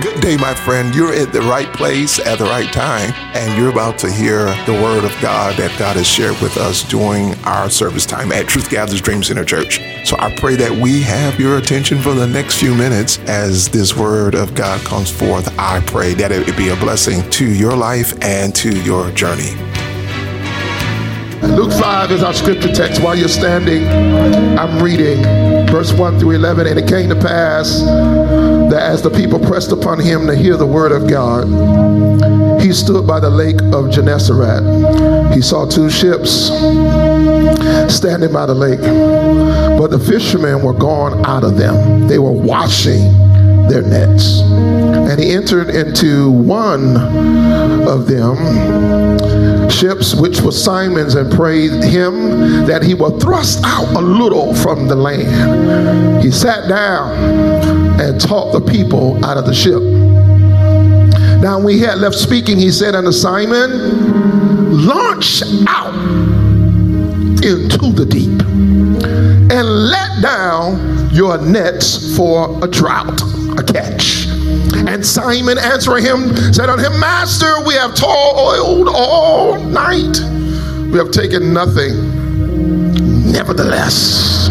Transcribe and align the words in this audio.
Good 0.00 0.20
day, 0.20 0.36
my 0.36 0.54
friend. 0.54 0.92
You're 0.92 1.14
at 1.14 1.32
the 1.32 1.40
right 1.42 1.72
place 1.72 2.18
at 2.18 2.38
the 2.38 2.44
right 2.46 2.70
time, 2.72 3.12
and 3.32 3.56
you're 3.56 3.70
about 3.70 3.96
to 3.98 4.10
hear 4.10 4.46
the 4.66 4.72
word 4.72 5.04
of 5.04 5.16
God 5.22 5.56
that 5.56 5.78
God 5.78 5.96
has 5.96 6.06
shared 6.06 6.36
with 6.40 6.56
us 6.56 6.82
during 6.82 7.34
our 7.44 7.70
service 7.70 8.04
time 8.04 8.32
at 8.32 8.48
Truth 8.48 8.70
Gatherers 8.70 9.00
Dream 9.00 9.22
Center 9.22 9.44
Church. 9.44 9.80
So 10.04 10.16
I 10.18 10.34
pray 10.34 10.56
that 10.56 10.72
we 10.72 11.00
have 11.02 11.38
your 11.38 11.58
attention 11.58 12.00
for 12.00 12.12
the 12.12 12.26
next 12.26 12.58
few 12.58 12.74
minutes 12.74 13.20
as 13.20 13.68
this 13.68 13.96
word 13.96 14.34
of 14.34 14.52
God 14.54 14.80
comes 14.84 15.10
forth. 15.10 15.56
I 15.60 15.78
pray 15.86 16.12
that 16.14 16.32
it 16.32 16.56
be 16.56 16.70
a 16.70 16.76
blessing 16.76 17.28
to 17.30 17.48
your 17.48 17.76
life 17.76 18.14
and 18.20 18.52
to 18.56 18.76
your 18.82 19.12
journey. 19.12 19.73
Luke 21.50 21.72
5 21.72 22.10
is 22.10 22.22
our 22.22 22.32
scripture 22.32 22.72
text. 22.72 23.02
While 23.02 23.16
you're 23.16 23.28
standing, 23.28 23.86
I'm 24.58 24.82
reading 24.82 25.22
verse 25.66 25.92
1 25.92 26.18
through 26.18 26.32
11. 26.32 26.66
And 26.66 26.78
it 26.78 26.88
came 26.88 27.08
to 27.10 27.16
pass 27.16 27.80
that 27.82 28.82
as 28.82 29.02
the 29.02 29.10
people 29.10 29.38
pressed 29.38 29.72
upon 29.72 30.00
him 30.00 30.26
to 30.26 30.34
hear 30.34 30.56
the 30.56 30.66
word 30.66 30.92
of 30.92 31.08
God, 31.08 31.44
he 32.60 32.72
stood 32.72 33.06
by 33.06 33.20
the 33.20 33.30
lake 33.30 33.60
of 33.72 33.90
Gennesaret. 33.90 35.34
He 35.34 35.42
saw 35.42 35.66
two 35.66 35.90
ships 35.90 36.48
standing 37.94 38.32
by 38.32 38.46
the 38.46 38.54
lake, 38.54 38.80
but 39.78 39.88
the 39.90 39.98
fishermen 39.98 40.62
were 40.62 40.72
gone 40.72 41.24
out 41.26 41.44
of 41.44 41.56
them. 41.56 42.08
They 42.08 42.18
were 42.18 42.32
washing 42.32 43.23
their 43.68 43.82
nets. 43.82 44.40
And 44.40 45.20
he 45.20 45.32
entered 45.32 45.70
into 45.70 46.30
one 46.30 46.96
of 47.86 48.06
them, 48.06 48.36
ships 49.68 50.14
which 50.14 50.40
was 50.40 50.62
Simon's, 50.62 51.14
and 51.14 51.30
prayed 51.32 51.84
him 51.84 52.66
that 52.66 52.82
he 52.82 52.94
would 52.94 53.20
thrust 53.20 53.60
out 53.64 53.88
a 53.94 54.00
little 54.00 54.54
from 54.54 54.88
the 54.88 54.94
land. 54.94 56.22
He 56.22 56.30
sat 56.30 56.68
down 56.68 58.00
and 58.00 58.20
taught 58.20 58.52
the 58.52 58.60
people 58.60 59.24
out 59.24 59.36
of 59.36 59.46
the 59.46 59.54
ship. 59.54 59.82
Now, 61.42 61.60
when 61.60 61.74
he 61.74 61.80
had 61.80 61.98
left 61.98 62.16
speaking, 62.16 62.58
he 62.58 62.70
said 62.70 62.94
unto 62.94 63.12
Simon, 63.12 64.84
Launch 64.86 65.42
out 65.68 65.94
into 67.44 67.92
the 67.92 68.06
deep 68.06 68.40
and 69.52 69.68
let 69.90 70.22
down 70.22 71.10
your 71.14 71.38
nets 71.38 72.16
for 72.16 72.58
a 72.64 72.66
drought 72.66 73.20
a 73.58 73.62
catch. 73.62 74.26
And 74.86 75.04
Simon 75.04 75.58
answering 75.58 76.04
him 76.04 76.34
said 76.52 76.68
unto 76.68 76.84
him, 76.84 76.98
Master, 77.00 77.64
we 77.66 77.74
have 77.74 77.94
toiled 77.94 78.88
all 78.88 79.58
night. 79.58 80.20
We 80.90 80.98
have 80.98 81.10
taken 81.10 81.52
nothing. 81.52 83.32
Nevertheless, 83.32 84.48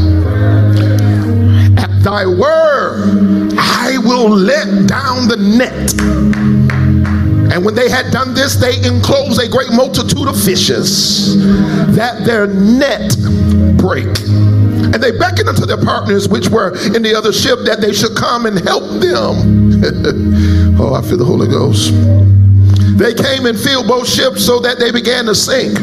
at 1.77 2.03
thy 2.03 2.25
word, 2.25 3.53
I 3.57 3.97
will 4.03 4.29
let 4.29 4.87
down 4.87 5.27
the 5.27 5.37
net. 5.37 5.93
And 7.53 7.63
when 7.63 7.75
they 7.75 7.89
had 7.89 8.11
done 8.11 8.33
this, 8.33 8.55
they 8.55 8.77
enclosed 8.83 9.39
a 9.39 9.47
great 9.47 9.71
multitude 9.71 10.27
of 10.27 10.35
fishes, 10.41 11.37
that 11.95 12.25
their 12.25 12.47
net 12.47 13.15
break. 13.77 14.07
And 14.07 14.95
they 14.95 15.11
beckoned 15.11 15.32
partners 15.83 16.27
which 16.27 16.49
were 16.49 16.75
in 16.95 17.01
the 17.01 17.13
other 17.15 17.31
ship 17.31 17.59
that 17.65 17.81
they 17.81 17.93
should 17.93 18.15
come 18.15 18.45
and 18.45 18.59
help 18.59 18.83
them. 19.01 19.81
oh, 20.79 20.93
I 20.93 21.01
feel 21.01 21.17
the 21.17 21.25
Holy 21.25 21.47
Ghost. 21.47 21.93
They 22.97 23.13
came 23.13 23.45
and 23.45 23.57
filled 23.59 23.87
both 23.87 24.07
ships 24.07 24.45
so 24.45 24.59
that 24.59 24.79
they 24.79 24.91
began 24.91 25.25
to 25.25 25.35
sink. 25.35 25.77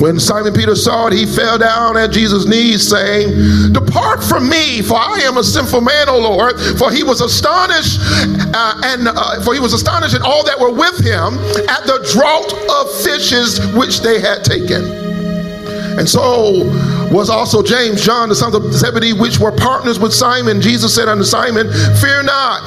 When 0.00 0.20
Simon 0.20 0.52
Peter 0.52 0.76
saw 0.76 1.08
it, 1.08 1.12
he 1.12 1.26
fell 1.26 1.58
down 1.58 1.96
at 1.96 2.12
Jesus' 2.12 2.46
knees, 2.46 2.86
saying, 2.86 3.72
Depart 3.72 4.22
from 4.22 4.48
me, 4.48 4.80
for 4.80 4.94
I 4.94 5.18
am 5.24 5.38
a 5.38 5.44
sinful 5.44 5.80
man, 5.80 6.08
O 6.08 6.18
Lord. 6.18 6.58
For 6.78 6.92
he 6.92 7.02
was 7.02 7.20
astonished, 7.20 7.98
uh, 8.54 8.80
and 8.84 9.08
uh, 9.08 9.42
for 9.42 9.54
he 9.54 9.60
was 9.60 9.72
astonished 9.72 10.14
at 10.14 10.22
all 10.22 10.44
that 10.44 10.58
were 10.58 10.70
with 10.70 10.98
him 10.98 11.38
at 11.68 11.82
the 11.86 11.98
draught 12.14 12.52
of 12.70 13.02
fishes 13.02 13.58
which 13.74 14.00
they 14.00 14.20
had 14.20 14.44
taken. 14.44 14.84
And 15.98 16.08
so 16.08 16.62
was 17.10 17.30
also 17.30 17.62
James, 17.62 18.04
John, 18.04 18.28
the 18.28 18.34
sons 18.34 18.54
of 18.54 18.72
Zebedee, 18.72 19.12
which 19.12 19.38
were 19.38 19.52
partners 19.52 19.98
with 19.98 20.12
Simon. 20.12 20.60
Jesus 20.60 20.94
said 20.94 21.08
unto 21.08 21.24
Simon, 21.24 21.68
Fear 22.00 22.24
not, 22.24 22.62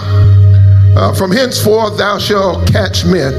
uh, 0.98 1.14
from 1.14 1.32
henceforth 1.32 1.98
thou 1.98 2.18
shalt 2.18 2.68
catch 2.68 3.06
men. 3.06 3.34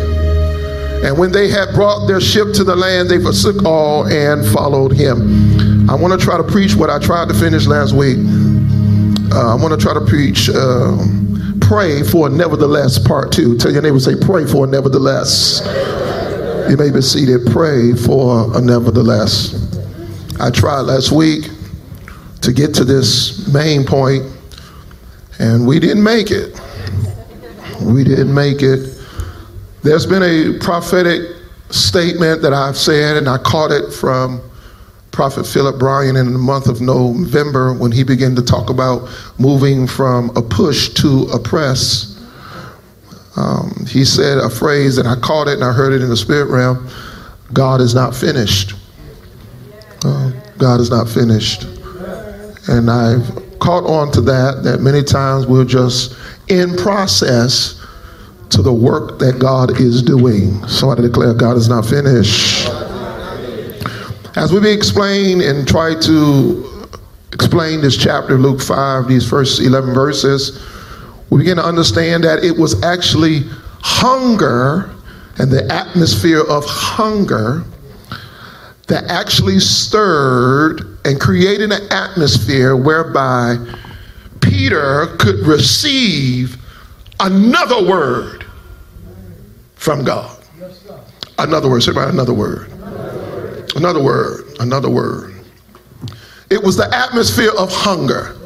And 1.04 1.18
when 1.18 1.32
they 1.32 1.48
had 1.48 1.74
brought 1.74 2.06
their 2.06 2.20
ship 2.20 2.52
to 2.54 2.64
the 2.64 2.76
land, 2.76 3.10
they 3.10 3.20
forsook 3.20 3.64
all 3.64 4.06
and 4.06 4.46
followed 4.46 4.92
him. 4.92 5.90
I 5.90 5.94
want 5.96 6.18
to 6.18 6.24
try 6.24 6.36
to 6.36 6.44
preach 6.44 6.76
what 6.76 6.90
I 6.90 7.00
tried 7.00 7.28
to 7.28 7.34
finish 7.34 7.66
last 7.66 7.92
week. 7.92 8.18
Uh, 9.32 9.52
I 9.52 9.54
want 9.56 9.72
to 9.72 9.78
try 9.78 9.94
to 9.94 10.00
preach. 10.00 10.48
Uh, 10.48 10.96
pray 11.60 12.04
for 12.04 12.28
nevertheless, 12.28 13.00
part 13.00 13.32
two. 13.32 13.56
Tell 13.58 13.72
your 13.72 13.82
neighbor, 13.82 13.98
say, 13.98 14.14
pray 14.14 14.46
for 14.46 14.66
nevertheless. 14.68 15.60
You 16.70 16.76
may 16.76 16.92
be 16.92 17.02
seated. 17.02 17.50
Pray 17.50 17.94
for 17.94 18.56
a 18.56 18.60
nevertheless. 18.60 19.71
I 20.40 20.50
tried 20.50 20.82
last 20.82 21.12
week 21.12 21.50
to 22.40 22.52
get 22.52 22.74
to 22.74 22.84
this 22.84 23.52
main 23.52 23.84
point, 23.84 24.24
and 25.38 25.66
we 25.66 25.78
didn't 25.78 26.02
make 26.02 26.30
it. 26.30 26.60
We 27.80 28.04
didn't 28.04 28.32
make 28.32 28.62
it. 28.62 28.98
There's 29.82 30.06
been 30.06 30.22
a 30.22 30.58
prophetic 30.58 31.22
statement 31.70 32.42
that 32.42 32.52
I've 32.52 32.76
said, 32.76 33.16
and 33.16 33.28
I 33.28 33.38
caught 33.38 33.70
it 33.70 33.92
from 33.92 34.40
Prophet 35.10 35.44
Philip 35.44 35.78
Bryan 35.78 36.16
in 36.16 36.32
the 36.32 36.38
month 36.38 36.68
of 36.68 36.80
November 36.80 37.74
when 37.74 37.92
he 37.92 38.02
began 38.02 38.34
to 38.36 38.42
talk 38.42 38.70
about 38.70 39.08
moving 39.38 39.86
from 39.86 40.34
a 40.36 40.42
push 40.42 40.88
to 40.94 41.28
a 41.32 41.38
press. 41.38 42.08
Um, 43.36 43.86
he 43.88 44.04
said 44.04 44.38
a 44.38 44.48
phrase, 44.48 44.98
and 44.98 45.08
I 45.08 45.16
caught 45.16 45.48
it 45.48 45.54
and 45.54 45.64
I 45.64 45.72
heard 45.72 45.92
it 45.92 46.02
in 46.02 46.08
the 46.08 46.16
spirit 46.16 46.50
realm 46.50 46.88
God 47.52 47.80
is 47.80 47.94
not 47.94 48.14
finished. 48.14 48.74
God 50.58 50.80
is 50.80 50.90
not 50.90 51.08
finished. 51.08 51.64
And 52.68 52.90
I've 52.90 53.58
caught 53.58 53.84
on 53.84 54.12
to 54.12 54.20
that, 54.22 54.62
that 54.64 54.80
many 54.80 55.02
times 55.02 55.46
we're 55.46 55.64
just 55.64 56.14
in 56.48 56.76
process 56.76 57.80
to 58.50 58.62
the 58.62 58.72
work 58.72 59.18
that 59.18 59.38
God 59.38 59.80
is 59.80 60.02
doing. 60.02 60.66
So 60.66 60.90
I 60.90 60.94
declare 60.96 61.32
God 61.34 61.56
is 61.56 61.68
not 61.68 61.86
finished. 61.86 62.68
As 64.36 64.52
we 64.52 64.70
explain 64.70 65.40
and 65.40 65.66
try 65.66 65.94
to 66.00 66.88
explain 67.32 67.80
this 67.80 67.96
chapter, 67.96 68.38
Luke 68.38 68.60
5, 68.60 69.08
these 69.08 69.28
first 69.28 69.60
11 69.60 69.94
verses, 69.94 70.60
we 71.30 71.38
begin 71.38 71.56
to 71.56 71.64
understand 71.64 72.24
that 72.24 72.44
it 72.44 72.56
was 72.56 72.82
actually 72.82 73.44
hunger 73.80 74.94
and 75.38 75.50
the 75.50 75.66
atmosphere 75.72 76.42
of 76.48 76.64
hunger 76.66 77.64
that 78.92 79.10
actually 79.10 79.58
stirred 79.58 80.98
and 81.06 81.18
created 81.18 81.72
an 81.72 81.90
atmosphere 81.90 82.76
whereby 82.76 83.56
Peter 84.42 85.06
could 85.18 85.46
receive 85.46 86.58
another 87.18 87.88
word 87.88 88.44
from 89.76 90.04
God. 90.04 90.38
Another 91.38 91.70
word. 91.70 91.82
Say 91.82 91.92
another 91.96 92.34
word. 92.34 92.70
Another 93.76 94.02
word. 94.02 94.44
Another 94.60 94.90
word. 94.90 95.42
It 96.50 96.62
was 96.62 96.76
the 96.76 96.94
atmosphere 96.94 97.52
of 97.56 97.72
hunger. 97.72 98.36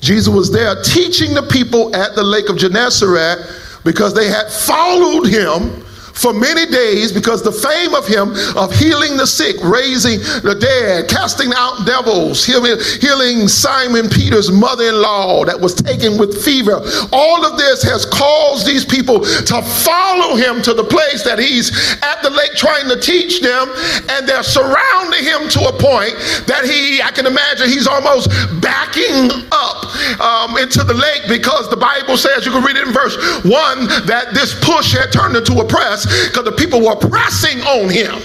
Jesus 0.00 0.28
was 0.28 0.52
there 0.52 0.82
teaching 0.82 1.32
the 1.32 1.48
people 1.50 1.96
at 1.96 2.14
the 2.14 2.22
lake 2.22 2.50
of 2.50 2.58
Gennesaret 2.58 3.38
because 3.82 4.12
they 4.12 4.28
had 4.28 4.52
followed 4.52 5.26
him 5.26 5.83
for 6.14 6.32
many 6.32 6.64
days 6.70 7.12
because 7.12 7.42
the 7.42 7.52
fame 7.52 7.94
of 7.94 8.06
him 8.06 8.30
of 8.56 8.72
healing 8.72 9.16
the 9.16 9.26
sick, 9.26 9.56
raising 9.62 10.20
the 10.46 10.54
dead, 10.54 11.08
casting 11.10 11.52
out 11.56 11.84
devils, 11.84 12.44
healing, 12.44 12.78
healing 13.00 13.48
Simon 13.48 14.08
Peter's 14.08 14.50
mother-in-law 14.50 15.44
that 15.44 15.60
was 15.60 15.74
taken 15.74 16.16
with 16.16 16.42
fever. 16.42 16.80
All 17.12 17.44
of 17.44 17.58
this 17.58 17.82
has 17.82 18.06
caused 18.06 18.66
these 18.66 18.84
people 18.84 19.20
to 19.20 19.62
follow 19.84 20.36
him 20.36 20.62
to 20.62 20.72
the 20.72 20.84
place 20.84 21.22
that 21.24 21.38
he's 21.38 21.74
at 22.02 22.22
the 22.22 22.30
lake 22.30 22.54
trying 22.54 22.88
to 22.88 22.98
teach 22.98 23.42
them, 23.42 23.68
and 24.08 24.26
they're 24.28 24.46
surrounding 24.46 25.24
him 25.24 25.48
to 25.50 25.60
a 25.66 25.74
point 25.74 26.14
that 26.46 26.62
he, 26.64 27.02
I 27.02 27.10
can 27.10 27.26
imagine, 27.26 27.68
he's 27.68 27.86
almost 27.86 28.30
backing 28.62 29.30
up 29.50 29.90
um, 30.20 30.56
into 30.58 30.84
the 30.84 30.94
lake 30.94 31.26
because 31.28 31.68
the 31.68 31.76
Bible 31.76 32.16
says, 32.16 32.46
you 32.46 32.52
can 32.52 32.62
read 32.62 32.76
it 32.76 32.86
in 32.86 32.94
verse 32.94 33.16
one, 33.44 33.86
that 34.06 34.32
this 34.32 34.54
push 34.62 34.92
had 34.94 35.10
turned 35.12 35.36
into 35.36 35.58
a 35.60 35.66
press 35.66 36.03
because 36.06 36.44
the 36.44 36.52
people 36.52 36.80
were 36.80 36.96
pressing 36.96 37.60
on 37.62 37.88
him. 37.90 38.20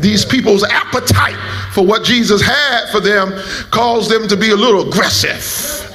These 0.00 0.24
people's 0.24 0.64
appetite 0.64 1.36
for 1.72 1.84
what 1.84 2.04
Jesus 2.04 2.42
had 2.42 2.88
for 2.90 3.00
them 3.00 3.32
caused 3.70 4.10
them 4.10 4.28
to 4.28 4.36
be 4.36 4.50
a 4.50 4.56
little 4.56 4.88
aggressive. 4.88 5.85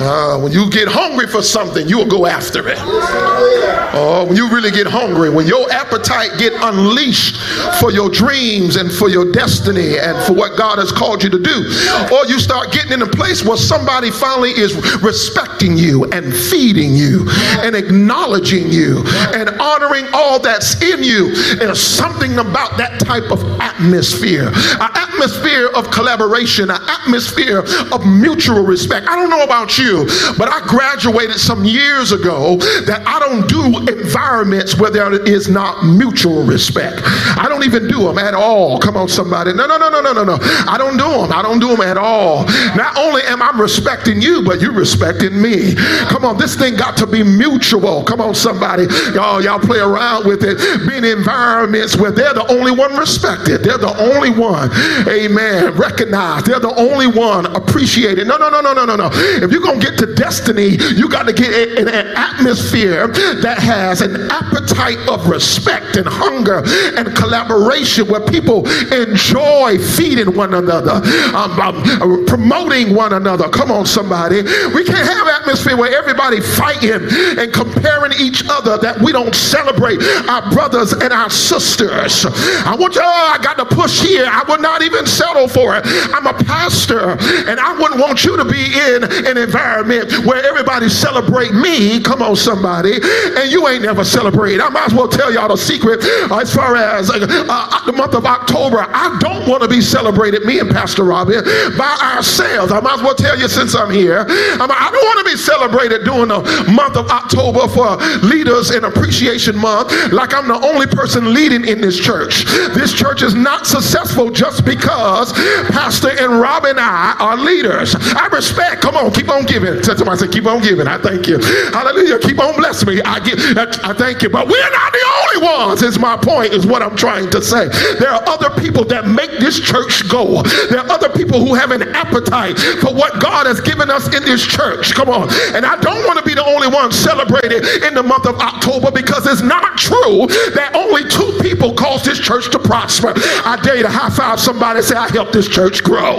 Uh, 0.00 0.38
when 0.38 0.52
you 0.52 0.70
get 0.70 0.86
hungry 0.86 1.26
for 1.26 1.42
something, 1.42 1.88
you'll 1.88 2.06
go 2.06 2.24
after 2.24 2.68
it. 2.68 2.78
Oh, 2.78 4.26
when 4.28 4.36
you 4.36 4.48
really 4.48 4.70
get 4.70 4.86
hungry, 4.86 5.28
when 5.28 5.46
your 5.46 5.68
appetite 5.72 6.38
get 6.38 6.52
unleashed 6.54 7.36
for 7.80 7.90
your 7.90 8.08
dreams 8.08 8.76
and 8.76 8.92
for 8.92 9.08
your 9.08 9.32
destiny 9.32 9.98
and 9.98 10.16
for 10.24 10.34
what 10.34 10.56
God 10.56 10.78
has 10.78 10.92
called 10.92 11.24
you 11.24 11.30
to 11.30 11.38
do, 11.38 11.66
or 12.14 12.26
you 12.26 12.38
start 12.38 12.70
getting 12.70 12.92
in 12.92 13.02
a 13.02 13.10
place 13.10 13.44
where 13.44 13.56
somebody 13.56 14.12
finally 14.12 14.50
is 14.50 14.76
respecting 15.02 15.76
you 15.76 16.04
and 16.12 16.32
feeding 16.32 16.94
you 16.94 17.26
and 17.58 17.74
acknowledging 17.74 18.70
you 18.70 19.02
and 19.34 19.48
honoring 19.58 20.06
all 20.12 20.38
that's 20.38 20.80
in 20.80 21.02
you. 21.02 21.34
There's 21.56 21.82
something 21.82 22.38
about 22.38 22.78
that 22.78 23.00
type 23.00 23.32
of 23.32 23.42
atmosphere, 23.58 24.46
an 24.46 24.90
atmosphere 24.94 25.70
of 25.74 25.90
collaboration, 25.90 26.70
an 26.70 26.82
atmosphere 26.86 27.64
of 27.90 28.06
mutual 28.06 28.62
respect. 28.62 29.08
I 29.08 29.16
don't 29.16 29.30
know 29.30 29.42
about 29.42 29.76
you 29.76 29.87
you, 29.88 30.06
but 30.36 30.48
I 30.48 30.60
graduated 30.66 31.36
some 31.40 31.64
years 31.64 32.12
ago 32.12 32.56
that 32.86 33.02
I 33.06 33.18
don't 33.18 33.48
do 33.48 33.78
environments 33.90 34.78
where 34.78 34.90
there 34.90 35.12
is 35.26 35.48
not 35.48 35.84
mutual 35.84 36.42
respect. 36.44 37.00
I 37.04 37.46
don't 37.48 37.64
even 37.64 37.88
do 37.88 38.04
them 38.04 38.18
at 38.18 38.34
all. 38.34 38.78
Come 38.78 38.96
on, 38.96 39.08
somebody. 39.08 39.52
No, 39.52 39.66
no, 39.66 39.78
no, 39.78 39.88
no, 39.88 40.00
no, 40.00 40.12
no, 40.12 40.24
no. 40.24 40.38
I 40.68 40.76
don't 40.78 40.96
do 40.96 41.08
them. 41.08 41.32
I 41.32 41.42
don't 41.42 41.60
do 41.60 41.68
them 41.68 41.80
at 41.80 41.96
all. 41.96 42.44
Not 42.76 42.96
only 42.96 43.22
am 43.22 43.42
I 43.42 43.50
respecting 43.58 44.20
you, 44.20 44.42
but 44.42 44.60
you're 44.60 44.72
respecting 44.72 45.40
me. 45.40 45.74
Come 46.08 46.24
on, 46.24 46.36
this 46.36 46.54
thing 46.56 46.76
got 46.76 46.96
to 46.98 47.06
be 47.06 47.22
mutual. 47.22 48.04
Come 48.04 48.20
on, 48.20 48.34
somebody. 48.34 48.84
Y'all, 49.14 49.42
y'all 49.42 49.58
play 49.58 49.78
around 49.78 50.26
with 50.26 50.42
it. 50.42 50.58
Being 50.88 51.04
environments 51.04 51.96
where 51.96 52.10
they're 52.10 52.34
the 52.34 52.46
only 52.52 52.72
one 52.72 52.96
respected. 52.96 53.62
They're 53.62 53.78
the 53.78 53.94
only 54.12 54.30
one, 54.30 54.70
amen, 55.08 55.74
recognized. 55.74 56.46
They're 56.46 56.60
the 56.60 56.74
only 56.74 57.06
one 57.06 57.46
appreciated. 57.46 58.26
No, 58.26 58.36
no, 58.36 58.48
no, 58.50 58.60
no, 58.60 58.72
no, 58.72 58.84
no, 58.84 58.96
no. 58.96 59.10
If 59.12 59.52
you're 59.52 59.62
going 59.62 59.77
get 59.80 59.98
to 59.98 60.14
destiny, 60.14 60.76
you 60.96 61.08
got 61.08 61.26
to 61.26 61.32
get 61.32 61.78
in 61.78 61.88
an 61.88 62.06
atmosphere 62.16 63.08
that 63.08 63.58
has 63.58 64.00
an 64.00 64.30
appetite 64.30 64.98
of 65.08 65.28
respect 65.28 65.96
and 65.96 66.06
hunger 66.08 66.62
and 66.96 67.14
collaboration 67.16 68.06
where 68.08 68.20
people 68.20 68.68
enjoy 68.92 69.78
feeding 69.78 70.34
one 70.34 70.54
another, 70.54 71.00
um, 71.34 71.58
um, 71.60 72.26
promoting 72.26 72.94
one 72.94 73.12
another. 73.12 73.48
Come 73.48 73.70
on, 73.70 73.86
somebody. 73.86 74.42
We 74.74 74.84
can't 74.84 75.06
have 75.06 75.28
atmosphere 75.28 75.76
where 75.76 75.96
everybody 75.96 76.40
fighting 76.40 77.08
and 77.38 77.52
comparing 77.52 78.12
each 78.18 78.42
other 78.48 78.78
that 78.78 79.00
we 79.00 79.12
don't 79.12 79.34
celebrate 79.34 80.02
our 80.28 80.50
brothers 80.50 80.92
and 80.92 81.12
our 81.12 81.30
sisters. 81.30 82.26
I 82.26 82.76
want 82.78 82.94
you, 82.94 83.02
oh, 83.04 83.36
I 83.38 83.42
got 83.42 83.56
to 83.58 83.64
push 83.64 84.00
here. 84.00 84.26
I 84.26 84.44
will 84.48 84.60
not 84.60 84.82
even 84.82 85.06
settle 85.06 85.48
for 85.48 85.76
it. 85.76 85.82
I'm 85.86 86.26
a 86.26 86.34
pastor 86.44 87.16
and 87.48 87.60
I 87.60 87.78
wouldn't 87.78 88.00
want 88.00 88.24
you 88.24 88.36
to 88.36 88.44
be 88.44 88.64
in 88.74 89.04
an 89.04 89.36
environment 89.38 89.67
environment 89.68 90.26
where 90.26 90.44
everybody 90.44 90.88
celebrate 90.88 91.52
me. 91.52 92.00
Come 92.00 92.22
on, 92.22 92.36
somebody. 92.36 92.94
And 93.36 93.50
you 93.50 93.68
ain't 93.68 93.82
never 93.82 94.04
celebrate. 94.04 94.60
I 94.60 94.68
might 94.68 94.86
as 94.86 94.94
well 94.94 95.08
tell 95.08 95.32
y'all 95.32 95.48
the 95.48 95.56
secret 95.56 96.00
uh, 96.30 96.38
as 96.38 96.54
far 96.54 96.76
as 96.76 97.10
uh, 97.10 97.26
uh, 97.48 97.86
the 97.86 97.92
month 97.92 98.14
of 98.14 98.24
October. 98.24 98.78
I 98.88 99.16
don't 99.20 99.48
want 99.48 99.62
to 99.62 99.68
be 99.68 99.80
celebrated, 99.80 100.44
me 100.44 100.58
and 100.58 100.70
Pastor 100.70 101.04
Robbin, 101.04 101.42
by 101.76 101.96
ourselves. 102.14 102.72
I 102.72 102.80
might 102.80 102.98
as 102.98 103.02
well 103.02 103.14
tell 103.14 103.38
you 103.38 103.48
since 103.48 103.74
I'm 103.74 103.90
here. 103.90 104.24
I'm, 104.28 104.70
I 104.70 104.88
don't 104.92 105.04
want 105.04 105.26
to 105.26 105.32
be 105.32 105.36
celebrated 105.36 106.04
during 106.04 106.28
the 106.28 106.40
month 106.72 106.96
of 106.96 107.08
October 107.10 107.68
for 107.68 107.96
Leaders 108.26 108.70
and 108.70 108.84
Appreciation 108.84 109.56
Month 109.56 110.12
like 110.12 110.34
I'm 110.34 110.48
the 110.48 110.60
only 110.66 110.86
person 110.86 111.34
leading 111.34 111.66
in 111.66 111.80
this 111.80 111.98
church. 111.98 112.44
This 112.74 112.92
church 112.92 113.22
is 113.22 113.34
not 113.34 113.66
successful 113.66 114.30
just 114.30 114.64
because 114.64 115.32
Pastor 115.70 116.10
and 116.18 116.40
Rob 116.40 116.64
and 116.64 116.78
I 116.80 117.16
are 117.18 117.36
leaders. 117.36 117.94
I 117.94 118.26
respect. 118.28 118.82
Come 118.82 118.96
on, 118.96 119.12
keep 119.12 119.28
on 119.28 119.44
giving 119.44 119.57
giving. 119.60 119.82
Tell 119.82 119.96
somebody, 119.96 120.18
say, 120.18 120.28
keep 120.28 120.46
on 120.46 120.62
giving. 120.62 120.86
I 120.86 120.98
thank 120.98 121.26
you. 121.26 121.38
Hallelujah. 121.72 122.18
Keep 122.18 122.38
on 122.38 122.56
blessing 122.56 122.88
me. 122.88 123.02
I 123.02 123.20
give. 123.20 123.38
I 123.56 123.92
thank 123.94 124.22
you. 124.22 124.30
But 124.30 124.46
we're 124.46 124.70
not 124.70 124.92
the 124.92 125.04
only 125.06 125.17
ones. 125.36 125.82
Is 125.82 125.98
my 125.98 126.16
point. 126.16 126.52
Is 126.52 126.66
what 126.66 126.82
I'm 126.82 126.96
trying 126.96 127.30
to 127.30 127.42
say. 127.42 127.68
There 127.98 128.10
are 128.10 128.22
other 128.26 128.50
people 128.60 128.84
that 128.86 129.06
make 129.06 129.30
this 129.38 129.60
church 129.60 130.08
go. 130.08 130.42
There 130.70 130.80
are 130.80 130.90
other 130.90 131.08
people 131.08 131.44
who 131.44 131.54
have 131.54 131.70
an 131.70 131.82
appetite 131.94 132.58
for 132.80 132.94
what 132.94 133.20
God 133.20 133.46
has 133.46 133.60
given 133.60 133.90
us 133.90 134.06
in 134.14 134.24
this 134.24 134.44
church. 134.44 134.94
Come 134.94 135.08
on. 135.08 135.28
And 135.54 135.66
I 135.66 135.76
don't 135.80 136.04
want 136.06 136.18
to 136.18 136.24
be 136.24 136.34
the 136.34 136.44
only 136.44 136.68
one 136.68 136.92
celebrated 136.92 137.64
in 137.84 137.94
the 137.94 138.02
month 138.02 138.26
of 138.26 138.38
October 138.40 138.90
because 138.90 139.26
it's 139.26 139.42
not 139.42 139.78
true 139.78 140.26
that 140.54 140.72
only 140.74 141.08
two 141.08 141.38
people 141.42 141.74
cause 141.74 142.04
this 142.04 142.18
church 142.18 142.50
to 142.50 142.58
prosper. 142.58 143.12
I 143.16 143.58
dare 143.62 143.76
you 143.76 143.82
to 143.82 143.90
high 143.90 144.10
five 144.10 144.40
somebody 144.40 144.82
say, 144.82 144.96
I 144.96 145.08
helped 145.08 145.32
this 145.32 145.48
church 145.48 145.82
grow. 145.82 146.16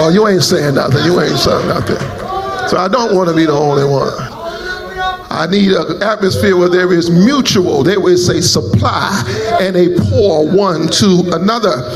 Oh, 0.00 0.10
you 0.12 0.26
ain't 0.28 0.42
saying 0.42 0.74
nothing. 0.74 1.04
You 1.04 1.20
ain't 1.20 1.38
saying 1.38 1.68
nothing. 1.68 1.98
So 2.68 2.76
I 2.76 2.88
don't 2.88 3.14
want 3.14 3.28
to 3.28 3.34
be 3.34 3.46
the 3.46 3.52
only 3.52 3.84
one. 3.84 4.39
I 5.32 5.46
need 5.46 5.70
an 5.72 6.02
atmosphere 6.02 6.56
where 6.56 6.68
there 6.68 6.92
is 6.92 7.08
mutual, 7.08 7.84
there 7.84 8.08
is 8.08 8.28
a 8.28 8.42
supply 8.42 9.22
and 9.60 9.76
a 9.76 9.96
pour 10.10 10.46
one 10.50 10.88
to 10.88 11.30
another. 11.32 11.88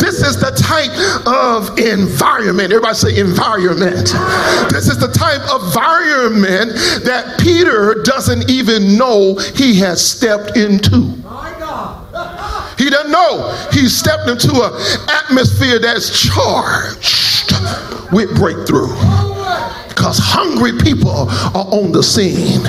This 0.00 0.22
is 0.22 0.40
the 0.40 0.50
type 0.56 0.90
of 1.26 1.78
environment. 1.78 2.72
Everybody 2.72 2.94
say 2.94 3.20
environment. 3.20 4.08
This 4.72 4.88
is 4.88 4.98
the 4.98 5.12
type 5.12 5.42
of 5.52 5.58
environment 5.68 6.72
that 7.04 7.38
Peter 7.40 8.02
doesn't 8.04 8.50
even 8.50 8.96
know 8.96 9.36
he 9.54 9.78
has 9.78 10.04
stepped 10.04 10.56
into. 10.56 11.14
He 12.78 12.90
doesn't 12.90 13.10
know 13.10 13.68
he 13.72 13.88
stepped 13.88 14.28
into 14.28 14.52
an 14.52 15.08
atmosphere 15.08 15.78
that's 15.78 16.22
charged 16.22 17.52
with 18.12 18.34
breakthrough 18.36 19.37
because 19.88 20.18
hungry 20.18 20.72
people 20.72 21.28
are 21.54 21.68
on 21.74 21.92
the 21.92 22.02
scene. 22.02 22.62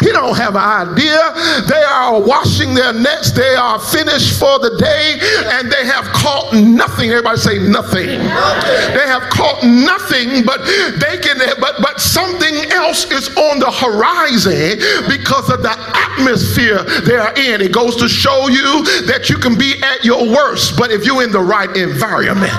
He 0.00 0.10
don't 0.12 0.36
have 0.36 0.54
an 0.54 0.94
idea. 0.94 1.20
They 1.66 1.82
are 1.82 2.20
washing 2.20 2.74
their 2.74 2.92
nets. 2.92 3.32
They 3.32 3.54
are 3.54 3.78
finished 3.78 4.38
for 4.38 4.58
the 4.58 4.76
day 4.78 5.18
and 5.58 5.70
they 5.70 5.84
have 5.86 6.04
caught 6.12 6.54
nothing. 6.54 7.10
Everybody 7.10 7.38
say 7.38 7.58
nothing. 7.58 8.06
They 8.06 9.06
have 9.06 9.28
caught 9.30 9.64
nothing, 9.64 10.44
but 10.44 10.64
they 11.02 11.18
can 11.18 11.38
but 11.60 11.76
but 11.80 12.00
something 12.00 12.54
else 12.72 13.10
is 13.10 13.28
on 13.36 13.58
the 13.58 13.70
horizon 13.70 14.78
because 15.08 15.50
of 15.50 15.62
the 15.62 15.74
atmosphere 15.74 16.82
they 17.02 17.16
are 17.16 17.34
in. 17.34 17.60
It 17.60 17.72
goes 17.72 17.96
to 17.96 18.08
show 18.08 18.48
you 18.48 18.84
that 19.06 19.28
you 19.28 19.36
can 19.36 19.58
be 19.58 19.74
at 19.82 20.04
your 20.04 20.26
worst, 20.26 20.76
but 20.76 20.90
if 20.90 21.04
you're 21.04 21.22
in 21.22 21.32
the 21.32 21.40
right 21.40 21.74
environment. 21.76 22.52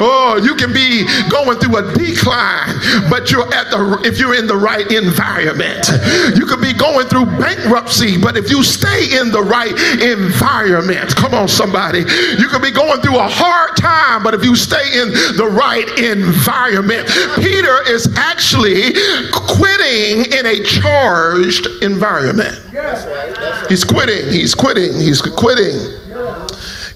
Oh, 0.00 0.38
you 0.42 0.54
can 0.54 0.72
be 0.72 1.04
going 1.28 1.58
through 1.58 1.76
a 1.78 1.92
decline, 1.92 2.67
but 3.10 3.30
you're 3.30 3.48
at 3.54 3.70
the 3.70 4.00
if 4.04 4.18
you're 4.18 4.34
in 4.34 4.46
the 4.46 4.56
right 4.56 4.90
environment. 4.90 5.88
You 6.36 6.46
could 6.46 6.60
be 6.60 6.72
going 6.72 7.06
through 7.06 7.26
bankruptcy, 7.38 8.18
but 8.18 8.36
if 8.36 8.50
you 8.50 8.62
stay 8.62 9.18
in 9.18 9.30
the 9.30 9.42
right 9.42 9.74
environment, 10.00 11.14
come 11.16 11.34
on, 11.34 11.48
somebody. 11.48 12.00
You 12.38 12.48
could 12.48 12.62
be 12.62 12.70
going 12.70 13.00
through 13.00 13.18
a 13.18 13.28
hard 13.28 13.76
time, 13.76 14.22
but 14.22 14.34
if 14.34 14.44
you 14.44 14.56
stay 14.56 15.00
in 15.00 15.10
the 15.36 15.48
right 15.48 15.88
environment, 15.98 17.08
Peter 17.36 17.82
is 17.88 18.08
actually 18.16 18.92
quitting 19.32 20.32
in 20.32 20.46
a 20.46 20.62
charged 20.64 21.66
environment. 21.82 22.56
He's 23.68 23.84
quitting. 23.84 24.32
He's 24.32 24.54
quitting. 24.54 24.94
He's 24.94 25.20
quitting. 25.20 25.98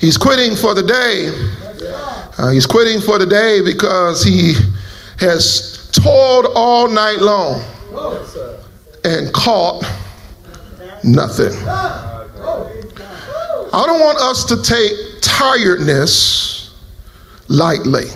He's 0.00 0.16
quitting 0.16 0.56
for 0.56 0.75
the 0.75 0.82
day. 0.82 1.30
Uh, 2.38 2.50
he's 2.50 2.66
quitting 2.66 3.00
for 3.00 3.18
the 3.18 3.26
day 3.26 3.61
because 3.62 4.25
he 4.25 4.54
has 5.18 5.71
toiled 5.92 6.46
all 6.54 6.88
night 6.88 7.18
long 7.18 7.62
and 9.04 9.32
caught 9.32 9.84
nothing. 11.04 11.52
I 13.75 13.87
don't 13.87 14.00
want 14.00 14.18
us 14.18 14.44
to 14.46 14.62
take 14.62 14.92
tiredness 15.20 16.75
lightly. 17.49 18.06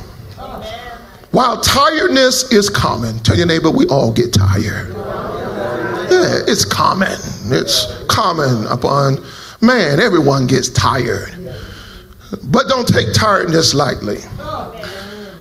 While 1.31 1.61
tiredness 1.61 2.51
is 2.53 2.71
common, 2.71 3.19
tell 3.21 3.37
your 3.37 3.47
neighbor 3.47 3.71
we 3.71 3.87
all 3.89 4.13
get 4.13 4.33
tired. 4.33 4.95
Yeah, 6.11 6.41
it's 6.47 6.65
common. 6.65 7.19
It's 7.47 8.05
common 8.07 8.67
upon 8.69 9.25
man. 9.61 10.01
Everyone 10.01 10.47
gets 10.47 10.69
tired. 10.69 11.35
But 12.45 12.69
don't 12.69 12.89
take 12.89 13.13
tiredness 13.13 13.75
lightly. 13.75 14.19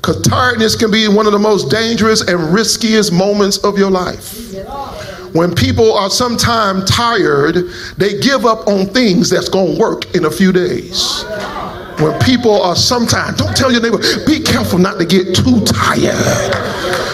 Because 0.05 0.21
tiredness 0.21 0.75
can 0.75 0.91
be 0.91 1.07
one 1.07 1.25
of 1.25 1.31
the 1.31 1.39
most 1.39 1.71
dangerous 1.71 2.21
and 2.21 2.53
riskiest 2.53 3.11
moments 3.11 3.57
of 3.63 3.79
your 3.79 3.89
life. 3.89 4.53
When 5.33 5.55
people 5.55 5.97
are 5.97 6.11
sometimes 6.11 6.87
tired, 6.87 7.55
they 7.97 8.19
give 8.19 8.45
up 8.45 8.67
on 8.67 8.85
things 8.85 9.31
that's 9.31 9.49
going 9.49 9.73
to 9.73 9.81
work 9.81 10.13
in 10.13 10.25
a 10.25 10.29
few 10.29 10.51
days. 10.51 11.23
When 11.97 12.19
people 12.19 12.61
are 12.61 12.75
sometimes, 12.75 13.39
don't 13.39 13.57
tell 13.57 13.71
your 13.71 13.81
neighbor, 13.81 13.97
be 14.27 14.41
careful 14.41 14.77
not 14.77 14.99
to 14.99 15.05
get 15.05 15.35
too 15.35 15.61
tired. 15.65 16.53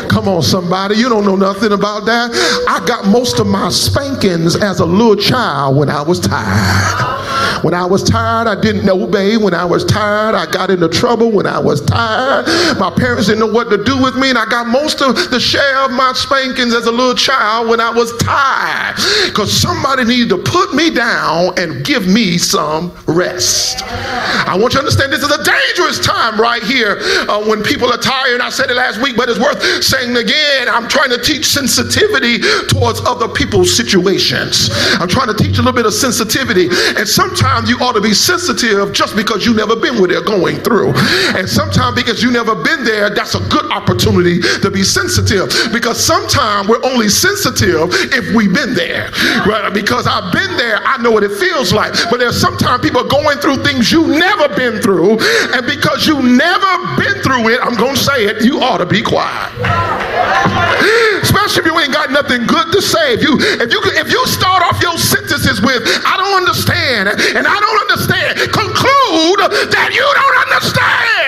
Come 0.09 0.27
on, 0.27 0.43
somebody, 0.43 0.95
you 0.95 1.07
don't 1.07 1.23
know 1.23 1.37
nothing 1.37 1.71
about 1.71 2.05
that. 2.07 2.31
I 2.67 2.85
got 2.85 3.07
most 3.07 3.39
of 3.39 3.47
my 3.47 3.69
spankings 3.69 4.57
as 4.57 4.81
a 4.81 4.85
little 4.85 5.15
child 5.15 5.77
when 5.77 5.89
I 5.89 6.01
was 6.01 6.19
tired 6.19 7.20
When 7.63 7.73
I 7.73 7.85
was 7.85 8.03
tired, 8.03 8.47
I 8.47 8.59
didn't 8.59 8.89
obey. 8.89 9.37
When 9.37 9.53
I 9.53 9.65
was 9.65 9.85
tired, 9.85 10.35
I 10.35 10.49
got 10.49 10.69
into 10.71 10.89
trouble. 10.89 11.31
When 11.31 11.45
I 11.45 11.59
was 11.59 11.81
tired, 11.81 12.45
my 12.79 12.89
parents 12.89 13.27
didn't 13.27 13.39
know 13.39 13.51
what 13.53 13.69
to 13.69 13.83
do 13.83 14.01
with 14.01 14.15
me, 14.15 14.29
and 14.29 14.37
I 14.37 14.45
got 14.45 14.67
most 14.67 15.01
of 15.01 15.15
the 15.29 15.39
share 15.39 15.85
of 15.85 15.91
my 15.91 16.13
spankings 16.13 16.73
as 16.73 16.87
a 16.87 16.91
little 16.91 17.15
child 17.15 17.69
when 17.69 17.79
I 17.79 17.91
was 17.91 18.15
tired. 18.17 18.95
Because 19.25 19.51
somebody 19.51 20.05
needed 20.05 20.29
to 20.29 20.37
put 20.37 20.73
me 20.73 20.89
down 20.89 21.57
and 21.59 21.85
give 21.85 22.07
me 22.07 22.37
some 22.37 22.91
rest. 23.05 23.83
I 23.83 24.57
want 24.57 24.73
you 24.73 24.79
to 24.79 24.79
understand 24.79 25.13
this 25.13 25.23
is 25.23 25.31
a 25.31 25.43
dangerous 25.43 25.99
time 25.99 26.39
right 26.39 26.63
here 26.63 26.97
uh, 27.29 27.43
when 27.45 27.61
people 27.61 27.91
are 27.91 27.97
tired. 27.97 28.41
I 28.41 28.49
said 28.49 28.69
it 28.69 28.75
last 28.75 29.01
week, 29.01 29.15
but 29.15 29.29
it's 29.29 29.39
worth 29.39 29.61
saying 29.83 30.15
again. 30.17 30.67
I'm 30.67 30.87
trying 30.87 31.09
to 31.09 31.21
teach 31.21 31.45
sensitivity 31.45 32.39
towards 32.67 33.01
other 33.01 33.27
people's 33.27 33.75
situations. 33.75 34.69
I'm 34.99 35.07
trying 35.07 35.27
to 35.27 35.35
teach 35.35 35.57
a 35.57 35.61
little 35.61 35.73
bit 35.73 35.85
of 35.85 35.93
sensitivity. 35.93 36.67
And 36.97 37.07
sometimes 37.07 37.50
you 37.67 37.77
ought 37.79 37.93
to 37.93 38.01
be 38.01 38.13
sensitive 38.13 38.93
just 38.93 39.15
because 39.15 39.45
you 39.45 39.53
never 39.53 39.75
been 39.75 39.99
where 39.99 40.07
they're 40.07 40.23
going 40.23 40.57
through. 40.57 40.93
And 41.35 41.47
sometimes 41.49 41.95
because 41.95 42.23
you 42.23 42.31
never 42.31 42.55
been 42.55 42.83
there, 42.83 43.09
that's 43.09 43.35
a 43.35 43.39
good 43.49 43.69
opportunity 43.71 44.41
to 44.41 44.71
be 44.71 44.83
sensitive. 44.83 45.51
Because 45.71 46.03
sometimes 46.03 46.67
we're 46.67 46.83
only 46.83 47.09
sensitive 47.09 47.89
if 48.13 48.33
we've 48.35 48.53
been 48.53 48.73
there. 48.73 49.11
Right? 49.45 49.69
Because 49.73 50.07
I've 50.07 50.31
been 50.31 50.55
there, 50.57 50.77
I 50.77 50.97
know 51.01 51.11
what 51.11 51.23
it 51.23 51.31
feels 51.31 51.73
like. 51.73 51.93
But 52.09 52.17
there's 52.17 52.39
sometimes 52.39 52.81
people 52.81 53.03
going 53.03 53.37
through 53.39 53.63
things 53.63 53.91
you've 53.91 54.09
never 54.09 54.47
been 54.55 54.81
through. 54.81 55.19
And 55.53 55.65
because 55.65 56.07
you've 56.07 56.23
never 56.23 56.71
been 56.97 57.21
through 57.21 57.49
it, 57.49 57.59
I'm 57.61 57.75
going 57.75 57.95
to 57.95 58.01
say 58.01 58.25
it, 58.25 58.43
you 58.43 58.61
ought 58.61 58.77
to 58.77 58.85
be 58.85 59.01
quiet. 59.01 59.90
Especially 61.21 61.61
if 61.61 61.65
you 61.65 61.79
ain't 61.79 61.93
got 61.93 62.11
nothing 62.11 62.45
good 62.47 62.71
to 62.71 62.81
say. 62.81 63.13
If 63.13 63.21
you 63.21 63.37
if 63.39 63.71
you 63.71 63.81
if 63.99 64.11
you 64.11 64.25
start 64.27 64.63
off 64.63 64.81
your 64.81 64.97
sentences 64.97 65.61
with 65.61 65.83
I 66.05 66.17
don't 66.17 66.35
understand 66.35 67.09
and 67.09 67.47
I 67.47 67.59
don't 67.59 67.79
understand, 67.89 68.39
conclude 68.51 69.39
that 69.71 69.91
you 69.93 70.01
don't 70.01 70.37
understand 70.47 71.21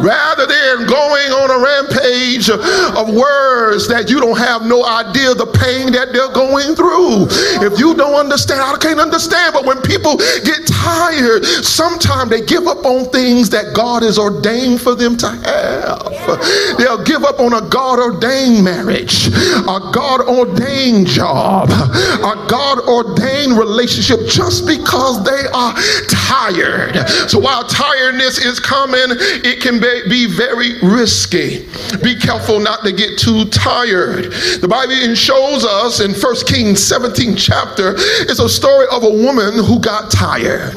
rather 0.00 0.46
than 0.46 0.86
going 0.86 1.32
on 1.32 1.48
a 1.50 1.58
rampage 1.58 2.50
of 2.50 3.08
words 3.14 3.88
that 3.88 4.08
you 4.08 4.20
don't 4.20 4.38
have 4.38 4.62
no 4.62 4.84
idea 4.84 5.34
the 5.34 5.46
pain 5.46 5.92
that 5.92 6.12
they're 6.12 6.32
going 6.32 6.74
through. 6.76 7.26
If 7.64 7.78
you 7.78 7.94
don't 7.94 8.14
understand, 8.14 8.60
I 8.60 8.76
can't 8.78 9.00
understand. 9.00 9.54
But 9.54 9.64
when 9.64 9.80
people 9.80 10.16
get 10.44 10.66
tired, 10.66 11.44
sometimes 11.64 12.30
they 12.30 12.44
give 12.44 12.66
up 12.66 12.84
on 12.84 13.08
things 13.10 13.50
that 13.50 13.74
God 13.74 14.02
has 14.02 14.18
ordained 14.18 14.80
for 14.80 14.94
them 14.94 15.16
to 15.18 15.28
have. 15.28 16.78
They'll 16.78 17.04
give 17.04 17.24
up 17.24 17.40
on 17.40 17.54
a 17.54 17.62
God 17.68 17.98
ordained 17.98 18.64
marriage, 18.64 19.28
a 19.28 19.80
God 19.92 20.20
ordained 20.28 21.06
job, 21.06 21.70
a 21.70 22.46
God 22.48 22.80
ordained 22.88 23.56
relationship 23.58 24.26
just 24.28 24.66
because 24.66 25.24
they 25.24 25.48
are 25.52 25.74
tired. 26.08 27.08
So 27.30 27.38
while 27.38 27.64
tiredness 27.64 28.38
is 28.38 28.60
coming, 28.60 29.08
it 29.08 29.60
can 29.62 29.80
be 29.80 29.85
very 30.26 30.78
risky. 30.80 31.66
Be 32.02 32.18
careful 32.18 32.60
not 32.60 32.82
to 32.84 32.92
get 32.92 33.18
too 33.18 33.44
tired. 33.46 34.32
The 34.60 34.68
Bible 34.68 35.14
shows 35.14 35.64
us 35.64 36.00
in 36.00 36.12
1 36.12 36.34
Kings 36.46 36.82
17 36.82 37.36
chapter, 37.36 37.94
it's 37.96 38.40
a 38.40 38.48
story 38.48 38.86
of 38.90 39.04
a 39.04 39.10
woman 39.10 39.64
who 39.64 39.80
got 39.80 40.10
tired. 40.10 40.74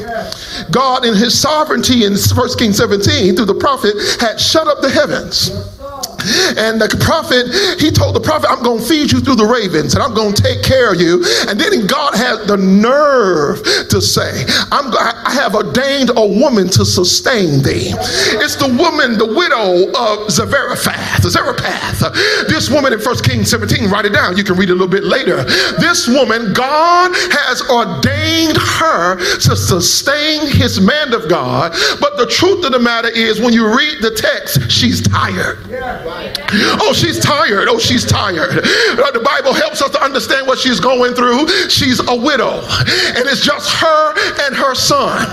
God, 0.71 1.05
in 1.05 1.13
his 1.15 1.39
sovereignty 1.39 2.05
in 2.05 2.13
1 2.13 2.57
Kings 2.57 2.77
17, 2.77 3.35
through 3.35 3.45
the 3.45 3.55
prophet, 3.55 3.95
had 4.19 4.39
shut 4.39 4.67
up 4.67 4.81
the 4.81 4.89
heavens 4.89 5.78
and 6.57 6.81
the 6.81 6.89
prophet, 6.99 7.47
he 7.79 7.91
told 7.91 8.15
the 8.15 8.19
prophet, 8.19 8.49
I'm 8.49 8.63
going 8.63 8.79
to 8.79 8.85
feed 8.85 9.11
you 9.11 9.19
through 9.19 9.35
the 9.35 9.45
ravens 9.45 9.93
and 9.93 10.03
I'm 10.03 10.13
going 10.13 10.33
to 10.33 10.41
take 10.41 10.63
care 10.63 10.93
of 10.93 10.99
you. 10.99 11.23
And 11.47 11.59
then 11.59 11.87
God 11.87 12.15
had 12.15 12.47
the 12.47 12.57
nerve 12.57 13.63
to 13.89 14.01
say, 14.01 14.45
I'm, 14.71 14.91
I 14.93 15.31
have 15.33 15.55
ordained 15.55 16.11
a 16.15 16.25
woman 16.25 16.69
to 16.75 16.85
sustain 16.85 17.63
thee. 17.63 17.95
It's 18.39 18.55
the 18.55 18.67
woman, 18.67 19.17
the 19.17 19.27
widow 19.27 19.89
of 19.95 20.29
Zarephath. 20.31 21.23
Zarephath. 21.23 21.99
This 22.47 22.69
woman 22.69 22.93
in 22.93 22.99
1 22.99 23.23
Kings 23.23 23.49
17, 23.49 23.89
write 23.89 24.05
it 24.05 24.13
down. 24.13 24.37
You 24.37 24.43
can 24.43 24.55
read 24.55 24.69
it 24.69 24.73
a 24.73 24.75
little 24.75 24.87
bit 24.87 25.03
later. 25.03 25.43
This 25.79 26.07
woman, 26.07 26.53
God 26.53 27.11
has 27.15 27.61
ordained 27.69 28.18
her 28.55 29.17
to 29.39 29.55
sustain 29.55 30.47
his 30.47 30.79
man 30.79 31.13
of 31.13 31.27
God. 31.29 31.73
But 31.99 32.17
the 32.17 32.27
truth 32.27 32.65
of 32.65 32.71
the 32.71 32.79
matter 32.79 33.09
is, 33.09 33.39
when 33.39 33.53
you 33.53 33.67
read 33.67 34.01
the 34.01 34.11
text, 34.11 34.71
she's 34.71 35.01
tired. 35.01 35.65
Yeah. 35.67 36.03
Oh, 36.51 36.93
she's 36.93 37.19
tired. 37.19 37.67
Oh, 37.69 37.79
she's 37.79 38.05
tired. 38.05 38.59
Uh, 38.59 39.11
the 39.11 39.21
Bible 39.23 39.53
helps 39.53 39.81
us 39.81 39.91
to 39.91 40.01
understand 40.01 40.47
what 40.47 40.59
she's 40.59 40.79
going 40.79 41.13
through. 41.13 41.47
She's 41.69 41.99
a 41.99 42.15
widow, 42.15 42.61
and 43.15 43.23
it's 43.29 43.41
just 43.41 43.69
her 43.71 44.13
and 44.45 44.55
her 44.55 44.75
son. 44.75 45.25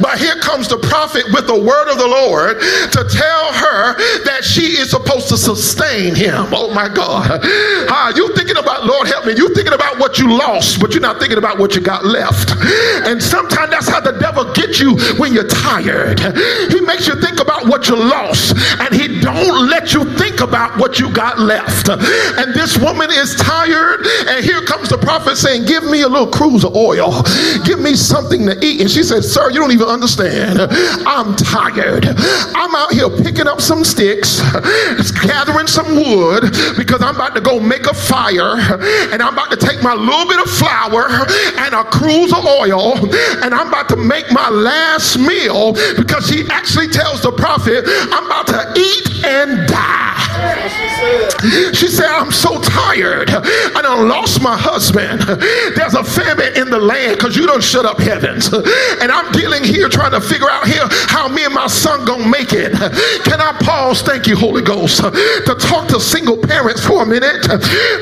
But 0.00 0.18
here 0.18 0.36
comes 0.40 0.68
the 0.68 0.78
prophet 0.78 1.24
with 1.32 1.46
the 1.46 1.58
word 1.58 1.90
of 1.90 1.98
the 1.98 2.06
Lord 2.06 2.60
to 2.60 3.00
tell 3.06 3.52
her 3.52 3.94
that 4.24 4.44
she 4.44 4.76
is 4.76 4.90
supposed 4.90 5.28
to 5.28 5.36
sustain 5.36 6.14
him. 6.14 6.46
Oh, 6.52 6.72
my 6.74 6.88
God. 6.88 7.40
Ah, 7.88 8.12
you 8.14 8.34
thinking 8.34 8.56
about, 8.56 8.84
Lord, 8.84 9.06
help 9.06 9.26
me. 9.26 9.34
You 9.36 9.54
thinking 9.54 9.74
about 9.74 9.98
what 9.98 10.18
you 10.18 10.30
lost, 10.36 10.80
but 10.80 10.92
you're 10.92 11.02
not 11.02 11.18
thinking 11.18 11.38
about 11.38 11.58
what 11.58 11.74
you 11.74 11.80
got 11.80 12.04
left. 12.04 12.50
And 13.06 13.22
sometimes 13.22 13.70
that's 13.70 13.88
how 13.88 14.00
the 14.00 14.18
devil 14.18 14.52
gets 14.52 14.80
you 14.80 14.96
when 15.18 15.32
you're 15.32 15.48
tired. 15.48 16.20
He 16.70 16.80
makes 16.80 17.06
you 17.06 17.14
think 17.20 17.40
about 17.40 17.66
what 17.66 17.88
you 17.88 17.96
lost, 17.96 18.56
and 18.80 18.94
he 18.94 19.20
don't 19.20 19.68
let 19.68 19.92
you 19.92 20.04
think 20.16 20.24
think 20.24 20.50
what 20.78 20.98
you 20.98 21.12
got 21.12 21.38
left. 21.38 21.88
And 21.88 22.54
this 22.54 22.76
woman 22.78 23.10
is 23.10 23.36
tired, 23.36 24.06
and 24.28 24.44
here 24.44 24.60
comes 24.62 24.88
the 24.88 24.98
prophet 24.98 25.36
saying, 25.36 25.64
Give 25.64 25.84
me 25.84 26.02
a 26.02 26.08
little 26.08 26.30
cruse 26.30 26.64
of 26.64 26.74
oil, 26.74 27.22
give 27.64 27.80
me 27.80 27.94
something 27.94 28.46
to 28.46 28.56
eat. 28.64 28.80
And 28.80 28.90
she 28.90 29.02
said, 29.02 29.24
Sir, 29.24 29.50
you 29.50 29.60
don't 29.60 29.72
even 29.72 29.88
understand. 29.88 30.58
I'm 31.06 31.34
tired. 31.36 32.06
I'm 32.54 32.74
out 32.74 32.92
here 32.92 33.10
picking 33.10 33.46
up 33.46 33.60
some 33.60 33.84
sticks, 33.84 34.40
gathering 35.22 35.66
some 35.66 35.94
wood, 35.96 36.52
because 36.76 37.02
I'm 37.02 37.14
about 37.14 37.34
to 37.34 37.40
go 37.40 37.60
make 37.60 37.86
a 37.86 37.94
fire, 37.94 38.56
and 39.12 39.22
I'm 39.22 39.32
about 39.32 39.50
to 39.50 39.56
take 39.56 39.82
my 39.82 39.94
little 39.94 40.26
bit 40.28 40.40
of 40.40 40.50
flour 40.50 41.08
and 41.58 41.74
a 41.74 41.84
cruse 41.84 42.32
of 42.32 42.44
oil, 42.44 42.96
and 43.42 43.54
I'm 43.54 43.68
about 43.68 43.88
to 43.90 43.96
make 43.96 44.30
my 44.32 44.48
last 44.48 45.18
meal 45.18 45.72
because 45.96 46.28
she 46.28 46.44
actually 46.50 46.88
tells 46.88 47.22
the 47.22 47.32
prophet, 47.32 47.84
I'm 47.86 48.26
about 48.26 48.46
to 48.48 48.80
eat 48.80 49.24
and 49.24 49.68
die. 49.68 50.23
She 51.74 51.88
said, 51.88 52.06
I'm 52.06 52.32
so 52.32 52.60
tired. 52.60 53.30
I 53.30 53.82
done 53.82 54.08
lost 54.08 54.40
my 54.42 54.56
husband. 54.56 55.20
There's 55.76 55.94
a 55.94 56.02
famine 56.02 56.56
in 56.56 56.70
the 56.70 56.78
land 56.78 57.18
because 57.18 57.36
you 57.36 57.46
don't 57.46 57.62
shut 57.62 57.84
up 57.84 57.98
heavens. 57.98 58.48
And 58.52 59.12
I'm 59.12 59.30
dealing 59.32 59.62
here 59.62 59.88
trying 59.88 60.12
to 60.12 60.20
figure 60.20 60.48
out 60.48 60.66
here 60.66 60.86
how 61.08 61.28
me 61.28 61.44
and 61.44 61.52
my 61.52 61.66
son 61.66 62.04
gonna 62.04 62.26
make 62.26 62.52
it. 62.52 62.72
Can 63.24 63.40
I 63.40 63.52
pause, 63.60 64.02
thank 64.02 64.26
you, 64.26 64.36
Holy 64.36 64.62
Ghost, 64.62 64.98
to 64.98 65.56
talk 65.60 65.88
to 65.88 66.00
single 66.00 66.38
parents 66.38 66.84
for 66.84 67.02
a 67.02 67.06
minute? 67.06 67.44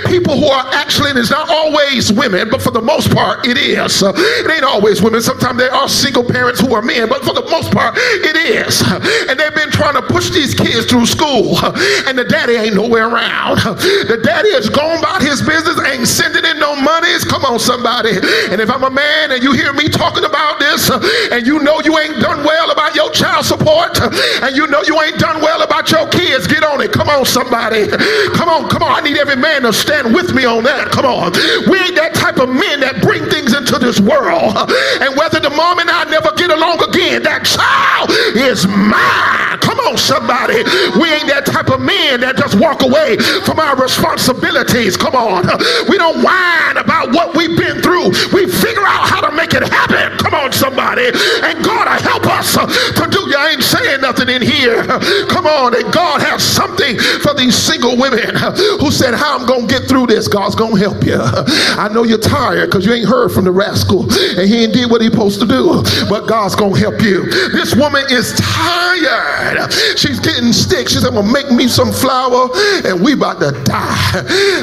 People 0.07 0.39
who 0.39 0.47
are 0.47 0.67
actually, 0.73 1.11
and 1.11 1.19
it's 1.19 1.31
not 1.31 1.51
always 1.51 2.13
women, 2.13 2.49
but 2.51 2.63
for 2.63 2.71
the 2.71 2.83
most 2.83 3.11
part, 3.13 3.47
it 3.47 3.57
is. 3.59 4.03
It 4.03 4.51
ain't 4.51 4.65
always 4.65 5.03
women. 5.03 5.21
Sometimes 5.21 5.59
there 5.59 5.73
are 5.73 5.89
single 5.89 6.25
parents 6.25 6.61
who 6.61 6.75
are 6.75 6.83
men, 6.83 7.09
but 7.09 7.25
for 7.25 7.35
the 7.35 7.45
most 7.51 7.73
part, 7.73 7.95
it 7.97 8.37
is. 8.37 8.81
And 8.83 9.39
they've 9.39 9.55
been 9.55 9.71
trying 9.71 9.95
to 9.95 10.03
push 10.03 10.31
these 10.31 10.55
kids 10.55 10.87
through 10.87 11.07
school 11.07 11.59
and 12.07 12.19
the 12.23 12.29
daddy 12.29 12.55
ain't 12.55 12.75
nowhere 12.75 13.09
around. 13.09 13.59
The 14.13 14.19
daddy 14.19 14.51
is 14.51 14.69
gone 14.69 14.99
about 14.99 15.23
his 15.23 15.41
business, 15.41 15.79
ain't 15.87 16.07
sending 16.07 16.45
in 16.45 16.59
no 16.59 16.77
monies. 16.77 17.25
Come 17.25 17.45
on, 17.45 17.59
somebody. 17.59 18.13
And 18.51 18.61
if 18.61 18.69
I'm 18.69 18.85
a 18.85 18.91
man 18.91 19.33
and 19.33 19.43
you 19.43 19.53
hear 19.53 19.73
me 19.73 19.89
talking 19.89 20.25
about 20.25 20.59
this, 20.59 20.91
and 21.33 21.47
you 21.47 21.59
know 21.61 21.81
you 21.81 21.97
ain't 21.99 22.21
done 22.21 22.45
well 22.45 22.71
about 22.71 22.95
your 22.95 23.11
child 23.11 23.47
support, 23.47 23.99
and 24.43 24.55
you 24.55 24.67
know 24.67 24.83
you 24.87 25.01
ain't 25.01 25.19
done 25.19 25.41
well 25.41 25.63
about 25.63 25.91
your 25.91 26.07
kids, 26.09 26.47
get 26.47 26.63
on 26.63 26.81
it. 26.83 26.93
Come 26.93 27.09
on, 27.09 27.25
somebody. 27.25 27.89
Come 28.35 28.49
on, 28.49 28.69
come 28.69 28.83
on. 28.83 28.93
I 28.93 29.01
need 29.01 29.17
every 29.17 29.37
man 29.37 29.63
to 29.63 29.73
stand 29.73 30.15
with 30.15 30.35
me 30.35 30.45
on 30.45 30.65
that. 30.65 30.91
Come 30.91 31.07
on. 31.07 31.33
We 31.71 31.79
ain't 31.79 31.97
that 31.97 32.15
type 32.15 32.39
of 32.39 32.49
men 32.51 32.81
that 32.81 33.01
bring 33.03 33.25
things 33.31 33.55
into 33.55 33.79
this 33.79 33.99
world. 34.01 34.55
And 35.01 35.17
whether 35.17 35.41
the 35.41 35.51
mom 35.51 35.79
and 35.79 35.89
I 35.89 36.05
never 36.05 36.31
get 36.37 36.51
along 36.51 36.83
again, 36.83 37.23
that 37.23 37.47
child 37.47 38.11
is 38.37 38.67
mine. 38.67 39.59
Come 39.63 39.79
on, 39.89 39.97
somebody. 39.97 40.61
We 40.99 41.09
ain't 41.09 41.31
that 41.33 41.47
type 41.47 41.71
of 41.71 41.81
men 41.81 42.12
men 42.13 42.21
that 42.21 42.37
just 42.37 42.61
walk 42.61 42.83
away 42.83 43.17
from 43.45 43.59
our 43.59 43.77
responsibilities. 43.77 44.97
Come 44.97 45.17
on. 45.17 45.49
We 45.89 45.97
don't 45.97 46.21
whine 46.21 46.77
about 46.77 47.13
what 47.13 47.37
we've 47.37 47.57
been 47.57 47.81
through. 47.81 48.13
We 48.37 48.45
figure 48.45 48.85
out 48.85 49.09
how 49.09 49.21
to 49.25 49.33
make 49.33 49.55
it 49.55 49.65
happen. 49.65 50.19
Come 50.21 50.35
on, 50.35 50.53
somebody. 50.53 51.09
And 51.09 51.65
God 51.65 51.89
will 51.89 52.03
help 52.05 52.27
us 52.29 52.53
to 52.53 53.05
do. 53.09 53.21
You 53.33 53.39
ain't 53.49 53.63
saying 53.63 54.01
nothing 54.01 54.29
in 54.29 54.43
here. 54.43 54.85
Come 55.33 55.47
on. 55.47 55.75
And 55.75 55.89
God 55.93 56.21
has 56.21 56.45
something 56.45 56.99
for 57.25 57.33
these 57.33 57.57
single 57.57 57.97
women 57.97 58.37
who 58.81 58.91
said, 58.91 59.15
How 59.15 59.39
I'm 59.39 59.47
going 59.47 59.69
to 59.69 59.73
get 59.73 59.89
through 59.89 60.07
this. 60.07 60.29
God's 60.29 60.55
going 60.55 60.77
to 60.77 60.81
help 60.81 61.05
you. 61.05 61.17
I 61.17 61.89
know 61.89 62.05
you're 62.05 62.19
tired 62.19 62.69
because 62.69 62.85
you 62.85 62.93
ain't 62.93 63.09
heard 63.09 63.33
from 63.33 63.45
the 63.45 63.53
rascal 63.53 64.03
and 64.03 64.49
he 64.49 64.65
ain't 64.65 64.75
did 64.75 64.91
what 64.91 65.01
he 65.01 65.09
supposed 65.09 65.41
to 65.41 65.47
do. 65.47 65.83
But 66.09 66.29
God's 66.29 66.57
going 66.57 66.75
to 66.75 66.81
help 66.81 67.01
you. 67.01 67.25
This 67.53 67.75
woman 67.75 68.05
is 68.11 68.35
tired. 68.37 69.73
She's 69.97 70.21
getting 70.21 70.53
sick. 70.53 70.89
She 70.89 70.99
said, 70.99 71.15
Well, 71.15 71.23
make 71.23 71.51
me 71.51 71.69
some 71.69 71.93
flour 72.03 72.51
and 72.85 73.03
we 73.03 73.13
about 73.15 73.41
to 73.41 73.53
die. 73.65 73.99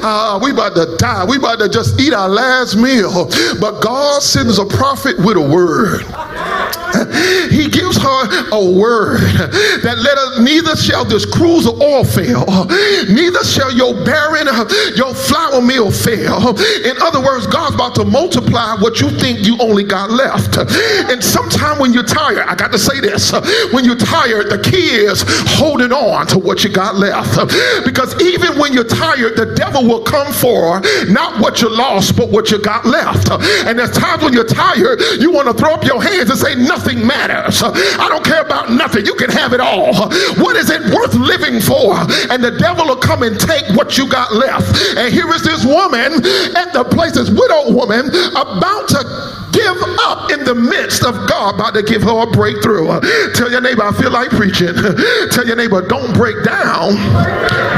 Uh, 0.03 0.39
we 0.41 0.51
about 0.51 0.75
to 0.75 0.95
die. 0.97 1.25
We 1.25 1.37
about 1.37 1.59
to 1.59 1.69
just 1.69 1.99
eat 1.99 2.13
our 2.13 2.29
last 2.29 2.75
meal. 2.75 3.25
But 3.59 3.81
God 3.81 4.21
sends 4.21 4.59
a 4.59 4.65
prophet 4.65 5.17
with 5.17 5.37
a 5.37 5.41
word. 5.41 6.03
He 7.49 7.67
gives 7.67 7.97
her 7.97 8.21
a 8.51 8.63
word 8.71 9.19
that 9.83 9.97
let 9.97 10.17
her 10.17 10.41
neither 10.41 10.75
shall 10.75 11.03
this 11.03 11.25
cruse 11.25 11.65
of 11.67 11.81
oil 11.81 12.03
fail, 12.03 12.45
neither 13.09 13.43
shall 13.43 13.71
your 13.73 13.93
barren, 14.05 14.47
your 14.95 15.13
flour 15.13 15.61
mill 15.61 15.91
fail. 15.91 16.55
In 16.85 16.95
other 17.01 17.21
words, 17.21 17.47
God's 17.47 17.75
about 17.75 17.95
to 17.95 18.05
multiply 18.05 18.75
what 18.79 19.01
you 19.01 19.09
think 19.09 19.45
you 19.45 19.57
only 19.59 19.83
got 19.83 20.11
left. 20.11 20.57
And 20.57 21.23
sometime 21.23 21.79
when 21.79 21.93
you're 21.93 22.03
tired, 22.07 22.45
I 22.47 22.55
got 22.55 22.71
to 22.71 22.79
say 22.79 22.99
this 22.99 23.31
when 23.73 23.85
you're 23.85 23.99
tired, 23.99 24.49
the 24.49 24.61
key 24.61 24.89
is 25.05 25.23
holding 25.57 25.91
on 25.91 26.27
to 26.27 26.39
what 26.39 26.63
you 26.63 26.69
got 26.69 26.95
left. 26.95 27.35
Because 27.85 28.19
even 28.21 28.57
when 28.59 28.73
you're 28.73 28.87
tired, 28.87 29.35
the 29.35 29.53
devil 29.55 29.83
will 29.83 30.03
come 30.03 30.31
for 30.33 30.81
not 31.09 31.39
what 31.39 31.61
you 31.61 31.69
lost, 31.69 32.15
but 32.15 32.29
what 32.29 32.51
you 32.51 32.61
got 32.61 32.85
left. 32.85 33.29
And 33.65 33.77
there's 33.77 33.91
times 33.91 34.23
when 34.23 34.33
you're 34.33 34.47
tired, 34.47 35.01
you 35.19 35.31
want 35.31 35.47
to 35.47 35.53
throw 35.53 35.73
up 35.73 35.83
your 35.83 36.01
hands 36.01 36.29
and 36.29 36.39
say, 36.39 36.55
Nothing 36.55 36.78
matters. 36.85 37.61
I 37.63 38.07
don't 38.09 38.23
care 38.23 38.41
about 38.41 38.71
nothing. 38.71 39.05
You 39.05 39.15
can 39.15 39.29
have 39.31 39.53
it 39.53 39.59
all. 39.59 39.93
What 40.37 40.55
is 40.55 40.69
it 40.69 40.81
worth 40.93 41.15
living 41.15 41.59
for? 41.59 41.95
And 42.31 42.43
the 42.43 42.55
devil 42.57 42.85
will 42.85 42.95
come 42.95 43.23
and 43.23 43.39
take 43.39 43.65
what 43.75 43.97
you 43.97 44.07
got 44.09 44.33
left. 44.33 44.97
And 44.97 45.13
here 45.13 45.29
is 45.33 45.43
this 45.43 45.65
woman 45.65 46.25
at 46.55 46.73
the 46.73 46.83
place, 46.83 47.13
this 47.13 47.29
widow 47.29 47.71
woman, 47.71 48.09
about 48.35 48.87
to 48.89 49.38
give 49.51 49.77
up 50.05 50.31
in 50.31 50.43
the 50.43 50.55
midst 50.55 51.03
of 51.03 51.13
God 51.27 51.55
about 51.55 51.73
to 51.73 51.83
give 51.83 52.03
her 52.03 52.23
a 52.23 52.27
breakthrough. 52.27 52.99
Tell 53.33 53.51
your 53.51 53.61
neighbor, 53.61 53.83
I 53.83 53.91
feel 53.93 54.11
like 54.11 54.29
preaching. 54.29 54.73
Tell 55.31 55.45
your 55.45 55.55
neighbor, 55.55 55.81
don't 55.85 56.13
break 56.13 56.43
down, 56.43 56.95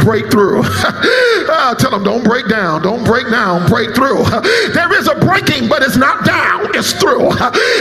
breakthrough. 0.04 0.62
uh, 0.64 1.76
tell 1.80 1.92
them, 1.92 2.04
don't 2.04 2.24
break 2.24 2.48
down, 2.48 2.82
don't 2.82 3.04
break 3.04 3.30
down, 3.30 3.68
breakthrough. 3.68 4.24
there 4.74 4.94
is 4.98 5.08
a 5.08 5.16
breaking, 5.16 5.68
but 5.68 5.84
it's 5.84 5.98
not 5.98 6.26
down, 6.26 6.70
it's 6.76 6.94
through. 6.94 7.30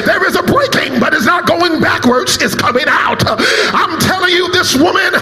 there 0.07 0.27
is 0.27 0.37
a 0.37 0.43
breaking, 0.43 1.01
but 1.01 1.15
it's 1.15 1.27
not 1.27 1.47
going 1.47 1.81
backwards, 1.81 2.39
it's 2.41 2.55
coming 2.55 2.87
out. 2.89 3.23
I'm 3.27 3.99
telling 4.01 4.35
you, 4.35 4.51
this 4.53 4.75
woman 4.77 5.15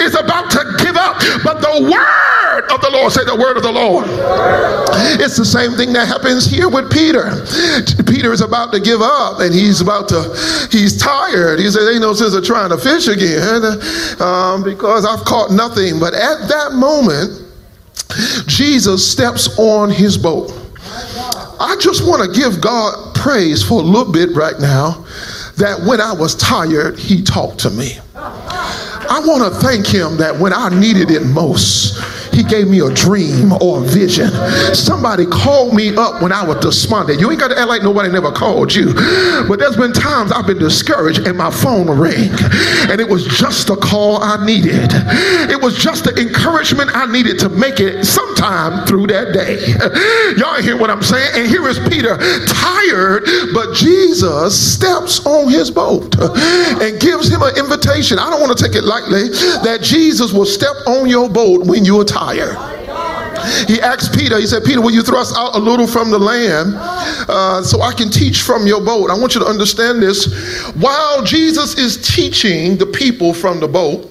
is 0.00 0.14
about 0.14 0.50
to 0.52 0.62
give 0.78 0.96
up, 0.96 1.18
but 1.44 1.60
the 1.60 1.82
word 1.90 2.70
of 2.72 2.80
the 2.80 2.90
Lord, 2.90 3.12
say 3.12 3.24
the 3.24 3.36
word 3.36 3.56
of 3.56 3.62
the 3.62 3.72
Lord. 3.72 4.06
It's 5.20 5.36
the 5.36 5.44
same 5.44 5.72
thing 5.72 5.92
that 5.94 6.06
happens 6.08 6.46
here 6.46 6.68
with 6.68 6.90
Peter. 6.90 7.30
Peter 8.12 8.30
is 8.30 8.42
about 8.42 8.72
to 8.74 8.78
give 8.78 9.00
up 9.00 9.40
and 9.40 9.54
he's 9.54 9.80
about 9.80 10.06
to, 10.06 10.20
he's 10.70 11.00
tired. 11.00 11.58
He 11.58 11.70
said, 11.70 11.88
Ain't 11.90 12.02
no 12.02 12.12
sense 12.12 12.34
of 12.34 12.44
trying 12.44 12.68
to 12.68 12.76
fish 12.76 13.08
again 13.08 13.62
um, 14.20 14.62
because 14.62 15.06
I've 15.06 15.24
caught 15.24 15.50
nothing. 15.50 15.98
But 15.98 16.12
at 16.12 16.46
that 16.48 16.72
moment, 16.74 17.40
Jesus 18.46 19.10
steps 19.10 19.58
on 19.58 19.90
his 19.90 20.18
boat. 20.18 20.52
I 21.58 21.74
just 21.80 22.06
want 22.06 22.22
to 22.22 22.38
give 22.38 22.60
God 22.60 23.14
praise 23.14 23.66
for 23.66 23.80
a 23.80 23.84
little 23.84 24.12
bit 24.12 24.36
right 24.36 24.60
now 24.60 25.06
that 25.56 25.80
when 25.86 25.98
I 25.98 26.12
was 26.12 26.34
tired, 26.34 26.98
he 26.98 27.22
talked 27.22 27.60
to 27.60 27.70
me. 27.70 27.92
I 28.14 29.22
want 29.24 29.50
to 29.50 29.58
thank 29.60 29.86
him 29.86 30.18
that 30.18 30.38
when 30.38 30.52
I 30.52 30.68
needed 30.68 31.10
it 31.10 31.24
most, 31.24 31.96
he 32.32 32.42
gave 32.42 32.68
me 32.68 32.80
a 32.80 32.90
dream 32.90 33.52
or 33.60 33.82
a 33.82 33.84
vision. 33.84 34.30
Somebody 34.74 35.26
called 35.26 35.74
me 35.74 35.94
up 35.96 36.22
when 36.22 36.32
I 36.32 36.44
was 36.44 36.58
despondent. 36.58 37.20
You 37.20 37.30
ain't 37.30 37.40
got 37.40 37.48
to 37.48 37.58
act 37.58 37.68
like 37.68 37.82
nobody 37.82 38.10
never 38.10 38.32
called 38.32 38.74
you. 38.74 38.94
But 39.48 39.58
there's 39.58 39.76
been 39.76 39.92
times 39.92 40.32
I've 40.32 40.46
been 40.46 40.58
discouraged 40.58 41.26
and 41.26 41.36
my 41.36 41.50
phone 41.50 41.90
rang. 41.90 42.30
And 42.88 43.00
it 43.00 43.08
was 43.08 43.26
just 43.26 43.66
the 43.66 43.76
call 43.76 44.22
I 44.22 44.44
needed. 44.44 44.90
It 45.50 45.60
was 45.60 45.76
just 45.76 46.04
the 46.04 46.14
encouragement 46.18 46.90
I 46.94 47.10
needed 47.10 47.38
to 47.40 47.48
make 47.48 47.80
it 47.80 48.04
sometime 48.04 48.86
through 48.86 49.08
that 49.08 49.32
day. 49.32 49.60
Y'all 50.40 50.60
hear 50.62 50.76
what 50.76 50.90
I'm 50.90 51.02
saying? 51.02 51.30
And 51.34 51.46
here 51.46 51.68
is 51.68 51.78
Peter, 51.88 52.16
tired, 52.46 53.24
but 53.52 53.74
Jesus 53.74 54.74
steps 54.74 55.24
on 55.26 55.50
his 55.50 55.70
boat 55.70 56.18
and 56.18 57.00
gives 57.00 57.28
him 57.28 57.42
an 57.42 57.56
invitation. 57.58 58.18
I 58.18 58.30
don't 58.30 58.40
want 58.40 58.56
to 58.56 58.64
take 58.64 58.74
it 58.74 58.84
lightly 58.84 59.28
that 59.62 59.80
Jesus 59.82 60.32
will 60.32 60.46
step 60.46 60.74
on 60.86 61.08
your 61.08 61.28
boat 61.28 61.66
when 61.66 61.84
you 61.84 62.00
are 62.00 62.04
tired 62.04 62.21
fire. 62.22 62.54
He 63.66 63.80
asked 63.80 64.14
Peter, 64.14 64.38
he 64.38 64.46
said, 64.46 64.62
Peter, 64.64 64.80
will 64.80 64.92
you 64.92 65.02
thrust 65.02 65.34
out 65.36 65.56
a 65.56 65.58
little 65.58 65.86
from 65.86 66.10
the 66.10 66.18
land 66.18 66.74
uh, 66.76 67.62
so 67.62 67.80
I 67.80 67.92
can 67.92 68.10
teach 68.10 68.42
from 68.42 68.66
your 68.66 68.80
boat? 68.80 69.10
I 69.10 69.18
want 69.18 69.34
you 69.34 69.40
to 69.40 69.46
understand 69.46 70.00
this. 70.00 70.26
While 70.74 71.24
Jesus 71.24 71.76
is 71.76 71.96
teaching 72.14 72.76
the 72.76 72.86
people 72.86 73.34
from 73.34 73.58
the 73.58 73.66
boat, 73.66 74.06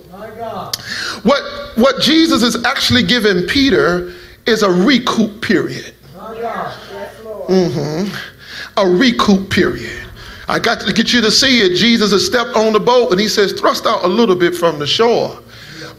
what, 1.24 1.42
what 1.78 2.02
Jesus 2.02 2.44
is 2.44 2.64
actually 2.66 3.04
giving 3.04 3.48
Peter 3.48 4.14
is 4.46 4.64
a 4.64 4.72
recoup 4.72 5.42
period. 5.42 5.94
Mm-hmm. 7.48 8.14
A 8.78 8.86
recoup 8.90 9.50
period. 9.50 10.04
I 10.48 10.60
got 10.60 10.82
to 10.82 10.92
get 10.92 11.14
you 11.14 11.22
to 11.22 11.32
see 11.32 11.62
it. 11.62 11.78
Jesus 11.78 12.12
has 12.12 12.26
stepped 12.26 12.58
on 12.58 12.74
the 12.74 12.80
boat 12.80 13.12
and 13.12 13.20
he 13.20 13.30
says, 13.30 13.54
thrust 13.54 13.86
out 13.86 14.04
a 14.04 14.08
little 14.08 14.36
bit 14.36 14.56
from 14.56 14.80
the 14.80 14.88
shore. 14.88 15.40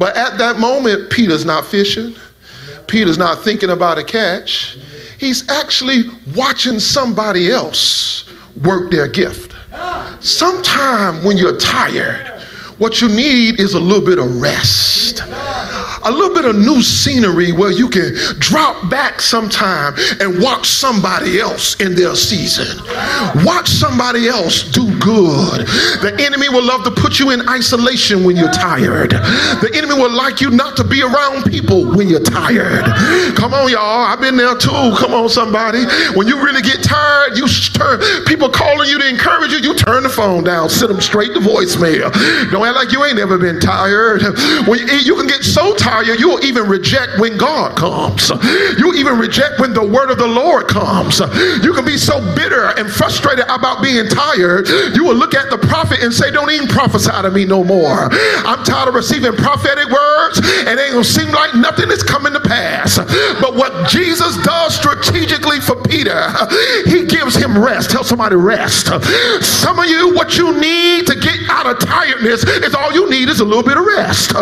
But 0.03 0.17
at 0.17 0.37
that 0.38 0.59
moment, 0.59 1.11
Peter's 1.11 1.45
not 1.45 1.65
fishing. 1.65 2.17
Peter's 2.88 3.19
not 3.19 3.45
thinking 3.45 3.71
about 3.71 3.99
a 3.99 4.03
catch. 4.03 4.77
He's 5.21 5.49
actually 5.49 6.07
watching 6.35 6.81
somebody 6.81 7.53
else 7.53 8.29
work 8.65 8.91
their 8.91 9.07
gift. 9.07 9.55
Sometime 10.19 11.23
when 11.23 11.37
you're 11.37 11.57
tired, 11.57 12.27
what 12.79 13.01
you 13.01 13.07
need 13.11 13.61
is 13.61 13.75
a 13.75 13.79
little 13.79 14.05
bit 14.05 14.19
of 14.19 14.41
rest 14.41 15.23
a 16.05 16.11
little 16.11 16.35
bit 16.35 16.45
of 16.45 16.57
new 16.57 16.83
scenery 16.83 17.53
where 17.53 17.71
you 17.71 17.88
can 17.88 18.15
drop 18.38 18.91
back 18.91 19.21
sometime 19.21 19.95
and 20.21 20.43
watch 20.43 20.69
somebody 20.69 21.41
else 21.41 21.81
in 21.81 21.95
their 21.95 22.15
season. 22.15 22.79
Watch 23.45 23.69
somebody 23.69 24.29
else 24.29 24.65
do 24.65 24.87
good. 24.99 25.67
The 26.03 26.15
enemy 26.19 26.49
will 26.49 26.65
love 26.65 26.85
to 26.85 26.91
put 26.91 27.19
you 27.19 27.31
in 27.31 27.47
isolation 27.49 28.25
when 28.25 28.37
you're 28.37 28.53
tired. 28.53 29.11
The 29.11 29.71
enemy 29.75 29.95
will 29.95 30.12
like 30.12 30.41
you 30.41 30.51
not 30.51 30.77
to 30.77 30.85
be 30.85 31.03
around 31.03 31.45
people 31.45 31.85
when 31.95 32.09
you're 32.09 32.21
tired. 32.21 32.85
Come 33.37 33.55
on, 33.55 33.71
y'all. 33.71 34.07
I've 34.07 34.21
been 34.21 34.37
there 34.37 34.57
too. 34.57 34.95
Come 34.99 35.15
on, 35.15 35.29
somebody. 35.29 35.85
When 36.15 36.27
you 36.27 36.43
really 36.43 36.62
get 36.62 36.83
tired, 36.83 37.38
you 37.38 37.47
turn 37.47 38.01
people 38.27 38.49
calling 38.49 38.88
you 38.88 38.99
to 38.99 39.09
encourage 39.09 39.53
you, 39.53 39.59
you 39.59 39.75
turn 39.75 40.03
the 40.03 40.09
phone 40.09 40.45
down, 40.45 40.69
send 40.69 40.91
them 40.91 41.01
straight 41.01 41.33
to 41.35 41.41
voicemail. 41.41 42.11
Don't 42.51 42.67
act 42.67 42.77
like 42.77 42.93
you 42.93 43.05
ain't 43.05 43.17
never 43.17 43.38
been 43.38 43.61
tired. 43.61 44.23
When 44.67 44.79
you, 44.81 44.87
you 44.99 45.15
can 45.17 45.27
get 45.27 45.45
so 45.45 45.75
tired 45.77 45.92
you, 46.01 46.15
you'll 46.15 46.45
even 46.45 46.69
reject 46.69 47.19
when 47.19 47.37
God 47.37 47.77
comes. 47.77 48.31
You 48.79 48.95
even 48.95 49.19
reject 49.19 49.61
when 49.61 49.73
the 49.75 49.87
word 49.87 50.11
of 50.11 50.19
the 50.19 50.27
Lord 50.27 50.69
comes. 50.69 51.21
You 51.63 51.73
can 51.75 51.85
be 51.85 51.97
so 51.97 52.21
bitter 52.35 52.73
and 52.79 52.91
frustrated 52.91 53.45
about 53.49 53.83
being 53.83 54.09
tired, 54.09 54.69
you 54.95 55.05
will 55.05 55.15
look 55.15 55.35
at 55.35 55.51
the 55.51 55.59
prophet 55.59 56.01
and 56.03 56.13
say, 56.13 56.31
Don't 56.31 56.51
even 56.51 56.69
prophesy 56.69 57.11
to 57.11 57.31
me 57.31 57.45
no 57.45 57.65
more. 57.65 58.09
I'm 58.47 58.65
tired 58.65 58.89
of 58.89 58.95
receiving 58.95 59.35
prophetic 59.35 59.89
words, 59.91 60.39
and 60.67 60.79
it 60.79 60.93
don't 60.93 61.05
seem 61.05 61.31
like 61.33 61.55
nothing 61.55 61.91
is 61.91 62.03
coming 62.03 62.33
to 62.33 62.41
pass. 62.41 62.99
But 63.41 63.55
what 63.55 63.89
Jesus 63.89 64.37
does 64.39 64.75
strategically 64.75 65.61
for 65.61 65.77
Peter, 65.83 66.31
he 66.87 67.05
gives 67.07 67.35
him 67.35 67.59
rest. 67.59 67.91
Tell 67.91 68.05
somebody 68.05 68.37
rest. 68.37 68.87
Some 69.43 69.79
of 69.79 69.87
you, 69.87 70.15
what 70.15 70.37
you 70.37 70.59
need 70.59 71.07
to 71.07 71.15
get 71.19 71.39
out 71.49 71.67
of 71.67 71.79
tiredness 71.79 72.45
is 72.45 72.75
all 72.75 72.93
you 72.93 73.11
need 73.11 73.29
is 73.29 73.41
a 73.41 73.45
little 73.45 73.63
bit 73.63 73.77
of 73.77 73.85
rest. 73.85 74.33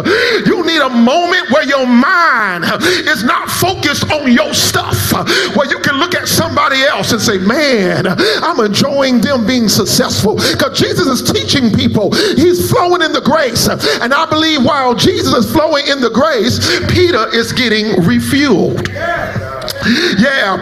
You 0.46 0.64
need 0.66 0.80
a 0.80 0.90
moment 0.90 1.39
where 1.50 1.64
your 1.64 1.86
mind 1.86 2.64
is 3.08 3.24
not 3.24 3.48
focused 3.50 4.10
on 4.10 4.32
your 4.32 4.54
stuff, 4.54 5.12
where 5.56 5.68
you 5.68 5.78
can 5.80 5.96
look 5.98 6.14
at 6.14 6.28
somebody 6.28 6.82
else 6.82 7.12
and 7.12 7.20
say, 7.20 7.38
Man, 7.38 8.06
I'm 8.06 8.60
enjoying 8.60 9.20
them 9.20 9.46
being 9.46 9.68
successful. 9.68 10.36
Because 10.36 10.78
Jesus 10.78 11.06
is 11.06 11.32
teaching 11.32 11.72
people, 11.72 12.12
He's 12.12 12.70
flowing 12.70 13.02
in 13.02 13.12
the 13.12 13.20
grace. 13.20 13.68
And 13.68 14.12
I 14.12 14.26
believe 14.26 14.64
while 14.64 14.94
Jesus 14.94 15.32
is 15.32 15.52
flowing 15.52 15.86
in 15.86 16.00
the 16.00 16.10
grace, 16.10 16.58
Peter 16.92 17.28
is 17.34 17.52
getting 17.52 17.86
refueled. 18.02 18.88
Yeah, 18.88 19.49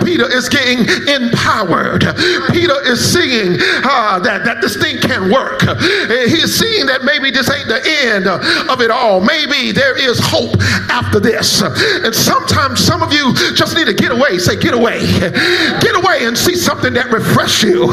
Peter 0.05 0.31
is 0.31 0.49
getting 0.49 0.81
empowered. 1.09 2.05
Peter 2.51 2.79
is 2.85 3.01
seeing 3.01 3.59
uh, 3.85 4.19
that, 4.21 4.45
that 4.45 4.61
this 4.61 4.77
thing 4.77 4.99
can 4.99 5.31
work. 5.31 5.63
He's 6.29 6.55
seeing 6.55 6.87
that 6.87 7.05
maybe 7.05 7.31
this 7.31 7.51
ain't 7.51 7.69
the 7.69 7.83
end 7.85 8.27
of 8.27 8.81
it 8.81 8.91
all. 8.91 9.21
Maybe 9.21 9.73
there 9.73 9.97
is 9.99 10.21
hope 10.23 10.57
after 10.91 11.21
this. 11.21 11.63
And 11.63 12.15
sometimes 12.15 12.85
some 12.85 13.03
of 13.03 13.13
you 13.13 13.35
just 13.55 13.77
need 13.77 13.87
to 13.87 13.95
get 13.95 14.13
away. 14.13 14.39
Say, 14.39 14.57
get 14.57 14.75
away. 14.75 15.01
Get 15.81 15.97
away 15.97 16.27
and 16.27 16.37
see 16.37 16.55
something 16.55 16.93
that 16.95 17.11
refreshes 17.11 17.63
you. 17.63 17.91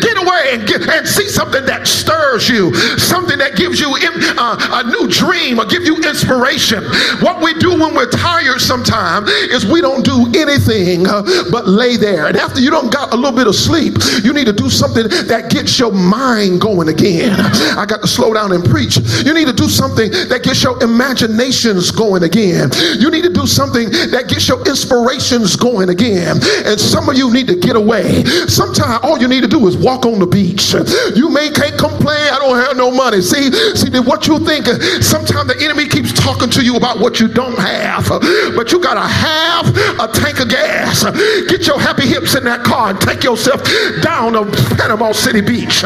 Get 0.00 0.16
away 0.18 0.42
and, 0.52 0.66
get, 0.66 0.88
and 0.88 1.06
see 1.06 1.28
something 1.28 1.64
that 1.66 1.86
stirs 1.86 2.48
you. 2.48 2.74
Something 2.98 3.38
that 3.38 3.56
gives 3.56 3.80
you 3.80 3.94
in, 3.96 4.12
uh, 4.38 4.82
a 4.82 4.84
new 4.84 5.08
dream 5.08 5.58
or 5.58 5.66
give 5.66 5.84
you 5.84 5.96
inspiration. 6.02 6.84
What 7.20 7.40
we 7.42 7.54
do 7.54 7.70
when 7.78 7.94
we're 7.94 8.10
tired 8.10 8.60
sometimes 8.60 9.30
is 9.30 9.64
we 9.64 9.80
don't 9.80 10.04
do 10.04 10.26
anything 10.36 10.65
anything 10.68 11.04
but 11.50 11.66
lay 11.66 11.96
there. 11.96 12.26
And 12.26 12.36
after 12.36 12.60
you 12.60 12.70
don't 12.70 12.92
got 12.92 13.12
a 13.12 13.16
little 13.16 13.36
bit 13.36 13.46
of 13.46 13.54
sleep, 13.54 13.94
you 14.22 14.32
need 14.32 14.46
to 14.46 14.52
do 14.52 14.70
something 14.70 15.08
that 15.08 15.50
gets 15.50 15.78
your 15.78 15.92
mind 15.92 16.60
going 16.60 16.88
again. 16.88 17.38
I 17.76 17.86
got 17.86 18.02
to 18.02 18.08
slow 18.08 18.34
down 18.34 18.52
and 18.52 18.64
preach. 18.64 18.96
You 19.24 19.34
need 19.34 19.46
to 19.46 19.52
do 19.52 19.68
something 19.68 20.10
that 20.10 20.42
gets 20.42 20.62
your 20.62 20.82
imaginations 20.82 21.90
going 21.90 22.22
again. 22.22 22.70
You 22.98 23.10
need 23.10 23.24
to 23.24 23.32
do 23.32 23.46
something 23.46 23.90
that 24.10 24.28
gets 24.28 24.48
your 24.48 24.66
inspirations 24.66 25.56
going 25.56 25.90
again. 25.90 26.38
And 26.64 26.80
some 26.80 27.08
of 27.08 27.16
you 27.16 27.32
need 27.32 27.46
to 27.48 27.56
get 27.56 27.76
away. 27.76 28.24
Sometimes 28.48 29.00
all 29.02 29.18
you 29.18 29.28
need 29.28 29.42
to 29.42 29.48
do 29.48 29.66
is 29.66 29.76
walk 29.76 30.06
on 30.06 30.18
the 30.18 30.26
beach. 30.26 30.74
You 31.14 31.28
may 31.28 31.50
can't 31.50 31.78
complain. 31.78 32.32
I 32.32 32.38
don't 32.38 32.58
have 32.58 32.76
no 32.76 32.90
money. 32.90 33.20
See, 33.20 33.50
see 33.74 33.90
what 34.00 34.26
you 34.26 34.38
think. 34.40 34.66
Sometimes 35.02 35.48
the 35.48 35.56
enemy 35.62 35.88
keeps 35.88 36.12
talking 36.12 36.50
to 36.50 36.64
you 36.64 36.76
about 36.76 36.98
what 36.98 37.20
you 37.20 37.28
don't 37.28 37.58
have, 37.58 38.08
but 38.56 38.72
you 38.72 38.80
gotta 38.80 39.06
have 39.06 39.68
a 40.00 40.08
tank 40.12 40.40
of 40.40 40.48
gas. 40.56 41.04
Get 41.48 41.66
your 41.66 41.78
happy 41.78 42.06
hips 42.06 42.34
in 42.34 42.44
that 42.44 42.64
car 42.64 42.90
and 42.90 43.00
take 43.00 43.22
yourself 43.22 43.62
down 44.02 44.32
to 44.32 44.44
Panama 44.76 45.12
City 45.12 45.40
Beach. 45.40 45.82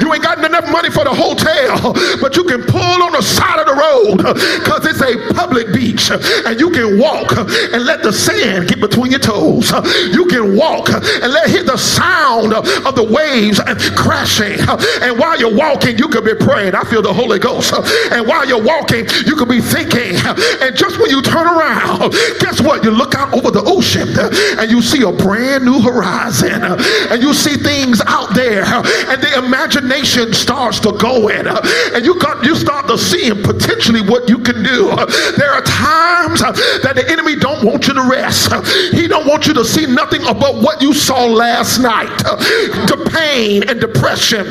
You 0.00 0.12
ain't 0.12 0.22
got 0.22 0.42
enough 0.44 0.70
money 0.70 0.90
for 0.90 1.04
the 1.04 1.12
hotel, 1.14 1.92
but 2.20 2.36
you 2.36 2.44
can 2.44 2.62
pull 2.64 3.02
on 3.02 3.12
the 3.12 3.22
side 3.22 3.60
of 3.60 3.66
the 3.66 3.76
road 3.76 4.16
because 4.60 4.86
it's 4.86 5.02
a 5.02 5.34
public 5.34 5.72
beach 5.72 6.10
and 6.10 6.58
you 6.58 6.70
can 6.70 6.98
walk 6.98 7.36
and 7.36 7.84
let 7.84 8.02
the 8.02 8.12
sand 8.12 8.68
get 8.68 8.80
between 8.80 9.10
your 9.10 9.20
toes. 9.20 9.70
You 10.12 10.26
can 10.26 10.56
walk 10.56 10.88
and 10.90 11.28
let 11.32 11.50
hear 11.50 11.64
the 11.64 11.76
sound 11.76 12.52
of 12.54 12.94
the 12.94 13.04
waves 13.04 13.60
crashing. 13.96 14.58
And 15.02 15.18
while 15.18 15.38
you're 15.38 15.54
walking, 15.54 15.98
you 15.98 16.08
could 16.08 16.24
be 16.24 16.34
praying. 16.34 16.74
I 16.74 16.84
feel 16.84 17.02
the 17.02 17.12
Holy 17.12 17.38
Ghost. 17.38 17.72
And 18.12 18.26
while 18.26 18.46
you're 18.46 18.62
walking, 18.62 19.06
you 19.26 19.36
could 19.36 19.48
be 19.48 19.60
thinking. 19.60 20.16
And 20.62 20.76
just 20.76 20.98
when 20.98 21.10
you 21.10 21.20
turn 21.22 21.46
around, 21.46 22.12
guess 22.40 22.60
what? 22.60 22.84
You 22.84 22.90
look 22.90 23.14
out 23.14 23.32
over 23.34 23.50
the 23.50 23.62
ocean 23.64 24.13
and 24.58 24.70
you 24.70 24.82
see 24.82 25.02
a 25.02 25.12
brand 25.12 25.64
new 25.64 25.80
horizon. 25.80 26.62
And 26.62 27.22
you 27.22 27.34
see 27.34 27.56
things 27.56 28.00
out 28.06 28.34
there. 28.34 28.64
And 28.64 29.22
the 29.22 29.38
imagination 29.38 30.32
starts 30.32 30.80
to 30.80 30.92
go 30.92 31.28
in. 31.28 31.46
And 31.46 32.04
you 32.04 32.18
got 32.18 32.44
you 32.44 32.54
start 32.56 32.86
to 32.88 32.98
see 32.98 33.30
potentially 33.32 34.00
what 34.02 34.28
you 34.28 34.38
can 34.38 34.62
do. 34.62 34.94
There 35.36 35.50
are 35.50 35.62
times 35.62 36.40
that 36.40 36.92
the 36.94 37.04
enemy 37.10 37.36
don't 37.36 37.64
want 37.64 37.86
you 37.86 37.94
to 37.94 38.02
rest. 38.02 38.52
He 38.92 39.06
don't 39.06 39.26
want 39.26 39.46
you 39.46 39.54
to 39.54 39.64
see 39.64 39.86
nothing 39.86 40.22
about 40.22 40.56
what 40.56 40.82
you 40.82 40.92
saw 40.92 41.24
last 41.24 41.78
night. 41.78 42.16
The 42.18 43.10
pain 43.12 43.68
and 43.68 43.80
depression. 43.80 44.46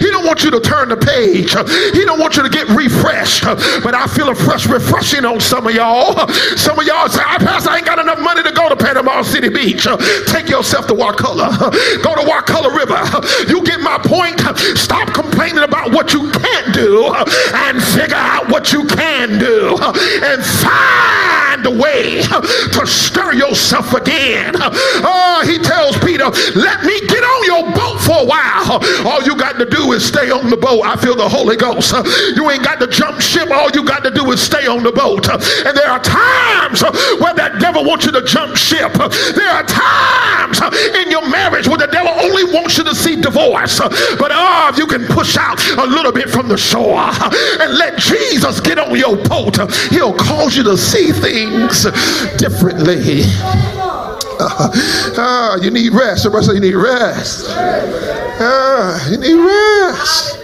He 0.00 0.10
don't 0.10 0.26
want 0.26 0.44
you 0.44 0.50
to 0.50 0.60
turn 0.60 0.88
the 0.88 0.96
page. 0.96 1.50
He 1.94 2.04
don't 2.04 2.20
want 2.20 2.36
you 2.36 2.42
to 2.42 2.48
get 2.48 2.68
refreshed. 2.68 3.44
But 3.44 3.94
I 3.94 4.06
feel 4.06 4.28
a 4.28 4.34
fresh 4.34 4.66
refreshing 4.66 5.24
on 5.24 5.40
some 5.40 5.66
of 5.66 5.74
y'all. 5.74 6.28
Some 6.56 6.78
of 6.78 6.86
y'all 6.86 7.08
say, 7.08 7.22
I 7.24 7.38
pass, 7.38 7.66
I 7.66 7.78
ain't 7.78 7.86
got 7.86 7.98
enough 7.98 8.20
money 8.20 8.42
to 8.42 8.52
go 8.52 8.68
to 8.68 8.76
Panama 9.06 9.22
City 9.22 9.48
Beach. 9.48 9.86
Take 10.26 10.48
yourself 10.48 10.88
to 10.88 10.94
Wakulla. 10.94 11.48
Go 12.02 12.14
to 12.14 12.26
Wakulla 12.26 12.74
River. 12.76 12.98
You 13.48 13.62
get 13.64 13.80
my 13.80 13.98
point. 13.98 14.40
Stop 14.76 15.14
complaining 15.14 15.62
about 15.62 15.92
what 15.92 16.12
you 16.12 16.30
can't 16.30 16.74
do 16.74 17.14
and 17.54 17.82
figure 17.82 18.16
out 18.16 18.48
what 18.48 18.72
you 18.72 18.84
can 18.86 19.38
do 19.38 19.78
and 19.80 20.42
find 20.44 21.66
a 21.66 21.70
way 21.70 22.22
to 22.22 22.86
stir 22.86 23.34
yourself 23.34 23.94
again. 23.94 24.54
Oh, 24.56 25.42
he 25.46 25.58
tells 25.58 25.96
Peter, 25.98 26.26
let 26.56 26.84
me 26.84 26.98
get 27.06 27.22
on 27.22 27.44
your 27.44 27.62
boat 27.72 28.00
for 28.00 28.22
a 28.22 28.26
while. 28.26 28.82
All 29.06 29.22
you 29.22 29.36
got 29.36 29.58
to 29.58 29.66
do 29.66 29.92
is 29.92 30.04
stay 30.04 30.30
on 30.30 30.50
the 30.50 30.56
boat. 30.56 30.82
I 30.84 30.96
feel 30.96 31.14
the 31.14 31.28
Holy 31.28 31.56
Ghost. 31.56 31.94
You 32.34 32.50
ain't 32.50 32.64
got 32.64 32.80
to 32.80 32.88
jump 32.88 33.20
ship. 33.20 33.50
All 33.50 33.70
you 33.70 33.84
got 33.84 34.02
to 34.02 34.10
do 34.10 34.30
is 34.32 34.42
stay 34.42 34.66
on 34.66 34.82
the 34.82 34.92
boat. 34.92 35.28
And 35.28 35.76
there 35.76 35.88
are 35.88 36.02
times 36.02 36.82
where 37.20 37.34
that 37.34 37.58
devil 37.60 37.84
wants 37.84 38.06
you 38.06 38.12
to 38.12 38.22
jump 38.22 38.56
ship. 38.56 38.95
There 38.96 39.50
are 39.50 39.62
times 39.64 40.60
in 40.96 41.10
your 41.10 41.28
marriage 41.28 41.68
where 41.68 41.78
the 41.78 41.88
devil 41.88 42.12
only 42.12 42.44
wants 42.44 42.78
you 42.78 42.84
to 42.84 42.94
see 42.94 43.20
divorce. 43.20 43.78
But 43.78 44.32
if 44.70 44.78
you 44.78 44.86
can 44.86 45.04
push 45.06 45.36
out 45.36 45.60
a 45.78 45.86
little 45.86 46.12
bit 46.12 46.30
from 46.30 46.48
the 46.48 46.56
shore 46.56 47.00
and 47.60 47.78
let 47.78 47.98
Jesus 47.98 48.60
get 48.60 48.78
on 48.78 48.96
your 48.96 49.16
boat, 49.16 49.56
he'll 49.90 50.14
cause 50.14 50.56
you 50.56 50.62
to 50.64 50.76
see 50.76 51.12
things 51.12 51.84
differently. 52.38 53.22
Uh, 54.38 54.68
uh, 55.16 55.58
you 55.62 55.70
need 55.70 55.92
rest. 55.92 56.22
Somebody 56.22 56.46
say 56.46 56.54
you 56.54 56.60
need 56.60 56.74
rest. 56.74 57.46
Uh, 57.48 58.98
you 59.10 59.18
need 59.18 59.34
rest. 59.34 60.38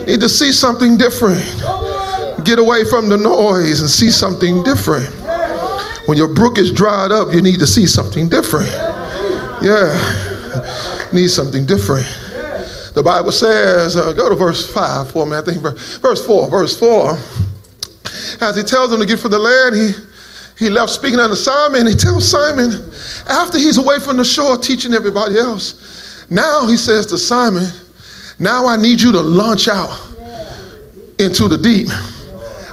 You 0.00 0.06
need 0.06 0.20
to 0.20 0.28
see 0.28 0.52
something 0.52 0.96
different. 0.96 1.44
Get 2.44 2.58
away 2.58 2.84
from 2.84 3.08
the 3.08 3.16
noise 3.16 3.80
and 3.80 3.88
see 3.88 4.10
something 4.10 4.64
different. 4.64 5.21
When 6.06 6.18
your 6.18 6.28
brook 6.28 6.58
is 6.58 6.72
dried 6.72 7.12
up, 7.12 7.32
you 7.32 7.40
need 7.40 7.60
to 7.60 7.66
see 7.66 7.86
something 7.86 8.28
different. 8.28 8.70
Yeah, 9.62 11.10
need 11.12 11.28
something 11.28 11.64
different. 11.64 12.06
The 12.94 13.02
Bible 13.02 13.32
says, 13.32 13.96
uh, 13.96 14.12
go 14.12 14.28
to 14.28 14.34
verse 14.34 14.70
5 14.70 15.12
for 15.12 15.24
me, 15.24 15.36
I 15.36 15.40
think, 15.40 15.62
verse 15.62 16.26
4. 16.26 16.50
Verse 16.50 16.78
4. 16.78 17.12
As 18.40 18.56
he 18.56 18.62
tells 18.62 18.90
them 18.90 19.00
to 19.00 19.06
get 19.06 19.18
from 19.18 19.30
the 19.30 19.38
land, 19.38 19.76
he, 19.76 19.92
he 20.64 20.70
left 20.70 20.92
speaking 20.92 21.18
unto 21.18 21.36
Simon. 21.36 21.86
He 21.86 21.94
tells 21.94 22.28
Simon, 22.28 22.70
after 23.28 23.58
he's 23.58 23.78
away 23.78 23.98
from 23.98 24.16
the 24.16 24.24
shore 24.24 24.58
teaching 24.58 24.92
everybody 24.92 25.38
else, 25.38 26.26
now 26.28 26.66
he 26.66 26.76
says 26.76 27.06
to 27.06 27.18
Simon, 27.18 27.66
now 28.38 28.66
I 28.66 28.76
need 28.76 29.00
you 29.00 29.12
to 29.12 29.20
launch 29.20 29.68
out 29.68 29.96
into 31.18 31.48
the 31.48 31.56
deep. 31.56 31.88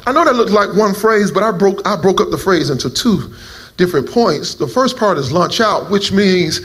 I 0.09 0.11
know 0.11 0.25
that 0.25 0.33
looked 0.33 0.49
like 0.49 0.75
one 0.75 0.95
phrase, 0.95 1.29
but 1.29 1.43
I 1.43 1.51
broke, 1.51 1.87
I 1.87 1.95
broke 1.95 2.19
up 2.19 2.31
the 2.31 2.37
phrase 2.37 2.71
into 2.71 2.89
two 2.89 3.31
different 3.77 4.09
points. 4.09 4.55
The 4.55 4.67
first 4.67 4.97
part 4.97 5.19
is 5.19 5.31
launch 5.31 5.61
out, 5.61 5.91
which 5.91 6.11
means 6.11 6.61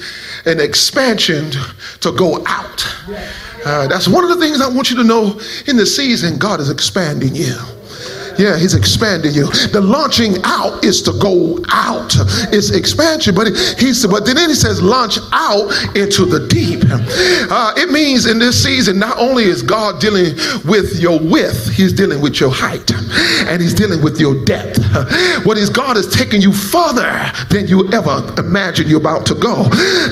an 0.47 0.61
expansion 0.61 1.51
to 2.01 2.13
go 2.13 2.43
out. 2.47 2.87
Uh, 3.67 3.87
that's 3.87 4.09
one 4.09 4.25
of 4.25 4.31
the 4.31 4.37
things 4.37 4.63
I 4.63 4.69
want 4.69 4.89
you 4.89 4.97
to 4.97 5.05
know 5.05 5.39
in 5.67 5.77
the 5.77 5.85
season. 5.85 6.39
God 6.39 6.59
is 6.59 6.71
expanding 6.71 7.35
you. 7.35 7.55
Yeah, 8.39 8.57
he's 8.57 8.75
expanding 8.75 9.33
you. 9.33 9.47
The 9.73 9.81
launching 9.81 10.37
out 10.45 10.85
is 10.85 11.03
to 11.03 11.13
go 11.21 11.59
out. 11.69 12.15
It's 12.53 12.71
expansion, 12.71 13.35
but 13.35 13.49
he's 13.79 14.07
but 14.07 14.27
then 14.27 14.37
he 14.37 14.55
says 14.55 14.83
launch 14.83 15.19
out 15.33 15.71
into 15.97 16.25
the 16.25 16.47
deep. 16.49 16.83
Uh, 17.51 17.73
it 17.77 17.91
means 17.91 18.27
in 18.27 18.39
this 18.39 18.63
season, 18.63 18.99
not 18.99 19.19
only 19.19 19.45
is 19.45 19.63
God 19.63 20.01
dealing 20.01 20.35
with 20.65 21.01
your 21.01 21.19
width, 21.19 21.73
he's 21.73 21.93
dealing 21.93 22.21
with 22.21 22.41
your 22.41 22.51
height, 22.51 22.91
and 23.49 23.61
he's 23.61 23.75
dealing 23.75 24.03
with 24.03 24.21
your 24.21 24.45
depth. 24.45 24.79
What 25.45 25.59
is 25.59 25.71
God 25.71 25.97
is 25.97 26.13
taking 26.15 26.41
you 26.41 26.53
further 26.53 27.31
than 27.51 27.67
you 27.67 27.91
ever 27.93 28.23
imagined 28.39 28.89
you're 28.89 29.01
about 29.01 29.27
to 29.27 29.35
go. 29.35 29.65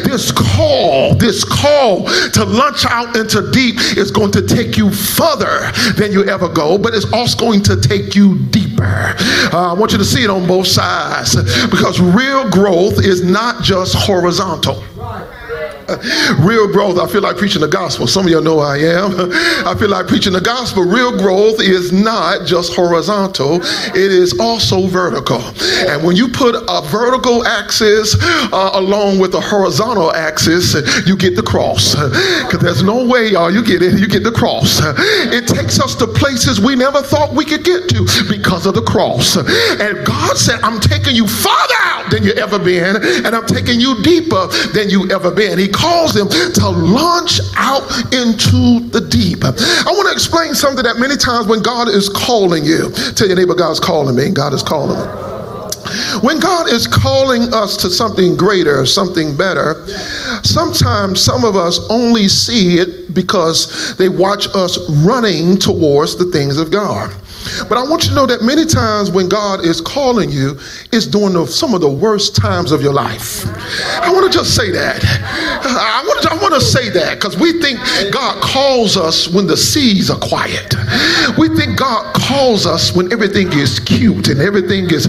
This 0.04 0.30
call, 0.32 1.14
this 1.14 1.44
call 1.44 2.06
to 2.06 2.44
launch 2.44 2.84
out 2.86 3.16
into 3.16 3.50
deep 3.50 3.76
is 3.96 4.10
going 4.10 4.32
to 4.32 4.46
take 4.46 4.76
you 4.76 4.90
further 4.90 5.70
than 5.96 6.12
you 6.12 6.24
ever 6.24 6.48
go, 6.48 6.78
but 6.78 6.94
it's 6.94 7.10
also 7.12 7.38
going 7.38 7.62
to 7.62 7.80
take 7.80 8.11
you 8.14 8.38
deeper. 8.38 9.14
Uh, 9.52 9.70
I 9.70 9.74
want 9.74 9.92
you 9.92 9.98
to 9.98 10.04
see 10.04 10.24
it 10.24 10.30
on 10.30 10.46
both 10.46 10.66
sides 10.66 11.34
because 11.68 12.00
real 12.00 12.48
growth 12.50 13.04
is 13.04 13.22
not 13.22 13.62
just 13.62 13.94
horizontal. 13.94 14.82
Real 16.40 16.70
growth, 16.70 16.98
I 16.98 17.06
feel 17.06 17.22
like 17.22 17.36
preaching 17.36 17.60
the 17.60 17.68
gospel. 17.68 18.06
Some 18.06 18.26
of 18.26 18.32
y'all 18.32 18.42
know 18.42 18.60
I 18.60 18.78
am. 18.78 19.12
I 19.66 19.74
feel 19.78 19.90
like 19.90 20.06
preaching 20.06 20.32
the 20.32 20.40
gospel. 20.40 20.84
Real 20.84 21.16
growth 21.16 21.60
is 21.60 21.92
not 21.92 22.46
just 22.46 22.74
horizontal, 22.74 23.56
it 23.62 24.12
is 24.12 24.38
also 24.38 24.86
vertical. 24.86 25.40
And 25.88 26.04
when 26.04 26.16
you 26.16 26.28
put 26.28 26.54
a 26.54 26.82
vertical 26.88 27.46
axis 27.46 28.16
uh, 28.52 28.70
along 28.74 29.18
with 29.18 29.34
a 29.34 29.40
horizontal 29.40 30.12
axis, 30.12 30.74
you 31.06 31.16
get 31.16 31.36
the 31.36 31.42
cross. 31.42 31.96
Because 32.42 32.60
there's 32.60 32.82
no 32.82 33.06
way, 33.06 33.28
y'all, 33.28 33.50
you 33.50 33.64
get 33.64 33.82
it, 33.82 33.98
you 33.98 34.06
get 34.06 34.22
the 34.24 34.32
cross. 34.32 34.80
It 34.82 35.46
takes 35.46 35.80
us 35.80 35.94
to 35.96 36.06
places 36.06 36.60
we 36.60 36.76
never 36.76 37.00
thought 37.00 37.32
we 37.32 37.44
could 37.44 37.64
get 37.64 37.88
to 37.90 38.04
because 38.28 38.66
of 38.66 38.74
the 38.74 38.82
cross. 38.82 39.36
And 39.36 40.04
God 40.04 40.36
said, 40.36 40.60
I'm 40.62 40.80
taking 40.80 41.14
you 41.14 41.26
farther 41.26 41.74
out 41.82 42.10
than 42.10 42.24
you 42.24 42.32
ever 42.32 42.58
been, 42.58 42.96
and 43.24 43.34
I'm 43.34 43.46
taking 43.46 43.80
you 43.80 44.02
deeper 44.02 44.46
than 44.74 44.90
you 44.90 45.10
ever 45.10 45.30
been. 45.30 45.58
He 45.58 45.68
calls 45.82 46.14
them 46.14 46.28
to 46.28 46.68
launch 46.70 47.40
out 47.56 47.82
into 48.14 48.86
the 48.94 49.02
deep. 49.10 49.42
I 49.42 49.90
want 49.90 50.06
to 50.06 50.14
explain 50.14 50.54
something 50.54 50.84
that 50.84 50.98
many 50.98 51.16
times 51.16 51.48
when 51.48 51.60
God 51.60 51.88
is 51.88 52.08
calling 52.08 52.64
you, 52.64 52.90
tell 53.18 53.26
your 53.26 53.36
neighbor, 53.36 53.54
God's 53.54 53.80
calling 53.80 54.14
me, 54.14 54.30
God 54.30 54.54
is 54.54 54.62
calling 54.62 54.94
me. 54.94 55.32
When 56.22 56.38
God 56.38 56.70
is 56.70 56.86
calling 56.86 57.52
us 57.52 57.76
to 57.78 57.90
something 57.90 58.36
greater, 58.36 58.86
something 58.86 59.36
better, 59.36 59.84
sometimes 60.42 61.20
some 61.20 61.44
of 61.44 61.56
us 61.56 61.80
only 61.90 62.28
see 62.28 62.78
it 62.78 63.12
because 63.12 63.96
they 63.96 64.08
watch 64.08 64.46
us 64.54 64.78
running 65.04 65.58
towards 65.58 66.16
the 66.16 66.26
things 66.26 66.58
of 66.58 66.70
God. 66.70 67.12
But 67.68 67.78
I 67.78 67.82
want 67.82 68.04
you 68.04 68.10
to 68.10 68.14
know 68.14 68.26
that 68.26 68.42
many 68.42 68.64
times 68.64 69.10
when 69.10 69.28
God 69.28 69.64
is 69.64 69.80
calling 69.80 70.30
you, 70.30 70.58
it's 70.92 71.06
during 71.06 71.34
the, 71.34 71.46
some 71.46 71.74
of 71.74 71.80
the 71.80 71.90
worst 71.90 72.36
times 72.36 72.72
of 72.72 72.82
your 72.82 72.92
life. 72.92 73.46
I 74.02 74.12
want 74.12 74.30
to 74.30 74.38
just 74.38 74.54
say 74.54 74.70
that. 74.70 75.00
I 75.64 76.02
want 76.06 76.22
to, 76.22 76.32
I 76.32 76.36
want 76.36 76.54
to 76.54 76.60
say 76.60 76.90
that 76.90 77.18
because 77.18 77.36
we 77.38 77.60
think 77.60 77.78
God 78.12 78.42
calls 78.42 78.96
us 78.96 79.28
when 79.28 79.46
the 79.46 79.56
seas 79.56 80.10
are 80.10 80.18
quiet. 80.18 80.74
We 81.38 81.48
think 81.48 81.78
God 81.78 82.14
calls 82.14 82.66
us 82.66 82.94
when 82.94 83.12
everything 83.12 83.52
is 83.52 83.80
cute 83.80 84.28
and 84.28 84.40
everything 84.40 84.90
is 84.90 85.06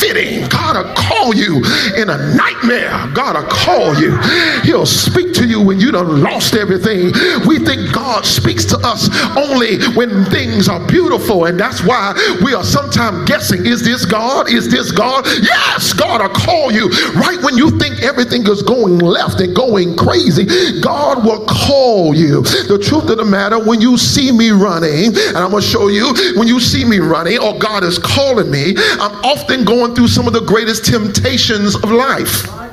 fitting. 0.00 0.48
God 0.48 0.76
will 0.76 0.94
call 0.94 1.34
you 1.34 1.62
in 1.96 2.10
a 2.10 2.34
nightmare. 2.34 2.90
God 3.14 3.36
will 3.36 3.50
call 3.50 3.94
you. 4.00 4.18
He'll 4.62 4.86
speak 4.86 5.32
to 5.34 5.46
you 5.46 5.60
when 5.60 5.78
you 5.80 5.92
done 5.92 6.22
lost 6.22 6.54
everything. 6.54 7.12
We 7.46 7.58
think 7.58 7.92
God 7.92 8.24
speaks 8.24 8.64
to 8.66 8.78
us 8.82 9.08
only 9.36 9.78
when 9.94 10.24
things 10.26 10.68
are 10.68 10.84
beautiful, 10.86 11.44
and 11.46 11.58
that's 11.70 11.84
why 11.84 12.12
we 12.42 12.52
are 12.52 12.64
sometimes 12.64 13.28
guessing 13.28 13.64
is 13.64 13.84
this 13.84 14.04
God? 14.04 14.50
Is 14.50 14.68
this 14.68 14.90
God? 14.90 15.24
Yes, 15.40 15.92
God 15.92 16.20
will 16.20 16.28
call 16.30 16.72
you 16.72 16.88
right 17.14 17.38
when 17.42 17.56
you 17.56 17.78
think 17.78 18.02
everything 18.02 18.44
is 18.48 18.60
going 18.62 18.98
left 18.98 19.40
and 19.40 19.54
going 19.54 19.96
crazy. 19.96 20.80
God 20.80 21.24
will 21.24 21.46
call 21.46 22.12
you. 22.12 22.42
The 22.42 22.80
truth 22.82 23.08
of 23.08 23.18
the 23.18 23.24
matter, 23.24 23.62
when 23.62 23.80
you 23.80 23.96
see 23.96 24.32
me 24.32 24.50
running, 24.50 25.14
and 25.14 25.36
I'm 25.36 25.52
going 25.52 25.62
to 25.62 25.68
show 25.68 25.86
you, 25.86 26.12
when 26.34 26.48
you 26.48 26.58
see 26.58 26.84
me 26.84 26.98
running 26.98 27.38
or 27.38 27.56
God 27.56 27.84
is 27.84 28.00
calling 28.00 28.50
me, 28.50 28.74
I'm 28.76 29.14
often 29.24 29.64
going 29.64 29.94
through 29.94 30.08
some 30.08 30.26
of 30.26 30.32
the 30.32 30.40
greatest 30.40 30.84
temptations 30.84 31.76
of 31.76 31.92
life 31.92 32.69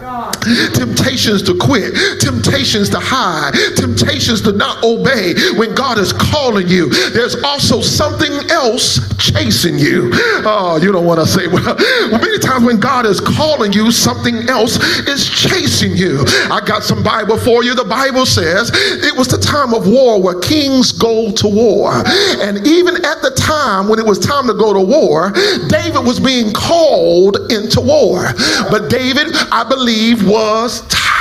temptations 0.73 1.43
to 1.43 1.55
quit, 1.57 1.93
temptations 2.19 2.89
to 2.89 2.99
hide, 2.99 3.53
temptations 3.75 4.41
to 4.41 4.51
not 4.51 4.83
obey 4.83 5.33
when 5.57 5.73
God 5.75 5.97
is 5.97 6.13
calling 6.13 6.67
you. 6.67 6.89
There's 7.11 7.41
also 7.43 7.81
something 7.81 8.31
else 8.49 9.06
chasing 9.17 9.77
you. 9.77 10.09
Oh, 10.45 10.79
you 10.81 10.91
don't 10.91 11.05
want 11.05 11.19
to 11.19 11.25
say, 11.25 11.47
well, 11.47 11.75
many 12.11 12.39
times 12.39 12.65
when 12.65 12.79
God 12.79 13.05
is 13.05 13.19
calling 13.19 13.73
you, 13.73 13.91
something 13.91 14.47
else 14.49 14.77
is 15.07 15.29
chasing 15.29 15.95
you. 15.95 16.23
I 16.51 16.61
got 16.65 16.83
some 16.83 17.03
Bible 17.03 17.37
for 17.37 17.63
you. 17.63 17.75
The 17.75 17.85
Bible 17.85 18.25
says 18.25 18.71
it 18.73 19.15
was 19.15 19.27
the 19.27 19.37
time 19.37 19.73
of 19.73 19.87
war 19.87 20.21
where 20.21 20.39
kings 20.39 20.91
go 20.91 21.31
to 21.31 21.47
war. 21.47 21.91
And 22.39 22.65
even 22.65 22.95
at 23.05 23.21
the 23.21 23.33
time 23.35 23.87
when 23.87 23.99
it 23.99 24.05
was 24.05 24.19
time 24.19 24.47
to 24.47 24.53
go 24.53 24.73
to 24.73 24.81
war, 24.81 25.31
David 25.67 26.05
was 26.05 26.19
being 26.19 26.53
called 26.53 27.37
into 27.51 27.81
war. 27.81 28.33
But 28.69 28.89
David, 28.89 29.27
I 29.51 29.63
believe, 29.67 30.27
was 30.27 30.81
tired. 30.87 31.16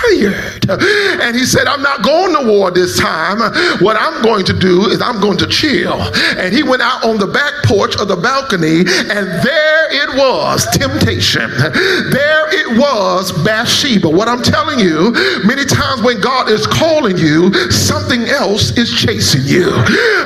And 1.20 1.36
he 1.36 1.44
said, 1.44 1.66
I'm 1.66 1.82
not 1.82 2.02
going 2.02 2.34
to 2.34 2.46
war 2.50 2.70
this 2.70 2.98
time. 2.98 3.38
What 3.80 3.96
I'm 3.98 4.22
going 4.22 4.44
to 4.46 4.52
do 4.52 4.86
is 4.88 5.00
I'm 5.00 5.20
going 5.20 5.38
to 5.38 5.46
chill. 5.46 6.00
And 6.38 6.54
he 6.54 6.62
went 6.62 6.82
out 6.82 7.04
on 7.04 7.18
the 7.18 7.26
back 7.26 7.52
porch 7.64 7.96
of 7.96 8.08
the 8.08 8.16
balcony, 8.16 8.80
and 8.80 9.26
there 9.44 9.86
it 9.90 10.16
was 10.16 10.66
temptation. 10.72 11.50
There 11.50 12.46
it 12.54 12.78
was 12.78 13.32
Bathsheba. 13.44 14.08
What 14.08 14.28
I'm 14.28 14.42
telling 14.42 14.78
you, 14.78 15.12
many 15.44 15.64
times 15.64 16.02
when 16.02 16.20
God 16.20 16.50
is 16.50 16.66
calling 16.66 17.16
you, 17.18 17.52
something 17.70 18.22
else 18.26 18.76
is 18.76 18.92
chasing 18.92 19.44
you. 19.44 19.70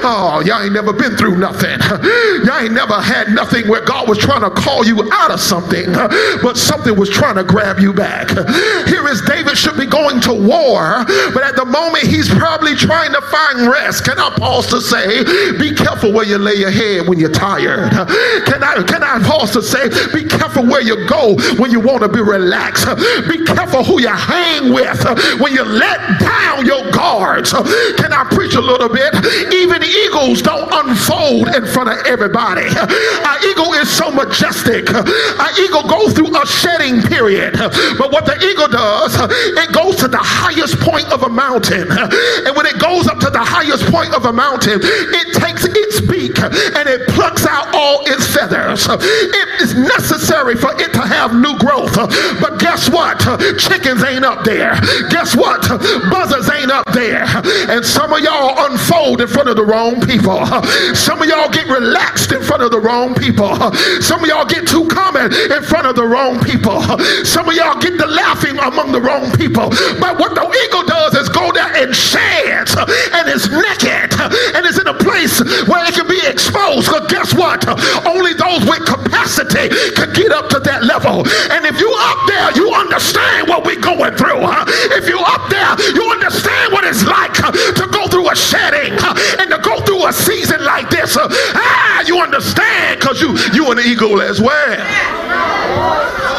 Oh, 0.02 0.42
y'all 0.44 0.62
ain't 0.62 0.72
never 0.72 0.92
been 0.92 1.16
through 1.16 1.38
nothing. 1.38 1.78
Y'all 2.44 2.60
ain't 2.60 2.72
never 2.72 3.00
had 3.00 3.28
nothing 3.28 3.68
where 3.68 3.84
God 3.84 4.08
was 4.08 4.18
trying 4.18 4.42
to 4.42 4.50
call 4.50 4.84
you 4.84 5.08
out 5.12 5.30
of 5.30 5.40
something, 5.40 5.92
but 6.42 6.56
something 6.56 6.96
was 6.96 7.10
trying 7.10 7.36
to 7.36 7.44
grab 7.44 7.78
you 7.78 7.92
back. 7.92 8.28
Here 8.88 9.06
is 9.08 9.22
David 9.22 9.56
be 9.76 9.86
going 9.86 10.20
to 10.22 10.32
war, 10.32 11.04
but 11.34 11.42
at 11.42 11.56
the 11.56 11.64
moment 11.64 12.04
he's 12.04 12.28
probably 12.28 12.74
trying 12.74 13.12
to 13.12 13.20
find 13.22 13.68
rest. 13.68 14.04
Can 14.04 14.18
I 14.18 14.30
pause 14.30 14.66
to 14.68 14.80
say, 14.80 15.24
be 15.58 15.74
careful 15.74 16.12
where 16.12 16.26
you 16.26 16.38
lay 16.38 16.54
your 16.54 16.70
head 16.70 17.08
when 17.08 17.18
you're 17.18 17.30
tired? 17.30 17.90
Can 18.46 18.62
I 18.62 18.82
can 18.86 19.02
I 19.02 19.20
pause 19.22 19.52
to 19.52 19.62
say, 19.62 19.88
be 20.12 20.24
careful 20.24 20.64
where 20.66 20.82
you 20.82 21.06
go 21.06 21.36
when 21.58 21.70
you 21.70 21.80
want 21.80 22.02
to 22.02 22.08
be 22.08 22.20
relaxed? 22.20 22.86
Be 23.28 23.44
careful 23.44 23.84
who 23.84 24.00
you 24.00 24.08
hang 24.08 24.72
with 24.72 25.02
when 25.40 25.52
you 25.52 25.64
let 25.64 26.20
down 26.20 26.66
your 26.66 26.90
guards. 26.90 27.52
Can 27.52 28.12
I 28.12 28.24
preach 28.30 28.54
a 28.54 28.60
little 28.60 28.88
bit? 28.88 29.14
Even 29.54 29.82
eagles 29.82 30.42
don't 30.42 30.68
unfold 30.72 31.48
in 31.54 31.66
front 31.66 31.90
of 31.90 32.06
everybody. 32.06 32.66
Our 32.66 33.38
eagle 33.46 33.72
is 33.74 33.90
so 33.90 34.10
majestic. 34.10 34.92
Our 34.92 35.52
eagle 35.60 35.86
goes 35.88 36.12
through 36.12 36.34
a 36.36 36.46
shedding 36.46 37.02
period. 37.02 37.54
But 37.98 38.12
what 38.12 38.26
the 38.26 38.36
eagle 38.40 38.68
does, 38.68 39.14
it 39.58 39.72
goes 39.72 39.96
to 39.96 40.08
the 40.08 40.20
highest 40.20 40.78
point 40.80 41.06
of 41.12 41.22
a 41.22 41.28
mountain. 41.28 41.88
And 41.90 42.56
when 42.56 42.66
it 42.66 42.78
goes 42.78 43.06
up 43.08 43.18
to 43.20 43.30
the 43.30 43.42
highest 43.42 43.84
point 43.86 44.14
of 44.14 44.24
a 44.24 44.32
mountain, 44.32 44.80
it 44.82 45.34
takes 45.34 45.64
its 45.64 46.00
beak 46.00 46.38
and 46.40 46.88
it 46.88 47.08
plucks 47.08 47.46
out 47.46 47.74
all 47.74 48.02
its 48.06 48.26
feathers. 48.26 48.86
It 48.88 49.48
is 49.60 49.74
necessary 49.74 50.54
for 50.56 50.72
it 50.80 50.92
to 50.94 51.02
have 51.02 51.34
new 51.34 51.56
growth. 51.58 51.94
But 52.40 52.58
guess 52.58 52.88
what? 52.90 53.20
Chickens 53.58 54.02
ain't 54.04 54.24
up 54.24 54.44
there. 54.44 54.74
Guess 55.10 55.36
what? 55.36 55.62
Buzzards 56.10 56.50
ain't 56.50 56.70
up 56.70 56.86
there. 56.92 57.24
And 57.68 57.84
some 57.84 58.12
of 58.12 58.20
y'all 58.20 58.54
unfold 58.70 59.20
in 59.20 59.28
front 59.28 59.48
of 59.48 59.56
the 59.56 59.64
wrong 59.64 60.00
people. 60.00 60.44
Some 60.94 61.22
of 61.22 61.28
y'all 61.28 61.48
get 61.50 61.66
relaxed 61.68 62.32
in 62.32 62.42
front 62.42 62.62
of 62.62 62.70
the 62.70 62.80
wrong 62.80 63.14
people. 63.14 63.56
Some 64.00 64.22
of 64.22 64.28
y'all 64.28 64.46
get 64.46 64.66
too 64.66 64.86
common 64.88 65.32
in 65.32 65.62
front 65.62 65.86
of 65.86 65.96
the 65.96 66.04
wrong 66.06 66.40
people. 66.40 66.80
Some 67.24 67.48
of 67.48 67.54
y'all 67.54 67.78
get 67.80 67.96
the 67.98 68.06
laughing 68.06 68.58
among 68.58 68.92
the 68.92 69.00
wrong 69.00 69.30
people. 69.32 69.39
But 69.48 70.18
what 70.18 70.34
the 70.34 70.44
eagle 70.44 70.84
does 70.84 71.14
is 71.14 71.28
go 71.28 71.52
there 71.52 71.72
and 71.80 71.94
sheds 71.94 72.76
and 72.76 73.24
is 73.28 73.48
naked 73.48 74.12
and 74.54 74.66
is 74.66 74.78
in 74.78 74.86
a 74.86 74.94
place 74.94 75.40
where 75.66 75.84
it 75.88 75.94
can 75.94 76.08
be 76.08 76.20
exposed. 76.26 76.88
Because 76.88 77.06
guess 77.08 77.34
what? 77.34 77.64
Only 78.06 78.34
those 78.34 78.60
with 78.68 78.84
capacity 78.84 79.72
can 79.96 80.12
get 80.12 80.32
up 80.32 80.48
to 80.50 80.60
that 80.60 80.84
level. 80.84 81.24
And 81.50 81.64
if 81.64 81.80
you 81.80 81.88
up 81.88 82.20
there, 82.28 82.52
you 82.56 82.72
understand 82.74 83.48
what 83.48 83.64
we're 83.64 83.80
going 83.80 84.14
through. 84.16 84.44
If 84.96 85.08
you 85.08 85.18
up 85.18 85.48
there, 85.48 85.72
you 85.94 86.04
understand 86.10 86.72
what 86.72 86.84
it's 86.84 87.04
like 87.04 87.32
to 87.34 87.86
go 87.88 88.08
through 88.08 88.28
a 88.30 88.36
shedding 88.36 88.92
and 89.40 89.48
to 89.50 89.58
go 89.62 89.80
through 89.80 90.06
a 90.06 90.12
season 90.12 90.64
like 90.64 90.90
this. 90.90 91.16
Ah, 91.16 92.04
you 92.06 92.20
understand 92.20 93.00
because 93.00 93.20
you 93.20 93.36
you 93.52 93.70
an 93.70 93.78
eagle 93.80 94.20
as 94.20 94.40
well. 94.40 95.19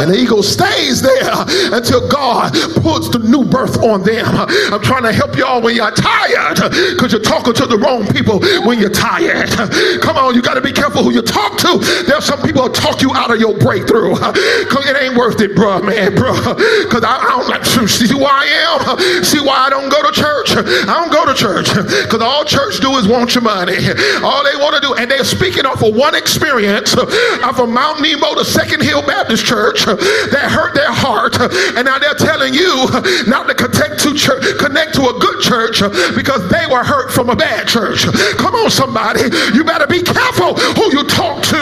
And 0.02 0.10
the 0.10 0.18
ego 0.18 0.42
stays 0.42 1.00
there 1.00 1.46
until 1.78 2.02
God 2.10 2.54
puts 2.82 3.10
the 3.14 3.22
new 3.22 3.46
birth 3.46 3.78
on 3.86 4.02
them. 4.02 4.26
I'm 4.74 4.82
trying 4.82 5.04
to 5.04 5.14
help 5.14 5.38
y'all 5.38 5.62
when 5.62 5.76
you're 5.76 5.94
tired 5.94 6.58
because 6.98 7.14
you're 7.14 7.22
talking 7.22 7.54
to 7.54 7.68
the 7.70 7.78
wrong 7.78 8.10
people 8.10 8.42
when 8.66 8.80
you're 8.82 8.90
tired. 8.90 9.54
Come 10.02 10.18
on, 10.18 10.34
you 10.34 10.42
got 10.42 10.56
to 10.56 10.62
be 10.62 10.72
careful 10.74 11.04
who 11.04 11.14
you 11.14 11.22
talk 11.22 11.58
to. 11.60 11.78
There's 12.10 12.26
some 12.26 12.42
people 12.42 12.64
who 12.64 12.74
talk 12.74 13.02
you 13.02 13.14
out 13.14 13.30
of 13.30 13.40
your 13.40 13.54
breakthrough. 13.58 14.18
Cause 14.18 14.90
it 14.90 14.98
ain't 14.98 15.14
worth 15.14 15.40
it, 15.40 15.56
bro, 15.56 15.82
man, 15.86 16.16
bro. 16.16 16.34
Because 16.34 17.06
I, 17.06 17.22
I, 17.22 17.30
don't 17.38 17.50
like, 17.50 17.66
see 17.66 18.10
who 18.10 18.26
I 18.26 18.50
am? 18.66 19.24
See 19.24 19.40
why 19.40 19.68
I 19.68 19.70
don't 19.70 19.90
go 19.94 20.02
to 20.02 20.12
church? 20.18 20.58
I 20.58 20.98
don't 20.98 21.14
go 21.14 21.30
to 21.30 21.38
church 21.38 21.70
because 21.70 22.22
all 22.22 22.44
church 22.44 22.80
do 22.82 22.90
is 22.98 23.08
want 23.08 23.36
your 23.36 23.44
money. 23.44 23.78
All 24.26 24.42
they 24.42 24.58
want 24.58 24.74
to 24.76 24.82
do, 24.82 24.96
and 24.96 25.12
they're 25.12 25.24
speaking 25.24 25.66
off 25.66 25.84
of 25.84 25.94
one 25.96 26.16
experience. 26.16 26.98
I'm 26.98 27.54
from 27.54 27.72
Mount 27.72 28.02
Nemo 28.02 28.34
to 28.34 28.46
Second 28.46 28.82
Hill 28.82 29.06
Baptist 29.06 29.46
Church 29.46 29.86
that 29.98 30.48
hurt 30.52 30.74
their 30.74 30.92
heart, 30.92 31.40
and 31.78 31.86
now 31.86 32.00
they're 32.00 32.16
telling 32.16 32.54
you 32.54 32.88
not 33.28 33.48
to 33.48 33.56
connect 33.56 34.00
to 34.04 34.14
church, 34.14 34.44
connect 34.60 34.96
to 34.96 35.08
a 35.10 35.14
good 35.20 35.42
church 35.42 35.82
because 36.16 36.42
they 36.50 36.66
were 36.68 36.84
hurt 36.84 37.12
from 37.12 37.30
a 37.30 37.36
bad 37.36 37.68
church. 37.68 38.06
Come 38.38 38.56
on, 38.56 38.70
somebody, 38.70 39.24
you 39.54 39.64
better 39.64 39.88
be 39.88 40.02
careful 40.02 40.56
who 40.56 40.92
you 40.92 41.04
talk 41.08 41.44
to 41.44 41.62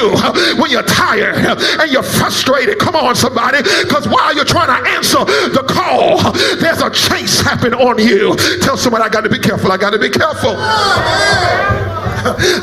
when 0.60 0.72
you're 0.72 0.84
tired 0.84 1.36
and 1.36 1.92
you're 1.92 2.04
frustrated. 2.04 2.80
Come 2.80 2.96
on, 2.96 3.16
somebody, 3.16 3.64
because 3.84 4.08
while 4.08 4.34
you're 4.36 4.46
trying 4.46 4.72
to 4.72 4.90
answer 4.92 5.24
the 5.54 5.64
call, 5.68 6.32
there's 6.58 6.82
a 6.82 6.90
chase 6.90 7.42
happening 7.42 7.80
on 7.80 8.00
you. 8.00 8.36
Tell 8.62 8.78
somebody 8.78 9.04
I 9.04 9.10
got 9.10 9.22
to 9.22 9.30
be 9.30 9.40
careful. 9.40 9.72
I 9.72 9.78
got 9.78 9.92
to 9.92 10.00
be 10.00 10.10
careful. 10.10 10.56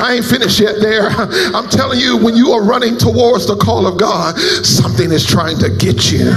I 0.00 0.14
ain't 0.16 0.24
finished 0.24 0.60
yet 0.60 0.80
there. 0.80 1.08
I'm 1.54 1.68
telling 1.68 1.98
you, 1.98 2.16
when 2.16 2.36
you 2.36 2.50
are 2.52 2.62
running 2.62 2.96
towards 2.96 3.46
the 3.46 3.56
call 3.56 3.86
of 3.86 3.98
God, 3.98 4.38
something 4.64 5.10
is 5.12 5.24
trying 5.24 5.58
to 5.58 5.70
get 5.70 6.12
you. 6.12 6.32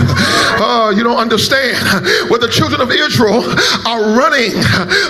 Oh, 0.62 0.94
you 0.96 1.04
don't 1.04 1.18
understand. 1.18 1.78
When 2.30 2.42
the 2.42 2.48
children 2.48 2.82
of 2.82 2.92
Israel 2.92 3.44
are 3.86 4.18
running 4.18 4.52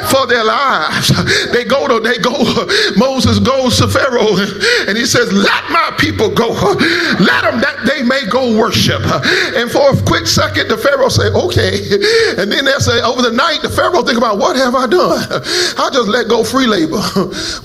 for 0.09 0.25
their 0.27 0.43
lives, 0.43 1.11
they 1.51 1.65
go 1.65 1.87
to, 1.87 1.99
they 1.99 2.17
go, 2.17 2.33
Moses 2.97 3.39
goes 3.39 3.77
to 3.77 3.87
Pharaoh 3.87 4.37
and 4.87 4.97
he 4.97 5.05
says, 5.05 5.31
Let 5.31 5.63
my 5.69 5.93
people 5.97 6.29
go. 6.29 6.49
Let 7.19 7.43
them 7.43 7.61
that 7.61 7.85
they 7.85 8.03
may 8.03 8.25
go 8.29 8.57
worship. 8.57 9.01
And 9.55 9.69
for 9.69 9.91
a 9.91 9.95
quick 10.03 10.27
second, 10.27 10.67
the 10.69 10.77
Pharaoh 10.77 11.09
say, 11.09 11.29
Okay. 11.29 11.81
And 12.37 12.51
then 12.51 12.65
they 12.65 12.77
say, 12.79 13.01
Over 13.01 13.21
the 13.21 13.33
night, 13.35 13.61
the 13.61 13.69
Pharaoh 13.69 14.03
think 14.03 14.17
about, 14.17 14.37
What 14.37 14.55
have 14.55 14.75
I 14.75 14.87
done? 14.87 15.19
I 15.77 15.89
just 15.91 16.07
let 16.07 16.27
go 16.27 16.43
free 16.43 16.67
labor. 16.67 17.01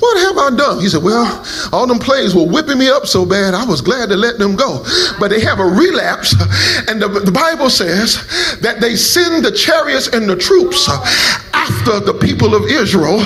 What 0.05 0.17
have 0.21 0.34
I 0.39 0.51
done? 0.57 0.81
He 0.81 0.89
said, 0.89 1.03
Well, 1.03 1.45
all 1.73 1.87
them 1.87 1.99
plagues 1.99 2.35
were 2.35 2.47
whipping 2.47 2.79
me 2.79 2.89
up 2.89 3.07
so 3.07 3.25
bad, 3.25 3.55
I 3.55 3.65
was 3.65 3.81
glad 3.81 4.09
to 4.11 4.17
let 4.17 4.39
them 4.39 4.57
go. 4.57 4.85
But 5.19 5.29
they 5.29 5.41
have 5.41 5.61
a 5.61 5.65
relapse, 5.65 6.35
and 6.89 7.01
the, 7.01 7.09
the 7.09 7.33
Bible 7.33 7.71
says 7.71 8.17
that 8.61 8.81
they 8.81 8.97
send 8.97 9.45
the 9.45 9.53
chariots 9.53 10.09
and 10.09 10.29
the 10.29 10.37
troops 10.37 10.89
after 11.65 12.01
the 12.01 12.15
people 12.15 12.55
of 12.55 12.65
Israel 12.67 13.21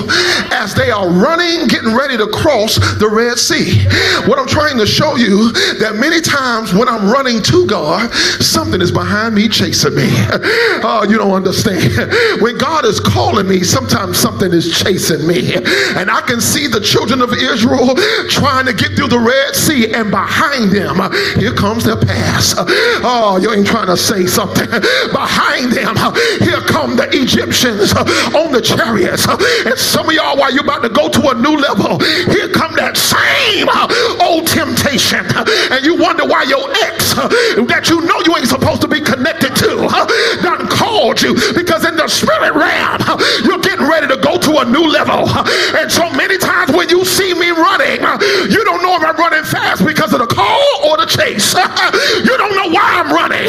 as 0.53 0.73
they 0.73 0.91
are 0.91 1.09
running, 1.09 1.67
getting 1.67 1.93
ready 1.93 2.17
to 2.17 2.27
cross 2.27 2.75
the 2.99 3.09
Red 3.09 3.37
Sea. 3.37 3.83
What 4.27 4.39
I'm 4.39 4.47
trying 4.47 4.77
to 4.77 4.85
show 4.85 5.15
you 5.17 5.51
that 5.79 5.95
many 5.95 6.21
times 6.21 6.73
when 6.73 6.87
I'm 6.87 7.11
running 7.11 7.41
to 7.43 7.67
God, 7.67 8.11
something 8.39 8.81
is 8.81 8.91
behind 8.91 9.35
me 9.35 9.47
chasing 9.47 9.95
me. 9.95 10.09
Oh, 10.81 11.05
you 11.07 11.17
don't 11.17 11.33
understand. 11.33 11.81
When 12.41 12.57
God 12.57 12.85
is 12.85 12.99
calling 12.99 13.47
me, 13.47 13.63
sometimes 13.63 14.17
something 14.17 14.51
is 14.53 14.77
chasing 14.79 15.27
me. 15.27 15.55
And 15.55 16.09
I 16.09 16.21
can 16.21 16.39
see 16.39 16.67
the 16.67 16.79
children 16.79 17.21
of 17.21 17.33
Israel 17.33 17.95
trying 18.29 18.65
to 18.65 18.73
get 18.73 18.95
through 18.95 19.09
the 19.09 19.19
Red 19.19 19.55
Sea, 19.55 19.93
and 19.93 20.09
behind 20.09 20.71
them, 20.71 20.97
here 21.37 21.53
comes 21.53 21.83
their 21.83 21.97
pass. 21.97 22.55
Oh, 22.57 23.39
you 23.41 23.51
ain't 23.53 23.67
trying 23.67 23.87
to 23.87 23.97
say 23.97 24.25
something. 24.25 24.69
Behind 25.11 25.71
them, 25.71 25.95
here 26.39 26.61
come 26.61 26.95
the 26.95 27.09
Egyptians 27.11 27.93
on 28.35 28.51
the 28.51 28.61
chariots. 28.61 29.27
And 29.65 29.77
some 29.77 30.09
of 30.09 30.13
y'all, 30.13 30.37
while 30.37 30.53
you're 30.53 30.63
about 30.63 30.83
to 30.83 30.89
go 30.89 31.09
to 31.09 31.29
a 31.29 31.35
new 31.35 31.57
level, 31.57 31.99
here 32.29 32.49
come 32.49 32.75
that 32.75 32.97
same 32.97 33.67
uh, 33.69 33.87
old 34.23 34.47
temptation. 34.47 35.25
And 35.71 35.85
you 35.85 35.97
wonder 35.97 36.25
why 36.25 36.43
your 36.43 36.69
ex 36.89 37.17
uh, 37.17 37.27
that 37.67 37.89
you 37.89 38.01
know 38.05 38.19
you 38.25 38.35
ain't 38.37 38.47
supposed 38.47 38.81
to 38.81 38.87
be 38.87 39.01
connected 39.01 39.55
to 39.55 39.87
uh, 39.89 40.05
done 40.41 40.67
called 40.67 41.21
you 41.21 41.35
because 41.55 41.85
in 41.85 41.95
the 41.95 42.07
spirit 42.07 42.53
realm, 42.53 43.01
you're 43.43 43.61
getting 43.61 43.87
ready 43.87 44.07
to 44.07 44.17
go 44.17 44.37
to 44.37 44.61
a 44.61 44.65
new 44.65 44.85
level. 44.85 45.27
And 45.75 45.91
so 45.91 46.09
many 46.13 46.37
times 46.37 46.71
when 46.71 46.89
you 46.89 47.05
see 47.05 47.33
me 47.33 47.49
running, 47.51 48.01
you 48.51 48.61
don't 48.63 48.81
know 48.81 48.95
if 48.95 49.03
I'm 49.03 49.17
running 49.17 49.43
fast 49.43 49.85
because 49.85 50.13
of 50.13 50.19
the 50.19 50.27
call 50.27 50.67
or 50.85 50.97
the 50.97 51.07
chase. 51.07 51.55
You 52.19 52.37
don't 52.37 52.55
know 52.55 52.69
why 52.69 52.99
I'm 52.99 53.11
running 53.11 53.47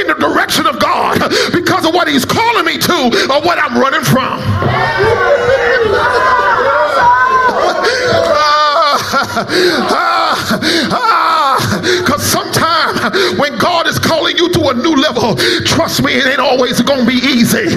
in 0.00 0.06
the 0.08 0.16
direction 0.18 0.66
of 0.66 0.78
God 0.80 1.18
because 1.52 1.86
of 1.86 1.94
what 1.94 2.08
He's 2.08 2.24
calling 2.24 2.64
me 2.64 2.78
to 2.78 2.98
or 3.30 3.40
what 3.42 3.58
I'm 3.58 3.78
running 3.78 4.02
from. 4.02 4.17
Because 11.96 12.22
sometimes 12.22 13.38
when 13.38 13.56
God 13.58 13.86
is 13.86 13.98
calling 13.98 14.36
you 14.36 14.50
to 14.52 14.68
a 14.70 14.74
new 14.74 14.96
level, 14.96 15.36
trust 15.64 16.02
me, 16.02 16.14
it 16.14 16.26
ain't 16.26 16.40
always 16.40 16.80
going 16.80 17.00
to 17.00 17.06
be 17.06 17.18
easy. 17.26 17.68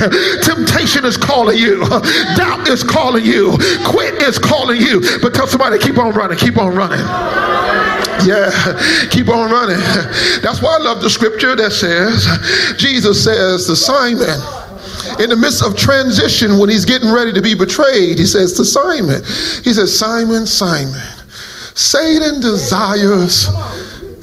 Temptation 0.42 1.06
is 1.06 1.18
calling 1.18 1.58
you, 1.58 1.86
doubt 2.36 2.68
is 2.68 2.84
calling 2.84 3.26
you, 3.26 3.58
quit 3.86 4.16
is 4.22 4.40
calling 4.40 4.82
you. 4.82 5.02
But 5.22 5.34
tell 5.34 5.48
somebody, 5.48 5.78
keep 5.78 5.98
on 5.98 6.14
running, 6.14 6.38
keep 6.38 6.58
on 6.58 6.74
running. 6.76 7.06
Yeah, 8.26 8.52
keep 9.10 9.30
on 9.30 9.52
running. 9.52 9.80
That's 10.42 10.62
why 10.62 10.76
I 10.76 10.80
love 10.80 11.02
the 11.02 11.10
scripture 11.10 11.56
that 11.56 11.72
says, 11.72 12.28
Jesus 12.78 13.24
says 13.24 13.66
to 13.68 13.76
Simon, 13.76 14.40
in 15.22 15.30
the 15.30 15.36
midst 15.36 15.64
of 15.64 15.78
transition, 15.78 16.58
when 16.58 16.70
he's 16.70 16.86
getting 16.86 17.12
ready 17.12 17.32
to 17.32 17.42
be 17.42 17.54
betrayed, 17.54 18.18
he 18.18 18.26
says 18.26 18.54
to 18.54 18.66
Simon, 18.66 19.22
he 19.64 19.72
says, 19.72 19.98
Simon, 19.98 20.48
Simon, 20.48 21.02
Satan 21.76 22.42
desires 22.42 23.46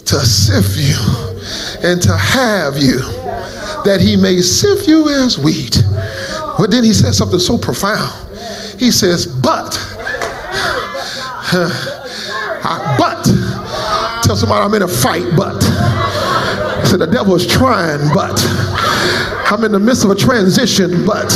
to 0.05 0.19
sift 0.21 0.77
you 0.77 0.99
and 1.89 2.03
to 2.03 2.17
have 2.17 2.77
you, 2.77 2.99
that 3.85 4.01
he 4.01 4.17
may 4.17 4.41
sift 4.41 4.89
you 4.89 5.09
as 5.09 5.39
wheat. 5.39 5.83
But 6.59 6.71
then 6.73 6.83
he 6.83 6.93
says 6.93 7.17
something 7.17 7.39
so 7.39 7.57
profound. 7.57 8.11
He 8.81 8.91
says, 8.91 9.27
but, 9.27 9.71
but, 12.99 13.25
tell 14.25 14.37
somebody 14.37 14.65
I'm 14.65 14.75
in 14.75 14.83
a 14.83 14.89
fight, 14.89 15.27
but. 15.37 15.63
I 15.63 16.83
said, 16.85 16.99
the 16.99 17.07
devil 17.07 17.37
is 17.37 17.47
trying, 17.47 18.01
but. 18.13 18.88
I'm 19.51 19.65
in 19.65 19.73
the 19.73 19.79
midst 19.79 20.05
of 20.05 20.11
a 20.11 20.15
transition, 20.15 21.07
but 21.07 21.33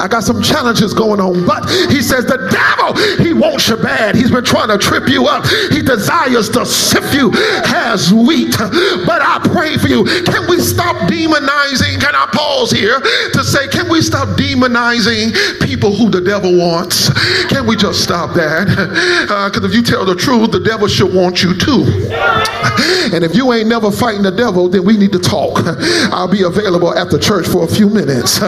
I 0.00 0.08
got 0.08 0.24
some 0.24 0.42
challenges 0.42 0.94
going 0.94 1.20
on. 1.20 1.46
But 1.46 1.68
he 1.92 2.00
says, 2.00 2.24
The 2.24 2.38
devil, 2.48 2.96
he 3.22 3.32
wants 3.32 3.68
you 3.68 3.76
bad. 3.76 4.14
He's 4.16 4.30
been 4.30 4.44
trying 4.44 4.68
to 4.68 4.78
trip 4.78 5.08
you 5.08 5.26
up. 5.26 5.46
He 5.70 5.82
desires 5.82 6.48
to 6.50 6.64
sift 6.64 7.14
you 7.14 7.30
as 7.66 8.12
wheat. 8.12 8.56
But 8.58 9.20
I 9.20 9.40
pray 9.52 9.76
for 9.76 9.88
you. 9.88 10.04
Can 10.24 10.48
we 10.48 10.58
stop 10.60 10.96
demonizing? 11.08 12.00
Can 12.00 12.14
I 12.14 12.26
pause 12.32 12.70
here 12.70 12.98
to 13.00 13.44
say, 13.44 13.68
Can 13.68 13.88
we 13.88 14.00
stop 14.00 14.28
demonizing 14.38 15.36
people 15.60 15.94
who 15.94 16.08
the 16.08 16.20
devil 16.20 16.56
wants? 16.56 17.10
Can 17.48 17.66
we 17.66 17.76
just 17.76 18.02
stop 18.02 18.34
that? 18.34 18.66
Because 18.68 19.62
uh, 19.64 19.68
if 19.68 19.74
you 19.74 19.82
tell 19.82 20.04
the 20.06 20.14
truth, 20.14 20.50
the 20.50 20.60
devil 20.60 20.88
should 20.88 21.14
want 21.14 21.42
you 21.42 21.54
too. 21.56 21.84
And 23.12 23.24
if 23.24 23.34
you 23.34 23.52
ain't 23.52 23.68
never 23.68 23.90
fighting 23.90 24.22
the 24.22 24.30
devil, 24.30 24.68
then 24.68 24.84
we 24.84 24.96
need 24.96 25.12
to 25.12 25.18
talk. 25.18 25.58
I'll 26.12 26.28
be 26.28 26.42
available 26.42 26.94
at 26.94 27.10
the 27.10 27.18
church 27.18 27.46
for 27.46 27.64
a 27.64 27.66
few 27.66 27.88
minutes. 27.88 28.40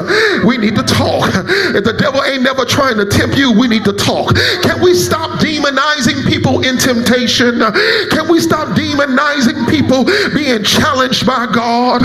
We 0.45 0.57
need 0.57 0.77
to 0.77 0.83
talk. 0.83 1.27
If 1.49 1.85
the 1.85 1.93
devil 1.93 2.23
ain't 2.23 2.43
never 2.43 2.65
trying 2.65 2.97
to 2.99 3.07
tempt 3.07 3.37
you, 3.37 3.53
we 3.53 3.69
need 3.69 3.85
to 3.85 3.93
talk. 3.93 4.35
Can 4.63 4.83
we 4.83 4.95
stop 4.95 5.39
demonizing 5.41 6.29
people 6.29 6.65
in 6.65 6.79
temptation? 6.79 7.59
Can 8.11 8.29
we 8.29 8.41
stop 8.41 8.77
demonizing 8.77 9.69
people 9.69 10.05
being 10.35 10.63
challenged 10.63 11.27
by 11.27 11.47
God? 11.47 12.03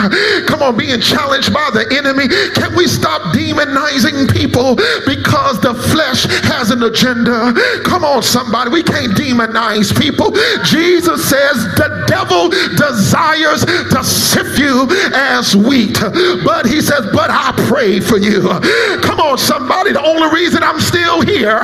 Come 0.48 0.62
on, 0.62 0.78
being 0.78 1.02
challenged 1.02 1.54
by 1.54 1.70
the 1.74 1.86
enemy. 1.92 2.28
Can 2.56 2.76
we 2.76 2.88
stop 2.88 3.22
demonizing 3.36 4.32
people 4.32 4.76
because 5.06 5.60
the 5.62 5.74
flesh 5.92 6.26
has 6.48 6.72
an 6.72 6.84
agenda? 6.84 7.54
Come 7.84 8.04
on, 8.04 8.24
somebody. 8.24 8.70
We 8.72 8.84
can't 8.84 9.14
demonize 9.14 9.92
people. 9.92 10.32
Jesus 10.64 11.28
says 11.30 11.68
the 11.76 12.06
devil 12.08 12.50
desires 12.78 13.66
to 13.66 14.04
sift 14.04 14.58
you 14.60 14.88
as 15.14 15.56
wheat, 15.56 16.00
but 16.44 16.66
he 16.66 16.82
says, 16.82 17.06
But 17.14 17.30
I 17.30 17.54
pray 17.68 18.00
for 18.00 18.18
you. 18.18 18.42
Come 19.02 19.20
on, 19.20 19.27
somebody. 19.36 19.92
The 19.92 20.04
only 20.04 20.30
reason 20.34 20.64
I'm 20.64 20.80
still 20.80 21.22
here 21.22 21.60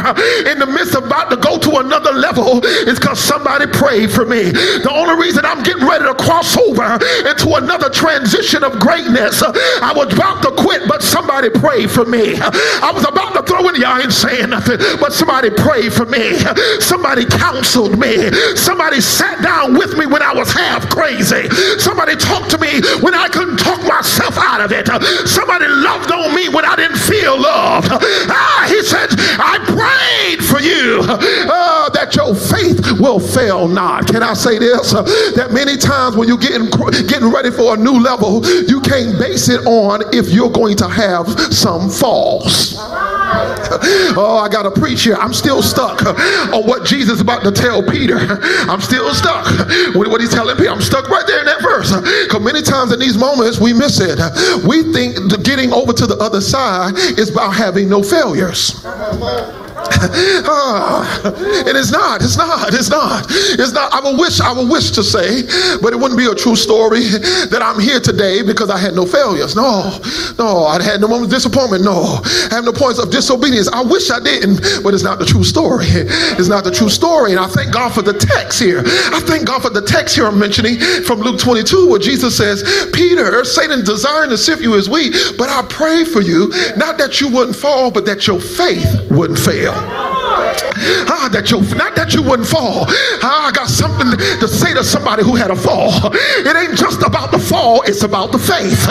in 0.49 0.59
the 0.59 0.67
midst 0.67 0.95
of 0.95 1.05
about 1.13 1.29
to 1.29 1.37
go 1.37 1.59
to 1.59 1.77
another 1.77 2.11
level 2.11 2.65
is 2.65 2.99
because 2.99 3.19
somebody 3.19 3.67
prayed 3.67 4.11
for 4.11 4.25
me. 4.25 4.49
The 4.49 4.89
only 4.91 5.15
reason 5.21 5.45
I'm 5.45 5.61
getting 5.61 5.85
ready 5.85 6.05
to 6.05 6.15
cross 6.15 6.57
over 6.57 6.97
into 7.29 7.53
another 7.55 7.89
transition 7.89 8.63
of 8.63 8.79
greatness, 8.79 9.43
I 9.43 9.93
was 9.95 10.11
about 10.11 10.41
to 10.41 10.51
quit, 10.57 10.87
but 10.87 11.03
somebody 11.03 11.49
prayed 11.49 11.91
for 11.91 12.05
me. 12.05 12.35
I 12.41 12.91
was 12.93 13.05
about 13.05 13.37
to 13.37 13.43
throw 13.43 13.69
in 13.69 13.79
the 13.79 13.85
I 13.85 14.01
ain't 14.01 14.13
saying 14.13 14.49
nothing, 14.49 14.79
but 14.99 15.13
somebody 15.13 15.51
prayed 15.51 15.93
for 15.93 16.05
me. 16.05 16.39
Somebody 16.79 17.25
counseled 17.25 17.99
me. 17.99 18.31
Somebody 18.55 19.01
sat 19.01 19.43
down 19.43 19.77
with 19.77 19.97
me 19.97 20.05
when 20.07 20.23
I 20.23 20.33
was 20.33 20.51
half 20.51 20.89
crazy. 20.89 21.49
Somebody 21.77 22.15
talked 22.15 22.49
to 22.51 22.57
me 22.57 22.81
when 23.05 23.13
I 23.13 23.27
couldn't 23.29 23.57
talk 23.57 23.83
myself 23.85 24.37
out 24.37 24.61
of 24.61 24.71
it. 24.71 24.87
Somebody 25.27 25.67
loved 25.67 26.11
on 26.11 26.33
me 26.33 26.49
when 26.49 26.65
I 26.65 26.75
didn't 26.75 26.97
feel 26.97 27.37
Ah, 27.55 28.65
he 28.67 28.81
said, 28.81 29.09
I 29.37 29.59
prayed 29.67 30.43
for 30.43 30.59
you 30.59 31.01
uh, 31.01 31.89
that 31.89 32.15
your 32.15 32.33
faith 32.35 32.99
will 32.99 33.19
fail 33.19 33.67
not. 33.67 34.07
Can 34.07 34.23
I 34.23 34.33
say 34.33 34.57
this? 34.59 34.93
Uh, 34.93 35.03
that 35.35 35.51
many 35.51 35.77
times 35.77 36.15
when 36.15 36.27
you're 36.27 36.37
getting, 36.37 36.69
getting 37.07 37.31
ready 37.31 37.51
for 37.51 37.75
a 37.75 37.77
new 37.77 37.99
level, 37.99 38.45
you 38.67 38.81
can't 38.81 39.17
base 39.19 39.49
it 39.49 39.65
on 39.65 40.01
if 40.13 40.29
you're 40.29 40.49
going 40.49 40.77
to 40.77 40.89
have 40.89 41.29
some 41.53 41.89
falls. 41.89 42.75
Oh, 44.15 44.37
I 44.37 44.47
got 44.47 44.63
to 44.63 44.71
preach 44.71 45.03
here. 45.03 45.15
I'm 45.15 45.33
still 45.33 45.61
stuck 45.61 46.05
on 46.05 46.63
what 46.67 46.85
Jesus 46.85 47.15
is 47.15 47.21
about 47.21 47.43
to 47.43 47.51
tell 47.51 47.81
Peter. 47.83 48.17
I'm 48.69 48.79
still 48.81 49.13
stuck 49.13 49.45
with 49.95 50.07
what 50.07 50.21
he's 50.21 50.31
telling 50.33 50.55
Peter. 50.55 50.69
I'm 50.69 50.81
stuck 50.81 51.09
right 51.09 51.25
there 51.27 51.39
in 51.39 51.45
that 51.45 51.61
verse. 51.61 51.91
Because 51.91 52.41
many 52.41 52.61
times 52.61 52.91
in 52.91 52.99
these 52.99 53.17
moments 53.17 53.59
we 53.59 53.73
miss 53.73 53.99
it. 53.99 54.19
We 54.65 54.93
think 54.93 55.43
getting 55.43 55.73
over 55.73 55.93
to 55.93 56.05
the 56.05 56.17
other 56.17 56.41
side 56.41 56.95
is 57.17 57.29
about 57.29 57.51
having 57.51 57.89
no 57.89 58.03
failures. 58.03 58.83
Uh, 59.83 61.21
and 61.67 61.77
it's 61.77 61.91
not, 61.91 62.21
it's 62.21 62.37
not, 62.37 62.73
it's 62.73 62.89
not, 62.89 63.25
it's 63.29 63.71
not. 63.71 63.93
I 63.93 63.99
would 63.99 64.19
wish, 64.19 64.39
I 64.39 64.51
would 64.51 64.69
wish 64.69 64.91
to 64.91 65.03
say, 65.03 65.43
but 65.81 65.93
it 65.93 65.99
wouldn't 65.99 66.17
be 66.17 66.25
a 66.25 66.35
true 66.35 66.55
story 66.55 67.01
that 67.51 67.61
I'm 67.61 67.79
here 67.79 67.99
today 67.99 68.41
because 68.43 68.69
I 68.69 68.77
had 68.77 68.93
no 68.93 69.05
failures. 69.05 69.55
No, 69.55 69.99
no, 70.37 70.65
I 70.65 70.81
had 70.81 71.01
no 71.01 71.07
moments 71.07 71.33
of 71.33 71.37
disappointment. 71.37 71.83
No, 71.83 72.21
I 72.23 72.55
have 72.55 72.65
no 72.65 72.73
points 72.73 72.99
of 72.99 73.11
disobedience. 73.11 73.67
I 73.69 73.81
wish 73.81 74.11
I 74.11 74.19
didn't, 74.19 74.83
but 74.83 74.93
it's 74.93 75.03
not 75.03 75.19
the 75.19 75.25
true 75.25 75.43
story. 75.43 75.85
It's 75.87 76.47
not 76.47 76.63
the 76.63 76.71
true 76.71 76.89
story. 76.89 77.31
And 77.31 77.39
I 77.39 77.47
thank 77.47 77.73
God 77.73 77.93
for 77.93 78.01
the 78.01 78.13
text 78.13 78.59
here. 78.59 78.81
I 78.85 79.21
thank 79.25 79.47
God 79.47 79.61
for 79.61 79.69
the 79.69 79.81
text 79.81 80.15
here 80.15 80.25
I'm 80.25 80.39
mentioning 80.39 80.79
from 81.05 81.19
Luke 81.19 81.39
22 81.39 81.89
where 81.89 81.99
Jesus 81.99 82.35
says, 82.37 82.63
Peter, 82.93 83.43
Satan 83.43 83.83
desiring 83.83 84.29
to 84.29 84.37
sift 84.37 84.61
you 84.61 84.75
as 84.75 84.89
wheat, 84.89 85.15
but 85.37 85.49
I 85.49 85.63
pray 85.69 86.03
for 86.03 86.21
you, 86.21 86.49
not 86.77 86.97
that 86.97 87.19
you 87.21 87.29
wouldn't 87.29 87.55
fall, 87.55 87.91
but 87.91 88.05
that 88.05 88.27
your 88.27 88.39
faith 88.39 89.09
wouldn't 89.11 89.39
fail. 89.39 89.72
Ah, 91.07 91.29
that 91.31 91.51
you 91.51 91.61
not 91.75 91.95
that 91.95 92.13
you 92.13 92.21
wouldn't 92.21 92.47
fall. 92.47 92.85
Ah, 93.23 93.47
I 93.47 93.51
got 93.51 93.67
something 93.67 94.11
to 94.11 94.47
say 94.47 94.73
to 94.73 94.83
somebody 94.83 95.23
who 95.23 95.35
had 95.35 95.51
a 95.51 95.55
fall. 95.55 96.11
It 96.13 96.55
ain't 96.55 96.77
just 96.77 97.01
about 97.01 97.31
the 97.31 97.39
fall, 97.39 97.81
it's 97.83 98.03
about 98.03 98.31
the 98.31 98.39
faith. 98.39 98.85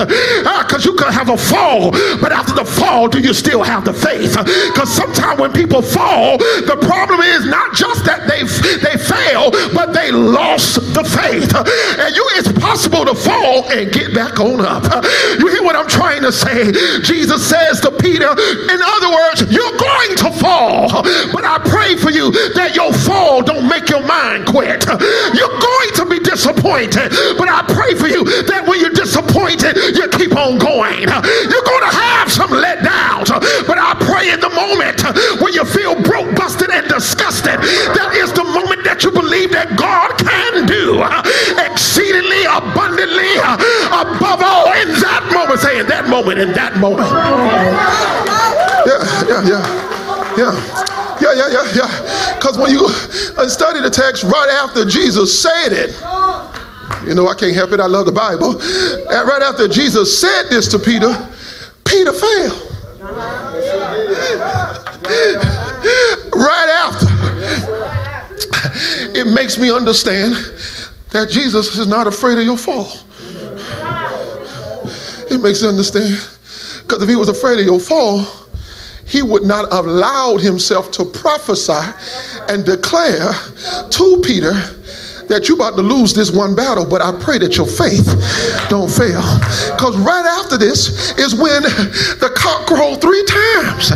Ah, 0.46 0.64
because 0.66 0.84
you 0.84 0.94
could 0.94 1.12
have 1.12 1.28
a 1.28 1.36
fall, 1.36 1.90
but 2.20 2.32
after 2.32 2.54
the 2.54 2.64
fall, 2.64 3.08
do 3.08 3.20
you 3.20 3.34
still 3.34 3.62
have 3.62 3.84
the 3.84 3.92
faith? 3.92 4.36
Because 4.72 4.92
sometimes 4.92 5.40
when 5.40 5.52
people 5.52 5.82
fall, 5.82 6.38
the 6.38 6.78
problem 6.80 7.20
is 7.20 7.44
not 7.46 7.74
just 7.74 8.04
that 8.04 8.26
they 8.28 8.42
they 8.80 8.96
fail, 8.96 9.50
but 9.74 9.92
they 9.92 10.10
lost 10.10 10.76
the 10.94 11.04
faith. 11.04 11.52
And 11.54 12.14
you 12.14 12.24
it's 12.38 12.52
possible 12.58 13.04
to 13.04 13.14
fall 13.14 13.68
and 13.70 13.92
get 13.92 14.14
back 14.14 14.40
on 14.40 14.60
up. 14.64 14.84
You 15.38 15.48
hear 15.48 15.62
what 15.62 15.76
I'm 15.76 15.88
trying 15.88 16.22
to 16.22 16.32
say? 16.32 16.72
Jesus 17.02 17.44
says 17.44 17.80
to 17.82 17.90
Peter, 17.90 18.30
in 18.30 18.80
other 18.80 19.10
words, 19.10 19.44
you're 19.50 19.76
going 19.76 20.11
fall, 20.62 21.02
but 21.32 21.44
I 21.44 21.58
pray 21.58 21.96
for 21.96 22.10
you 22.10 22.30
that 22.54 22.74
your 22.74 22.92
fall 22.92 23.42
don't 23.42 23.66
make 23.68 23.88
your 23.90 24.04
mind 24.06 24.46
quit. 24.46 24.86
You're 25.34 25.58
going 25.58 25.90
to 25.98 26.04
be 26.06 26.18
disappointed, 26.22 27.10
but 27.38 27.48
I 27.50 27.66
pray 27.66 27.94
for 27.98 28.06
you 28.06 28.22
that 28.46 28.62
when 28.66 28.78
you're 28.78 28.94
disappointed, 28.94 29.74
you 29.98 30.06
keep 30.14 30.36
on 30.38 30.58
going. 30.58 31.02
You're 31.02 31.66
going 31.66 31.86
to 31.90 31.94
have 31.94 32.30
some 32.30 32.50
letdowns, 32.54 33.30
but 33.66 33.78
I 33.78 33.98
pray 34.06 34.30
in 34.30 34.40
the 34.40 34.52
moment 34.54 35.02
when 35.42 35.52
you 35.52 35.64
feel 35.64 35.98
broke, 36.02 36.34
busted, 36.36 36.70
and 36.70 36.86
disgusted, 36.86 37.58
that 37.98 38.14
is 38.14 38.32
the 38.32 38.44
moment 38.44 38.84
that 38.84 39.02
you 39.02 39.10
believe 39.10 39.50
that 39.50 39.74
God 39.76 40.14
can 40.18 40.66
do 40.66 41.02
exceedingly 41.58 42.46
abundantly 42.46 43.34
above 43.90 44.40
all 44.42 44.70
in 44.78 44.94
that 45.02 45.26
moment. 45.34 45.60
Say 45.60 45.78
in 45.80 45.86
that 45.86 46.08
moment, 46.08 46.38
in 46.38 46.52
that 46.52 46.78
moment. 46.78 47.10
Yeah, 48.82 48.98
yeah, 49.28 49.42
yeah, 49.46 50.01
yeah. 50.36 50.92
Yeah, 51.20 51.34
yeah, 51.34 51.48
yeah, 51.50 51.72
yeah. 51.74 52.34
Because 52.34 52.58
when 52.58 52.72
you 52.72 52.88
study 53.48 53.80
the 53.80 53.90
text 53.90 54.24
right 54.24 54.48
after 54.50 54.84
Jesus 54.84 55.40
said 55.40 55.72
it, 55.72 55.90
you 57.06 57.14
know, 57.14 57.28
I 57.28 57.34
can't 57.34 57.54
help 57.54 57.72
it. 57.72 57.80
I 57.80 57.86
love 57.86 58.06
the 58.06 58.12
Bible. 58.12 58.54
Right 59.08 59.42
after 59.42 59.68
Jesus 59.68 60.20
said 60.20 60.48
this 60.48 60.68
to 60.68 60.78
Peter, 60.78 61.12
Peter 61.84 62.12
fell. 62.12 62.68
right 66.34 66.68
after. 66.70 67.06
It 69.14 69.26
makes 69.32 69.58
me 69.58 69.70
understand 69.70 70.34
that 71.10 71.28
Jesus 71.30 71.76
is 71.76 71.86
not 71.86 72.06
afraid 72.06 72.38
of 72.38 72.44
your 72.44 72.56
fall. 72.56 72.90
It 75.30 75.40
makes 75.40 75.62
me 75.62 75.68
understand. 75.68 76.14
Because 76.82 77.02
if 77.02 77.08
he 77.08 77.16
was 77.16 77.28
afraid 77.28 77.60
of 77.60 77.66
your 77.66 77.80
fall, 77.80 78.26
he 79.06 79.22
would 79.22 79.42
not 79.42 79.70
have 79.72 79.86
allowed 79.86 80.40
himself 80.40 80.90
to 80.92 81.04
prophesy 81.04 81.92
and 82.48 82.64
declare 82.64 83.32
to 83.90 84.22
Peter 84.24 84.52
that 85.32 85.48
you're 85.48 85.56
about 85.56 85.76
to 85.76 85.82
lose 85.82 86.12
this 86.12 86.30
one 86.30 86.54
battle, 86.54 86.84
but 86.84 87.00
I 87.00 87.10
pray 87.16 87.38
that 87.38 87.56
your 87.56 87.66
faith 87.66 88.04
don't 88.68 88.92
fail. 88.92 89.24
Because 89.72 89.96
right 89.96 90.28
after 90.28 90.60
this 90.60 91.16
is 91.16 91.34
when 91.34 91.64
the 92.20 92.30
cock 92.36 92.68
crowed 92.68 93.00
three 93.00 93.24
times. 93.24 93.90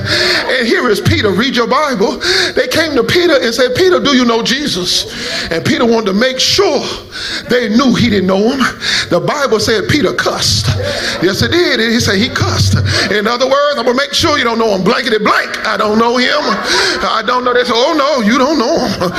And 0.48 0.66
here 0.66 0.88
is 0.88 1.00
Peter. 1.00 1.30
Read 1.30 1.54
your 1.54 1.68
Bible. 1.68 2.16
They 2.56 2.68
came 2.68 2.96
to 2.96 3.04
Peter 3.04 3.36
and 3.36 3.52
said, 3.52 3.76
Peter, 3.76 4.00
do 4.00 4.16
you 4.16 4.24
know 4.24 4.42
Jesus? 4.42 5.12
And 5.52 5.64
Peter 5.64 5.84
wanted 5.84 6.06
to 6.06 6.16
make 6.16 6.40
sure 6.40 6.80
they 7.52 7.68
knew 7.68 7.92
he 7.92 8.08
didn't 8.08 8.32
know 8.32 8.56
him. 8.56 8.64
The 9.12 9.20
Bible 9.20 9.60
said 9.60 9.88
Peter 9.92 10.14
cussed. 10.14 10.72
Yes, 11.20 11.42
it 11.42 11.52
did. 11.52 11.80
He 11.80 12.00
said 12.00 12.16
he 12.16 12.32
cussed. 12.32 12.80
In 13.12 13.26
other 13.26 13.44
words, 13.44 13.76
I'm 13.76 13.84
going 13.84 13.96
to 13.96 14.02
make 14.02 14.16
sure 14.16 14.38
you 14.38 14.44
don't 14.44 14.58
know 14.58 14.72
him. 14.72 14.82
Blankety 14.82 15.18
blank. 15.20 15.52
I 15.68 15.76
don't 15.76 15.98
know 15.98 16.16
him. 16.16 16.40
I 17.04 17.22
don't 17.26 17.44
know 17.44 17.52
this. 17.52 17.68
Oh, 17.68 17.92
no, 17.92 18.24
you 18.24 18.38
don't 18.38 18.58
know 18.58 18.80
him. 18.88 19.12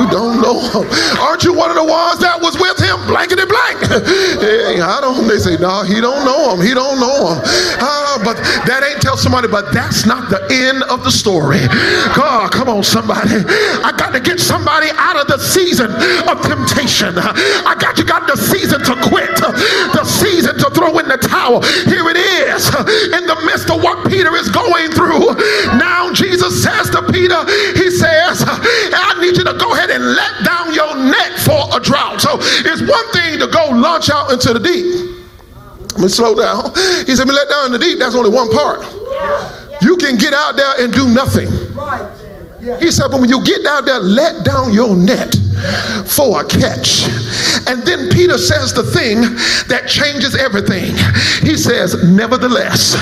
You 0.00 0.08
don't 0.08 0.40
know 0.40 0.56
him. 0.72 0.88
Aren't 1.20 1.44
you 1.44 1.57
one 1.58 1.70
of 1.70 1.76
the 1.76 1.84
ones 1.84 2.22
that 2.22 2.38
was 2.38 2.54
with 2.54 2.78
him, 2.78 2.94
blankety 3.10 3.42
blank. 3.42 3.82
hey, 4.38 4.78
I 4.78 5.02
don't. 5.02 5.26
They 5.26 5.42
say, 5.42 5.58
no, 5.58 5.82
he 5.82 5.98
don't 5.98 6.22
know 6.22 6.54
him. 6.54 6.62
He 6.62 6.70
don't 6.70 7.02
know 7.02 7.34
him. 7.34 7.38
Uh, 7.82 8.22
but 8.22 8.38
that 8.70 8.86
ain't 8.86 9.02
tell 9.02 9.18
somebody. 9.18 9.48
But 9.50 9.74
that's 9.74 10.06
not 10.06 10.30
the 10.30 10.38
end 10.50 10.86
of 10.86 11.02
the 11.02 11.10
story. 11.10 11.66
God, 12.14 12.54
come 12.54 12.70
on, 12.70 12.86
somebody. 12.86 13.42
I 13.82 13.90
got 13.90 14.14
to 14.14 14.20
get 14.20 14.38
somebody 14.38 14.94
out 14.94 15.18
of 15.18 15.26
the 15.26 15.38
season 15.42 15.90
of 16.30 16.38
temptation. 16.46 17.18
I 17.18 17.74
got 17.74 17.98
you 17.98 18.06
got 18.06 18.30
the 18.30 18.38
season 18.38 18.78
to 18.86 18.94
quit, 19.10 19.34
the 19.34 20.04
season 20.06 20.57
to 20.58 20.70
throw 20.70 20.98
in 20.98 21.08
the 21.08 21.16
towel. 21.16 21.62
Here 21.86 22.06
it 22.10 22.18
is, 22.18 22.68
in 23.14 23.24
the 23.26 23.38
midst 23.46 23.70
of 23.70 23.82
what 23.82 24.06
Peter 24.08 24.34
is 24.36 24.48
going 24.50 24.90
through. 24.92 25.34
Now 25.78 26.12
Jesus 26.12 26.62
says 26.62 26.90
to 26.90 27.02
Peter, 27.10 27.38
He 27.74 27.90
says, 27.90 28.44
I 28.46 29.16
need 29.20 29.36
you 29.36 29.44
to 29.44 29.54
go 29.54 29.74
ahead 29.74 29.90
and 29.90 30.04
let 30.04 30.44
down 30.44 30.74
your 30.74 30.94
net 30.96 31.38
for 31.40 31.68
a 31.74 31.80
drought. 31.80 32.20
So 32.20 32.38
it's 32.40 32.82
one 32.82 33.08
thing 33.12 33.38
to 33.40 33.46
go 33.46 33.70
launch 33.70 34.10
out 34.10 34.30
into 34.30 34.52
the 34.52 34.60
deep. 34.60 35.18
Let 35.98 36.00
me 36.00 36.08
slow 36.08 36.34
down. 36.34 36.70
He 37.06 37.16
said, 37.16 37.26
me 37.26 37.34
let 37.34 37.48
down 37.48 37.66
in 37.66 37.72
the 37.72 37.78
deep. 37.78 37.98
That's 37.98 38.14
only 38.14 38.30
one 38.30 38.50
part. 38.52 38.86
You 39.82 39.96
can 39.96 40.16
get 40.16 40.32
out 40.32 40.54
there 40.56 40.84
and 40.84 40.92
do 40.92 41.08
nothing. 41.08 41.48
He 42.78 42.90
said, 42.90 43.08
but 43.10 43.20
when 43.20 43.30
you 43.30 43.42
get 43.44 43.64
out 43.66 43.84
there, 43.84 43.98
let 43.98 44.44
down 44.44 44.72
your 44.72 44.94
net 44.94 45.34
for 46.06 46.40
a 46.40 46.44
catch. 46.44 47.08
And 47.66 47.82
then 47.82 48.08
Peter 48.10 48.38
says 48.38 48.72
the 48.72 48.82
thing 48.82 49.20
that 49.68 49.86
changes 49.86 50.34
everything. 50.34 50.96
He 51.42 51.56
says, 51.56 52.02
nevertheless, 52.04 52.96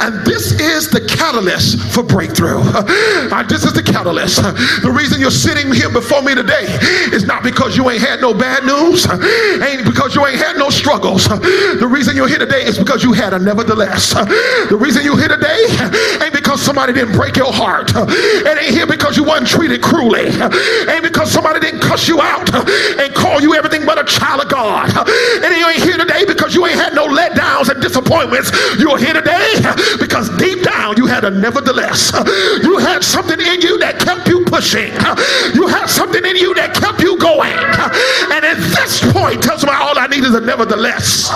and 0.00 0.24
this 0.26 0.52
is 0.60 0.90
the 0.90 1.00
catalyst 1.00 1.80
for 1.92 2.02
breakthrough. 2.02 2.60
Uh, 3.30 3.42
this 3.44 3.64
is 3.64 3.72
the 3.72 3.82
catalyst. 3.82 4.42
The 4.82 4.90
reason 4.90 5.20
you're 5.20 5.30
sitting 5.30 5.72
here 5.72 5.88
before 5.88 6.20
me 6.22 6.34
today 6.34 6.66
is 7.12 7.26
not 7.26 7.42
because 7.42 7.76
you 7.76 7.88
ain't 7.88 8.02
had 8.02 8.20
no 8.20 8.34
bad 8.34 8.64
news, 8.64 9.06
ain't 9.62 9.84
because 9.84 10.14
you 10.14 10.26
ain't 10.26 10.38
had 10.38 10.56
no 10.56 10.68
struggles. 10.70 11.28
The 11.80 11.86
reason 11.86 12.16
you're 12.16 12.28
here 12.28 12.38
today 12.38 12.64
is 12.64 12.78
because 12.78 13.02
you 13.02 13.12
had 13.12 13.32
a 13.32 13.38
nevertheless. 13.38 14.12
The 14.12 14.76
reason 14.78 15.04
you're 15.04 15.18
here 15.18 15.28
today 15.28 15.64
ain't 16.22 16.34
because 16.34 16.60
somebody 16.60 16.92
didn't 16.92 17.14
break 17.14 17.36
your 17.36 17.52
heart. 17.52 17.92
It 17.94 18.58
ain't 18.58 18.74
here 18.74 18.86
because 18.86 19.16
you 19.16 19.24
wasn't 19.24 19.48
treated 19.48 19.80
cruelly. 19.80 20.26
Ain't 20.88 21.02
because 21.02 21.30
somebody 21.30 21.60
didn't 21.60 21.80
cuss 21.80 21.99
you 22.08 22.20
out 22.20 22.52
and 22.54 23.14
call 23.14 23.40
you 23.40 23.54
everything 23.54 23.84
but 23.84 23.98
a 23.98 24.04
child 24.04 24.42
of 24.42 24.48
God. 24.48 24.90
And 24.96 25.56
you 25.56 25.68
ain't 25.68 25.82
here 25.82 25.96
today 25.96 26.24
because 26.24 26.54
you 26.54 26.66
ain't 26.66 26.78
had 26.78 26.94
no 26.94 27.06
letdowns 27.06 27.68
and 27.68 27.80
disappointments. 27.80 28.50
You're 28.78 28.98
here 28.98 29.14
today 29.14 29.54
because 29.98 30.28
deep 30.36 30.62
down 30.62 30.96
you 30.96 31.06
had 31.06 31.24
a 31.24 31.30
nevertheless. 31.30 32.12
You 32.62 32.78
had 32.78 33.04
something 33.04 33.40
in 33.40 33.60
you 33.60 33.78
that 33.78 33.98
kept 34.00 34.28
you 34.28 34.44
pushing. 34.44 34.92
You 35.54 35.66
had 35.66 35.86
something 35.86 36.24
in 36.24 36.36
you 36.36 36.54
that 36.54 36.74
kept 36.74 37.00
you 37.00 37.18
going. 37.18 37.52
And 37.52 38.44
at 38.44 38.58
this 38.74 39.00
point, 39.12 39.42
tells 39.42 39.64
me 39.64 39.70
all 39.72 39.98
I 39.98 40.06
need 40.06 40.24
is 40.24 40.34
a 40.34 40.40
nevertheless. 40.40 41.28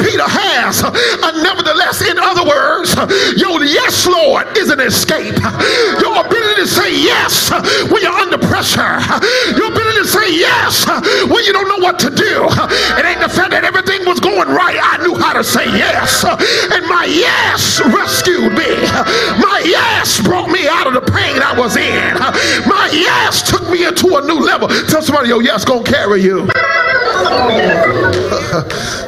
Peter 0.00 0.28
has 0.28 0.82
a 0.82 1.42
nevertheless. 1.42 2.02
In 2.02 2.18
other 2.18 2.44
words, 2.44 2.94
your 3.36 3.62
yes, 3.64 4.06
Lord, 4.06 4.46
is 4.56 4.70
an 4.70 4.80
escape. 4.80 5.36
Your 6.00 6.20
ability 6.24 6.62
to 6.62 6.66
say 6.66 6.90
yes 6.92 7.50
when 7.90 8.02
you're 8.02 8.12
under 8.12 8.38
pressure. 8.38 9.00
Your 9.56 9.68
ability 9.72 9.98
to 9.98 10.08
say 10.08 10.28
yes 10.32 10.86
when 11.28 11.44
you 11.44 11.52
don't 11.52 11.68
know 11.68 11.82
what 11.84 11.98
to 12.00 12.10
do. 12.10 12.46
It 12.96 13.04
ain't 13.04 13.20
the 13.20 13.28
fact 13.28 13.50
that 13.50 13.64
everything 13.64 14.04
was 14.06 14.20
going 14.20 14.48
right. 14.48 14.78
I 14.80 15.02
knew 15.04 15.14
how 15.14 15.32
to 15.32 15.44
say 15.44 15.64
yes. 15.66 16.24
And 16.24 16.86
my 16.86 17.04
yes 17.04 17.80
rescued 17.84 18.52
me. 18.52 18.70
My 19.40 19.62
yes 19.64 20.20
brought 20.20 20.50
me 20.50 20.66
out 20.68 20.86
of 20.86 20.94
the 20.94 21.04
pain 21.12 21.42
I 21.42 21.52
was 21.56 21.76
in. 21.76 22.14
My 22.68 22.88
yes 22.92 23.48
took 23.48 23.68
me 23.70 23.84
into 23.86 24.16
a 24.16 24.22
new 24.22 24.40
level. 24.40 24.68
Tell 24.88 25.02
somebody 25.02 25.28
your 25.28 25.42
yes 25.42 25.64
gonna 25.64 25.84
carry 25.84 26.22
you. 26.22 26.48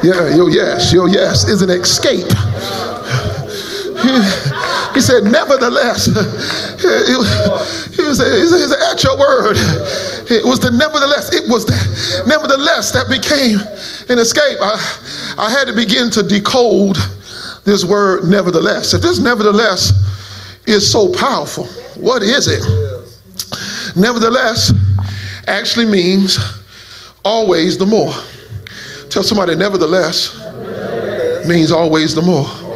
yeah, 0.03 0.35
your 0.35 0.49
yes, 0.49 0.93
your 0.93 1.09
yes 1.09 1.47
is 1.47 1.61
an 1.61 1.69
escape. 1.69 2.27
He 4.97 5.01
said, 5.01 5.25
nevertheless, 5.25 6.05
he 6.07 6.11
was, 8.01 8.19
at 8.19 9.03
your 9.03 9.15
word. 9.15 9.55
It 10.27 10.43
was 10.43 10.59
the 10.59 10.71
nevertheless, 10.71 11.31
it 11.35 11.47
was 11.47 11.67
the 11.67 12.23
nevertheless 12.25 12.89
that 12.93 13.07
became 13.07 13.59
an 14.09 14.17
escape. 14.17 14.57
I, 14.59 14.73
I 15.37 15.51
had 15.51 15.65
to 15.65 15.73
begin 15.73 16.09
to 16.09 16.23
decode 16.23 16.97
this 17.63 17.85
word 17.85 18.23
nevertheless. 18.23 18.95
If 18.95 19.03
this 19.03 19.19
nevertheless 19.19 19.93
is 20.65 20.91
so 20.91 21.13
powerful, 21.13 21.65
what 22.01 22.23
is 22.23 22.47
it? 22.47 22.63
Nevertheless 23.95 24.73
actually 25.45 25.85
means 25.85 26.39
always 27.23 27.77
the 27.77 27.85
more. 27.85 28.15
Tell 29.11 29.21
somebody, 29.21 29.53
nevertheless 29.53 30.35
means 31.47 31.71
always 31.71 32.15
the 32.15 32.23
more. 32.23 32.66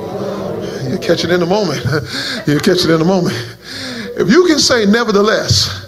You 0.92 1.00
catch 1.00 1.24
it 1.24 1.32
in 1.32 1.42
a 1.42 1.46
moment. 1.46 1.86
You 2.48 2.60
catch 2.60 2.84
it 2.84 2.90
in 2.90 3.02
a 3.02 3.06
moment. 3.06 3.36
If 4.18 4.30
you 4.30 4.46
can 4.46 4.60
say 4.60 4.86
nevertheless, 4.86 5.88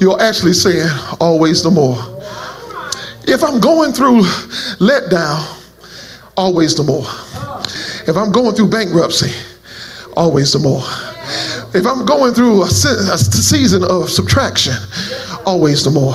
you're 0.00 0.20
actually 0.20 0.52
saying 0.52 0.88
always 1.20 1.62
the 1.62 1.70
more. 1.70 1.96
If 3.26 3.42
I'm 3.42 3.60
going 3.60 3.92
through 3.92 4.22
letdown, 4.78 5.40
always 6.36 6.74
the 6.74 6.82
more. 6.82 7.06
If 8.06 8.16
I'm 8.16 8.32
going 8.32 8.54
through 8.54 8.68
bankruptcy, 8.68 9.32
always 10.16 10.52
the 10.52 10.58
more. 10.58 10.82
If 11.74 11.86
I'm 11.86 12.04
going 12.04 12.34
through 12.34 12.62
a, 12.62 12.66
a 12.66 12.68
season 13.18 13.84
of 13.84 14.10
subtraction, 14.10 14.74
always 15.46 15.84
the 15.84 15.90
more. 15.90 16.14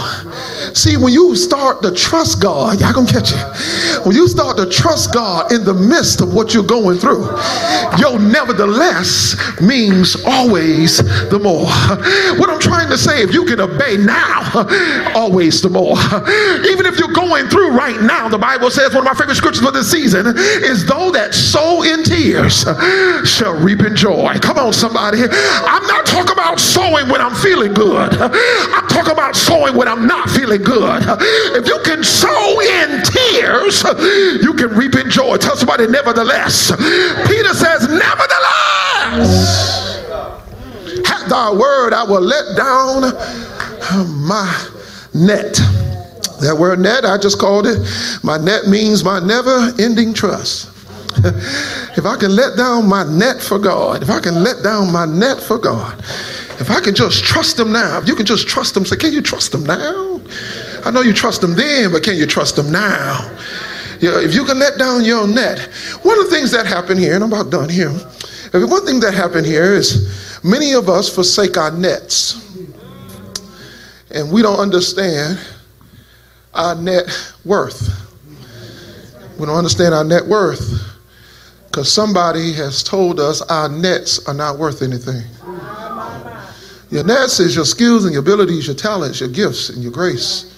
See, 0.73 0.97
when 0.97 1.13
you 1.13 1.35
start 1.35 1.81
to 1.83 1.91
trust 1.91 2.41
God, 2.41 2.79
y'all 2.79 2.93
gonna 2.93 3.07
catch 3.11 3.31
it. 3.31 4.05
When 4.05 4.15
you 4.15 4.27
start 4.27 4.57
to 4.57 4.69
trust 4.69 5.13
God 5.13 5.51
in 5.51 5.63
the 5.63 5.73
midst 5.73 6.21
of 6.21 6.33
what 6.33 6.53
you're 6.53 6.63
going 6.63 6.97
through, 6.97 7.25
your 7.97 8.19
nevertheless 8.19 9.35
means 9.61 10.15
always 10.25 10.97
the 11.29 11.39
more. 11.39 11.67
What 12.39 12.49
I'm 12.49 12.59
trying 12.59 12.89
to 12.89 12.97
say, 12.97 13.21
if 13.21 13.33
you 13.33 13.45
can 13.45 13.59
obey 13.59 13.97
now, 13.97 14.41
always 15.15 15.61
the 15.61 15.69
more. 15.69 15.97
Even 16.69 16.85
if 16.85 16.99
you're 16.99 17.13
going 17.13 17.47
through 17.47 17.71
right 17.71 17.99
now, 18.01 18.27
the 18.27 18.37
Bible 18.37 18.69
says 18.69 18.93
one 18.93 19.05
of 19.07 19.11
my 19.11 19.13
favorite 19.13 19.35
scriptures 19.35 19.63
for 19.63 19.71
this 19.71 19.89
season 19.89 20.27
is 20.37 20.85
though 20.85 21.11
that 21.11 21.33
sow 21.33 21.83
in 21.83 22.03
tears 22.03 22.63
shall 23.29 23.53
reap 23.53 23.81
in 23.81 23.95
joy. 23.95 24.35
Come 24.41 24.57
on, 24.57 24.73
somebody. 24.73 25.19
I'm 25.23 25.85
not 25.87 26.05
talking 26.05 26.33
about 26.33 26.59
sowing 26.59 27.09
when 27.09 27.21
I'm 27.21 27.35
feeling 27.35 27.73
good. 27.73 28.13
I'm 28.13 28.87
talking 28.87 29.13
about 29.13 29.35
sowing 29.35 29.75
when 29.75 29.87
I'm 29.87 30.07
not 30.07 30.29
feeling 30.29 30.56
good. 30.57 31.03
If 31.55 31.67
you 31.67 31.79
can 31.83 32.03
sow 32.03 32.59
in 32.61 33.01
tears, 33.03 33.83
you 34.43 34.53
can 34.53 34.69
reap 34.75 34.95
in 34.95 35.09
joy. 35.09 35.37
Tell 35.37 35.55
somebody, 35.55 35.87
nevertheless. 35.87 36.71
Peter 37.27 37.53
says, 37.53 37.87
nevertheless. 37.87 39.67
At 41.09 41.29
thy 41.29 41.51
word, 41.51 41.93
I 41.93 42.03
will 42.03 42.21
let 42.21 42.55
down 42.55 43.01
my 44.25 44.69
net. 45.13 45.59
That 46.41 46.55
word 46.59 46.79
net, 46.79 47.03
I 47.05 47.17
just 47.17 47.39
called 47.39 47.65
it. 47.65 47.79
My 48.23 48.37
net 48.37 48.67
means 48.67 49.03
my 49.03 49.19
never 49.19 49.71
ending 49.79 50.13
trust. 50.13 50.69
if 51.97 52.05
I 52.05 52.15
can 52.15 52.35
let 52.35 52.55
down 52.57 52.87
my 52.87 53.03
net 53.03 53.41
for 53.41 53.57
God, 53.57 54.03
if 54.03 54.09
I 54.09 54.19
can 54.19 54.43
let 54.43 54.61
down 54.61 54.91
my 54.91 55.05
net 55.05 55.41
for 55.41 55.57
God, 55.57 55.97
if 56.59 56.69
I 56.69 56.79
can 56.79 56.93
just 56.93 57.23
trust 57.23 57.59
Him 57.59 57.71
now, 57.71 57.97
if 57.97 58.07
you 58.07 58.15
can 58.15 58.25
just 58.25 58.47
trust 58.47 58.77
Him, 58.77 58.85
say, 58.85 58.97
can 58.97 59.13
you 59.13 59.21
trust 59.21 59.53
Him 59.53 59.63
now? 59.63 60.16
I 60.85 60.91
know 60.91 61.01
you 61.01 61.13
trust 61.13 61.41
them 61.41 61.55
then, 61.55 61.91
but 61.91 62.03
can 62.03 62.15
you 62.15 62.25
trust 62.25 62.55
them 62.55 62.71
now? 62.71 63.29
Yeah, 63.99 64.19
if 64.21 64.35
you 64.35 64.45
can 64.45 64.59
let 64.59 64.77
down 64.77 65.03
your 65.03 65.27
net, 65.27 65.59
one 66.03 66.19
of 66.19 66.25
the 66.25 66.31
things 66.31 66.51
that 66.51 66.65
happen 66.67 66.97
here, 66.97 67.15
and 67.15 67.23
I'm 67.23 67.33
about 67.33 67.49
done 67.49 67.69
here. 67.69 67.89
One 68.53 68.85
thing 68.85 68.99
that 69.01 69.13
happened 69.13 69.45
here 69.45 69.73
is 69.73 70.39
many 70.43 70.73
of 70.73 70.87
us 70.87 71.09
forsake 71.13 71.57
our 71.57 71.71
nets, 71.71 72.35
and 74.11 74.31
we 74.31 74.41
don't 74.41 74.59
understand 74.59 75.39
our 76.53 76.75
net 76.75 77.05
worth. 77.43 77.89
We 79.37 79.45
don't 79.45 79.57
understand 79.57 79.93
our 79.93 80.03
net 80.03 80.25
worth 80.25 80.83
because 81.65 81.91
somebody 81.91 82.53
has 82.53 82.81
told 82.83 83.19
us 83.19 83.41
our 83.41 83.69
nets 83.69 84.25
are 84.27 84.33
not 84.33 84.57
worth 84.57 84.81
anything. 84.81 85.23
Your 86.89 87.03
nets 87.03 87.39
is 87.39 87.55
your 87.55 87.65
skills 87.65 88.05
and 88.05 88.13
your 88.13 88.21
abilities, 88.21 88.67
your 88.67 88.75
talents, 88.75 89.19
your 89.19 89.29
gifts, 89.29 89.69
and 89.69 89.83
your 89.83 89.91
grace. 89.91 90.53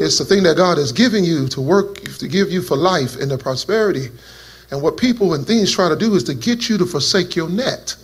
It's 0.00 0.18
the 0.18 0.24
thing 0.24 0.44
that 0.44 0.56
God 0.56 0.78
has 0.78 0.92
given 0.92 1.24
you 1.24 1.48
to 1.48 1.60
work, 1.60 2.00
to 2.18 2.28
give 2.28 2.52
you 2.52 2.62
for 2.62 2.76
life 2.76 3.16
and 3.16 3.30
the 3.30 3.36
prosperity. 3.36 4.08
And 4.70 4.80
what 4.80 4.96
people 4.96 5.34
and 5.34 5.46
things 5.46 5.72
try 5.72 5.88
to 5.88 5.96
do 5.96 6.14
is 6.14 6.22
to 6.24 6.34
get 6.34 6.68
you 6.68 6.78
to 6.78 6.86
forsake 6.86 7.34
your 7.34 7.48
net. 7.48 7.96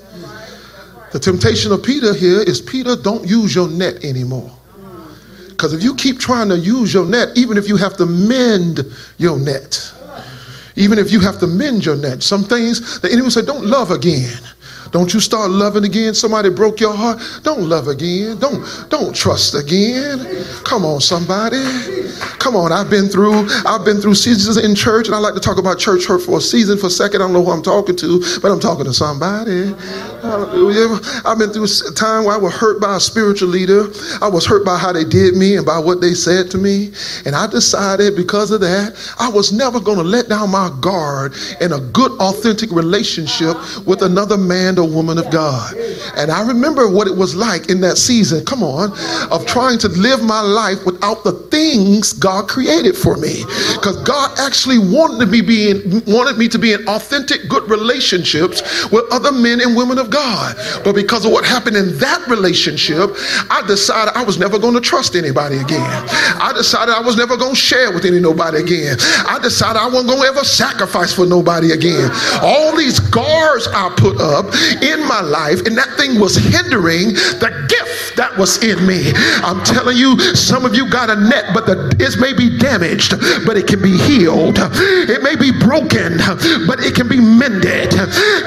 The 1.13 1.21
temptation 1.21 1.71
of 1.71 1.85
Peter 1.85 2.13
here 2.13 2.41
is 2.41 2.61
Peter, 2.61 2.97
don't 2.97 3.25
use 3.29 3.55
your 3.55 3.69
net 3.69 4.05
anymore. 4.05 4.51
Because 5.51 5.73
if 5.73 5.85
you 5.85 5.95
keep 5.95 6.19
trying 6.19 6.49
to 6.49 6.59
use 6.59 6.93
your 6.93 7.07
net, 7.07 7.29
even 7.37 7.57
if 7.57 7.69
you 7.69 7.77
have 7.77 7.97
to 7.99 8.07
mend 8.07 8.81
your 9.19 9.39
net, 9.39 9.93
even 10.75 10.99
if 10.99 11.13
you 11.13 11.21
have 11.21 11.39
to 11.39 11.47
mend 11.47 11.87
your 11.87 11.95
net, 11.95 12.25
some 12.25 12.43
things 12.43 13.01
the 13.01 13.13
enemy 13.13 13.31
said, 13.31 13.47
don't 13.47 13.65
love 13.65 13.93
again. 13.93 14.37
Don't 14.95 15.13
you 15.13 15.19
start 15.19 15.51
loving 15.51 15.85
again. 15.85 16.15
Somebody 16.15 16.51
broke 16.51 16.79
your 16.79 16.95
heart. 16.95 17.21
Don't 17.43 17.69
love 17.69 17.89
again. 17.89 18.39
Don't 18.39 18.63
don't 18.91 19.13
trust 19.13 19.57
again. 19.57 20.25
Come 20.63 20.85
on, 20.85 21.01
somebody. 21.01 21.65
Come 22.39 22.55
on. 22.55 22.71
I've 22.71 22.91
been 22.91 23.09
through 23.09 23.45
I've 23.67 23.85
been 23.85 24.01
through 24.01 24.15
seasons 24.15 24.57
in 24.57 24.77
church, 24.77 25.09
and 25.09 25.17
I 25.17 25.19
like 25.19 25.35
to 25.35 25.41
talk 25.41 25.59
about 25.59 25.81
church 25.81 26.07
hurt 26.07 26.23
for 26.23 26.39
a 26.39 26.41
season 26.41 26.79
for 26.79 26.87
a 26.87 26.91
second. 26.91 27.23
I 27.23 27.25
don't 27.25 27.33
know 27.33 27.43
who 27.43 27.51
I'm 27.51 27.61
talking 27.61 27.97
to, 27.97 28.21
but 28.41 28.53
I'm 28.53 28.61
talking 28.61 28.85
to 28.85 28.95
somebody. 28.95 29.75
Hallelujah. 30.25 31.01
I've 31.27 31.37
been 31.39 31.53
through 31.53 31.65
a 31.65 31.93
time 31.95 32.25
where 32.25 32.35
I 32.35 32.39
was 32.39 32.55
hurt 32.55 32.81
by 32.81 32.97
a 32.97 33.01
spiritual 33.01 33.51
leader. 33.51 33.89
I 34.23 34.29
was 34.29 34.47
hurt 34.47 34.65
by 34.65 34.79
how 34.79 34.91
they 34.91 35.05
did 35.05 35.37
me 35.37 35.57
and 35.57 35.67
by 35.67 35.79
what 35.79 36.01
they 36.01 36.15
said 36.15 36.51
to 36.53 36.59
me. 36.59 36.93
And 37.27 37.37
I 37.37 37.47
decided 37.47 38.17
because 38.17 38.51
of 38.51 38.63
that, 38.63 38.97
I 39.19 39.29
was 39.29 39.53
never 39.53 39.79
going 39.81 39.99
to 39.99 40.05
let 40.05 40.31
down 40.31 40.51
my 40.51 40.75
guard 40.81 41.35
in 41.61 41.73
a 41.73 41.81
good, 41.81 42.13
authentic 42.13 42.71
relationship 42.71 43.55
with 43.87 44.01
another 44.01 44.39
man 44.39 44.79
or 44.79 44.89
woman 44.89 45.19
of 45.19 45.31
God. 45.31 45.75
And 46.17 46.31
I 46.31 46.47
remember 46.47 46.89
what 46.89 47.07
it 47.07 47.17
was 47.17 47.37
like 47.37 47.69
in 47.69 47.83
that 47.83 47.99
season, 47.99 48.47
come 48.47 48.63
on, 48.63 48.93
of 49.31 49.45
trying 49.45 49.79
to 49.81 49.89
live 49.89 50.23
my 50.23 50.41
life 50.41 50.87
without 50.87 51.23
the 51.25 51.33
things 51.51 52.15
God 52.15 52.49
created 52.49 52.97
for 52.97 53.19
me. 53.19 53.45
Because 53.75 54.03
God 54.05 54.39
actually 54.39 54.79
wanted 54.79 55.29
me 55.29 55.43
being 55.43 56.03
wanted 56.07 56.39
me 56.39 56.49
to 56.49 56.59
be 56.59 56.73
in 56.73 56.87
authentic, 56.89 57.47
good 57.49 57.69
relationships 57.69 58.91
with 58.91 59.05
other 59.13 59.31
men 59.31 59.61
and 59.61 59.77
women 59.77 59.99
of 59.99 60.11
God. 60.15 60.57
But 60.85 60.95
because 60.95 61.27
of 61.27 61.33
what 61.33 61.45
happened 61.45 61.77
in 61.77 61.99
that 61.99 62.27
relationship, 62.29 63.11
I 63.51 63.65
decided 63.67 64.15
I 64.15 64.23
was 64.23 64.39
never 64.39 64.59
going 64.59 64.75
to 64.75 64.81
trust 64.81 65.17
anybody 65.17 65.59
again. 65.59 65.91
I 66.39 66.53
decided 66.55 66.95
I 66.95 67.01
was 67.01 67.17
never 67.17 67.37
going 67.37 67.55
to 67.55 67.61
share 67.61 67.93
with 67.93 68.05
any 68.05 68.21
nobody 68.21 68.59
again. 68.59 68.97
I 69.27 69.41
decided 69.43 69.83
I 69.83 69.87
wasn't 69.87 70.15
going 70.15 70.23
to 70.23 70.29
ever 70.29 70.45
sacrifice 70.45 71.13
for 71.13 71.27
nobody 71.27 71.73
again. 71.73 72.11
All 72.43 72.77
these 72.77 73.01
guards 73.01 73.67
I 73.69 73.93
put 73.97 74.21
up 74.21 74.55
in 74.81 75.03
my 75.09 75.21
life, 75.21 75.67
and 75.67 75.77
that 75.77 75.91
thing 75.99 76.21
was 76.21 76.37
hindering 76.37 77.19
the 77.43 77.51
gift 77.69 78.17
that 78.17 78.37
was 78.39 78.63
in 78.63 78.87
me. 78.87 79.11
I'm 79.43 79.65
telling 79.65 79.97
you, 79.97 80.19
some 80.37 80.65
of 80.65 80.77
you 80.77 80.89
got 80.89 81.11
a 81.11 81.17
net, 81.17 81.51
but 81.53 81.67
the 81.67 81.91
it 81.99 82.21
may 82.21 82.33
be 82.33 82.57
damaged, 82.59 83.19
but 83.45 83.57
it 83.57 83.67
can 83.67 83.83
be 83.83 83.97
healed. 83.99 84.59
It 84.59 85.23
may 85.23 85.35
be 85.35 85.51
broken, 85.51 86.19
but 86.67 86.81
it 86.81 86.95
can 86.95 87.09
be 87.09 87.19
mended. 87.19 87.95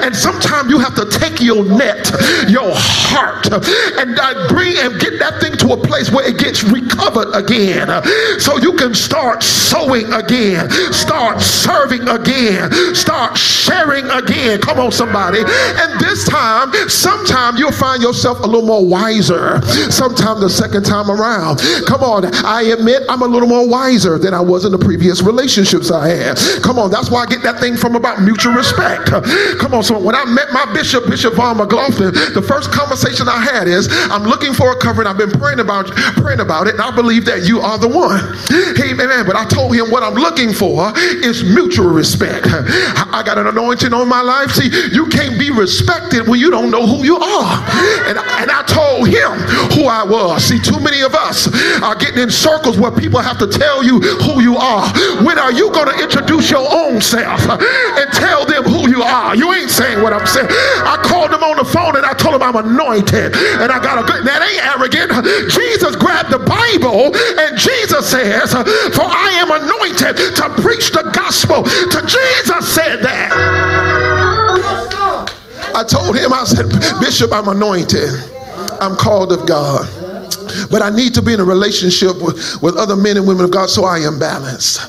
And 0.00 0.16
sometimes 0.16 0.70
you 0.70 0.78
have 0.78 0.94
to 0.94 1.04
take 1.10 1.40
your 1.40 1.57
your 1.58 1.76
net, 1.76 2.10
your 2.48 2.70
heart, 2.74 3.46
and 3.50 4.18
uh, 4.18 4.48
bring 4.48 4.76
and 4.78 5.00
get 5.00 5.18
that 5.18 5.40
thing 5.40 5.56
to 5.58 5.72
a 5.72 5.76
place 5.76 6.10
where 6.10 6.28
it 6.28 6.38
gets 6.38 6.62
recovered 6.62 7.34
again. 7.34 7.88
So 8.38 8.58
you 8.58 8.74
can 8.74 8.94
start 8.94 9.42
sowing 9.42 10.12
again, 10.12 10.70
start 10.92 11.40
serving 11.40 12.06
again, 12.08 12.70
start 12.94 13.36
sharing 13.36 14.06
again. 14.10 14.60
Come 14.60 14.78
on, 14.78 14.92
somebody. 14.92 15.40
And 15.40 16.00
this 16.00 16.26
time, 16.28 16.72
sometime 16.88 17.56
you'll 17.56 17.72
find 17.72 18.02
yourself 18.02 18.40
a 18.40 18.46
little 18.46 18.66
more 18.66 18.86
wiser. 18.86 19.60
Sometime 19.90 20.40
the 20.40 20.50
second 20.50 20.84
time 20.84 21.10
around. 21.10 21.60
Come 21.86 22.02
on, 22.02 22.24
I 22.44 22.62
admit 22.62 23.02
I'm 23.08 23.22
a 23.22 23.26
little 23.26 23.48
more 23.48 23.68
wiser 23.68 24.18
than 24.18 24.34
I 24.34 24.40
was 24.40 24.64
in 24.64 24.72
the 24.72 24.78
previous 24.78 25.22
relationships 25.22 25.90
I 25.90 26.08
had. 26.08 26.38
Come 26.62 26.78
on, 26.78 26.90
that's 26.90 27.10
why 27.10 27.22
I 27.22 27.26
get 27.26 27.42
that 27.42 27.58
thing 27.58 27.76
from 27.76 27.96
about 27.96 28.22
mutual 28.22 28.52
respect. 28.52 29.10
Come 29.58 29.74
on, 29.74 29.82
so 29.82 29.98
when 29.98 30.14
I 30.14 30.24
met 30.24 30.52
my 30.52 30.70
bishop, 30.72 31.08
Bishop 31.08 31.34
Vaughn 31.34 31.47
McLaughlin, 31.54 32.14
the 32.34 32.42
first 32.42 32.70
conversation 32.70 33.28
I 33.28 33.40
had 33.40 33.68
is, 33.68 33.88
I'm 34.10 34.24
looking 34.24 34.52
for 34.52 34.72
a 34.72 34.76
covering. 34.76 35.06
I've 35.06 35.18
been 35.18 35.30
praying 35.30 35.60
about 35.60 35.90
praying 36.18 36.40
about 36.40 36.66
it, 36.66 36.74
and 36.74 36.82
I 36.82 36.90
believe 36.94 37.24
that 37.26 37.44
you 37.44 37.60
are 37.60 37.78
the 37.78 37.88
one. 37.88 38.36
Man, 38.98 39.26
but 39.26 39.36
I 39.36 39.44
told 39.44 39.74
him 39.74 39.90
what 39.90 40.02
I'm 40.02 40.14
looking 40.14 40.52
for 40.52 40.92
is 40.96 41.44
mutual 41.44 41.88
respect. 41.88 42.46
I 42.48 43.22
got 43.24 43.38
an 43.38 43.46
anointing 43.46 43.92
on 43.92 44.08
my 44.08 44.22
life. 44.22 44.50
See, 44.50 44.68
you 44.92 45.06
can't 45.06 45.38
be 45.38 45.50
respected 45.50 46.26
when 46.26 46.40
you 46.40 46.50
don't 46.50 46.70
know 46.70 46.86
who 46.86 47.04
you 47.04 47.16
are. 47.16 47.62
And, 48.08 48.18
and 48.18 48.50
I 48.50 48.64
told 48.66 49.06
him 49.06 49.38
who 49.76 49.86
I 49.86 50.02
was. 50.04 50.44
See, 50.44 50.58
too 50.58 50.80
many 50.80 51.02
of 51.02 51.14
us 51.14 51.46
are 51.82 51.94
getting 51.94 52.22
in 52.22 52.30
circles 52.30 52.78
where 52.78 52.90
people 52.90 53.20
have 53.20 53.38
to 53.38 53.46
tell 53.46 53.84
you 53.84 54.00
who 54.00 54.42
you 54.42 54.56
are. 54.56 54.88
When 55.24 55.38
are 55.38 55.52
you 55.52 55.70
going 55.70 55.88
to 55.88 56.02
introduce 56.02 56.50
your 56.50 56.66
own 56.66 57.00
self 57.00 57.48
and 57.48 58.10
tell 58.12 58.44
them 58.44 58.64
who 58.64 58.88
you 58.88 59.02
are? 59.02 59.36
You 59.36 59.52
ain't 59.54 59.70
saying 59.70 60.02
what 60.02 60.12
I'm 60.12 60.26
saying. 60.26 60.48
I 60.50 60.98
called 61.04 61.27
called 61.28 61.42
him 61.42 61.48
on 61.48 61.56
the 61.56 61.64
phone 61.64 61.96
and 61.96 62.04
I 62.04 62.12
told 62.14 62.34
him 62.34 62.42
I'm 62.42 62.56
anointed 62.56 63.34
and 63.34 63.72
I 63.72 63.78
got 63.82 64.02
a 64.02 64.06
good, 64.06 64.24
that 64.24 64.40
ain't 64.40 64.64
arrogant. 64.64 65.12
Jesus 65.52 65.96
grabbed 65.96 66.30
the 66.30 66.38
Bible 66.38 67.12
and 67.14 67.58
Jesus 67.58 68.10
says, 68.10 68.52
For 68.94 69.04
I 69.04 69.30
am 69.36 69.50
anointed 69.50 70.16
to 70.36 70.62
preach 70.62 70.90
the 70.90 71.10
gospel. 71.12 71.64
To 71.64 72.00
Jesus 72.02 72.68
said 72.72 73.02
that. 73.02 73.32
I 75.74 75.84
told 75.84 76.16
him, 76.16 76.32
I 76.32 76.44
said, 76.44 76.68
Bishop, 77.00 77.32
I'm 77.32 77.48
anointed. 77.48 78.10
I'm 78.80 78.96
called 78.96 79.32
of 79.32 79.46
God. 79.46 79.86
But 80.70 80.82
I 80.82 80.90
need 80.90 81.14
to 81.14 81.22
be 81.22 81.32
in 81.32 81.40
a 81.40 81.44
relationship 81.44 82.20
with, 82.20 82.62
with 82.62 82.76
other 82.76 82.96
men 82.96 83.16
and 83.16 83.26
women 83.26 83.44
of 83.44 83.50
God 83.50 83.70
so 83.70 83.84
I 83.84 83.98
am 83.98 84.18
balanced. 84.18 84.80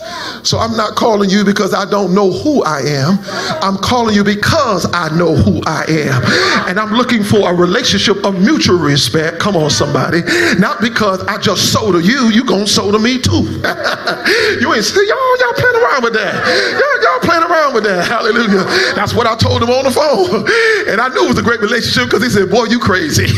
So 0.45 0.57
I'm 0.57 0.75
not 0.75 0.95
calling 0.95 1.29
you 1.29 1.43
because 1.43 1.73
I 1.73 1.89
don't 1.89 2.13
know 2.13 2.31
who 2.31 2.63
I 2.63 2.79
am. 2.81 3.19
I'm 3.61 3.77
calling 3.77 4.15
you 4.15 4.23
because 4.23 4.87
I 4.93 5.15
know 5.15 5.35
who 5.35 5.61
I 5.65 5.85
am. 5.87 6.21
And 6.69 6.79
I'm 6.79 6.93
looking 6.93 7.23
for 7.23 7.51
a 7.51 7.53
relationship 7.53 8.23
of 8.25 8.39
mutual 8.39 8.77
respect. 8.77 9.39
Come 9.39 9.55
on, 9.55 9.69
somebody. 9.69 10.21
Not 10.57 10.81
because 10.81 11.21
I 11.23 11.37
just 11.37 11.71
sold 11.71 11.93
to 11.95 11.99
you, 12.01 12.29
you 12.29 12.43
gonna 12.45 12.67
sold 12.67 12.93
to 12.93 12.99
me 12.99 13.19
too. 13.19 13.43
you 14.61 14.73
ain't 14.73 14.85
see 14.85 15.05
y'all, 15.07 15.37
y'all 15.39 15.53
playing 15.53 15.75
around 15.75 16.03
with 16.03 16.13
that. 16.13 16.33
Y'all, 16.79 16.99
y'all 17.03 17.19
playing 17.19 17.43
around 17.43 17.73
with 17.73 17.83
that. 17.83 18.07
Hallelujah. 18.07 18.63
That's 18.95 19.13
what 19.13 19.27
I 19.27 19.35
told 19.35 19.61
him 19.63 19.69
on 19.69 19.85
the 19.85 19.91
phone. 19.91 20.47
And 20.89 21.01
I 21.01 21.09
knew 21.09 21.25
it 21.25 21.29
was 21.29 21.39
a 21.39 21.43
great 21.43 21.59
relationship 21.61 22.05
because 22.05 22.23
he 22.23 22.29
said, 22.29 22.49
Boy, 22.49 22.65
you 22.65 22.79
crazy. 22.79 23.27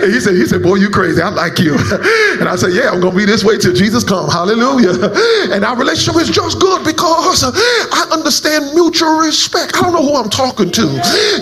And 0.00 0.12
he 0.12 0.20
said, 0.20 0.34
he 0.34 0.46
said, 0.46 0.62
Boy, 0.62 0.76
you 0.76 0.88
crazy. 0.90 1.20
I 1.20 1.28
like 1.28 1.58
you. 1.58 1.69
And 2.40 2.48
I 2.48 2.56
said, 2.56 2.72
Yeah, 2.72 2.90
I'm 2.90 3.00
gonna 3.00 3.16
be 3.16 3.24
this 3.24 3.44
way 3.44 3.58
till 3.58 3.74
Jesus 3.74 4.04
comes. 4.04 4.32
Hallelujah. 4.32 5.10
And 5.52 5.64
our 5.64 5.76
relationship 5.76 6.20
is 6.20 6.30
just 6.30 6.60
good 6.60 6.84
because 6.84 7.44
I 7.44 8.08
understand 8.12 8.74
mutual 8.74 9.18
respect. 9.18 9.76
I 9.76 9.82
don't 9.82 9.92
know 9.92 10.02
who 10.02 10.16
I'm 10.16 10.30
talking 10.30 10.70
to. 10.70 10.86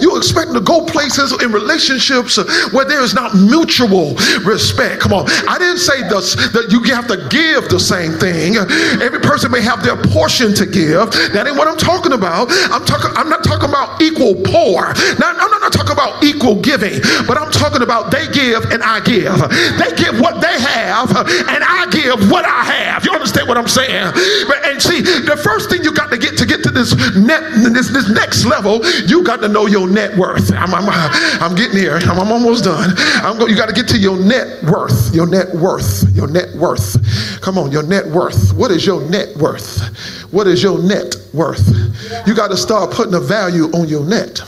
You 0.00 0.16
expect 0.16 0.52
to 0.54 0.60
go 0.60 0.84
places 0.84 1.32
in 1.42 1.52
relationships 1.52 2.38
where 2.72 2.84
there 2.84 3.02
is 3.02 3.14
not 3.14 3.34
mutual 3.34 4.14
respect. 4.44 5.00
Come 5.00 5.12
on. 5.12 5.26
I 5.48 5.58
didn't 5.58 5.78
say 5.78 6.02
this, 6.08 6.34
that 6.52 6.68
you 6.70 6.82
have 6.94 7.06
to 7.08 7.16
give 7.28 7.68
the 7.68 7.78
same 7.78 8.12
thing. 8.12 8.56
Every 9.02 9.20
person 9.20 9.50
may 9.50 9.62
have 9.62 9.82
their 9.82 9.96
portion 9.96 10.54
to 10.54 10.66
give. 10.66 11.10
That 11.32 11.46
ain't 11.46 11.56
what 11.56 11.68
I'm 11.68 11.78
talking 11.78 12.12
about. 12.12 12.48
I'm 12.72 12.84
talking, 12.84 13.10
I'm 13.14 13.28
not 13.28 13.44
talking 13.44 13.68
about 13.68 14.00
equal 14.02 14.34
poor. 14.34 14.94
Now, 15.18 15.34
I'm 15.36 15.50
not 15.60 15.72
talking 15.72 15.92
about 15.92 16.22
equal 16.24 16.56
giving, 16.60 17.00
but 17.26 17.36
I'm 17.36 17.50
talking 17.50 17.82
about 17.82 18.10
they 18.10 18.26
give 18.32 18.64
and 18.72 18.82
I 18.82 19.00
give. 19.00 19.36
They 19.78 19.90
give 19.96 20.17
what 20.20 20.40
they 20.40 20.60
have 20.60 21.10
and 21.16 21.64
I 21.64 21.86
give 21.90 22.30
what 22.30 22.44
I 22.44 22.64
have. 22.64 23.04
You 23.04 23.12
understand 23.12 23.48
what 23.48 23.56
I'm 23.56 23.68
saying? 23.68 24.12
But, 24.46 24.64
and 24.66 24.80
see, 24.80 25.00
the 25.00 25.38
first 25.42 25.70
thing 25.70 25.82
you 25.82 25.92
got 25.92 26.10
to 26.10 26.18
get 26.18 26.36
to 26.38 26.46
get 26.46 26.62
to 26.64 26.70
this 26.70 26.94
net, 27.16 27.42
this, 27.72 27.88
this 27.88 28.08
next 28.10 28.44
level, 28.44 28.84
you 29.06 29.22
got 29.24 29.40
to 29.40 29.48
know 29.48 29.66
your 29.66 29.88
net 29.88 30.16
worth. 30.16 30.52
I'm, 30.52 30.74
I'm, 30.74 30.88
I'm 31.42 31.54
getting 31.54 31.78
here. 31.78 31.98
I'm, 32.02 32.18
I'm 32.18 32.32
almost 32.32 32.64
done. 32.64 32.94
I'm 33.22 33.38
go, 33.38 33.46
you 33.46 33.56
got 33.56 33.68
to 33.68 33.74
get 33.74 33.88
to 33.88 33.98
your 33.98 34.18
net 34.18 34.62
worth. 34.64 35.14
Your 35.14 35.26
net 35.26 35.54
worth. 35.54 36.04
Your 36.14 36.28
net 36.28 36.54
worth. 36.56 36.96
Come 37.40 37.58
on, 37.58 37.72
your 37.72 37.82
net 37.82 38.06
worth. 38.06 38.52
What 38.52 38.70
is 38.70 38.84
your 38.84 39.00
net 39.08 39.36
worth? 39.36 40.28
What 40.32 40.46
is 40.46 40.62
your 40.62 40.78
net 40.82 41.14
worth? 41.32 41.66
You 42.26 42.34
got 42.34 42.48
to 42.48 42.56
start 42.56 42.90
putting 42.90 43.14
a 43.14 43.20
value 43.20 43.64
on 43.72 43.88
your 43.88 44.04
net. 44.04 44.40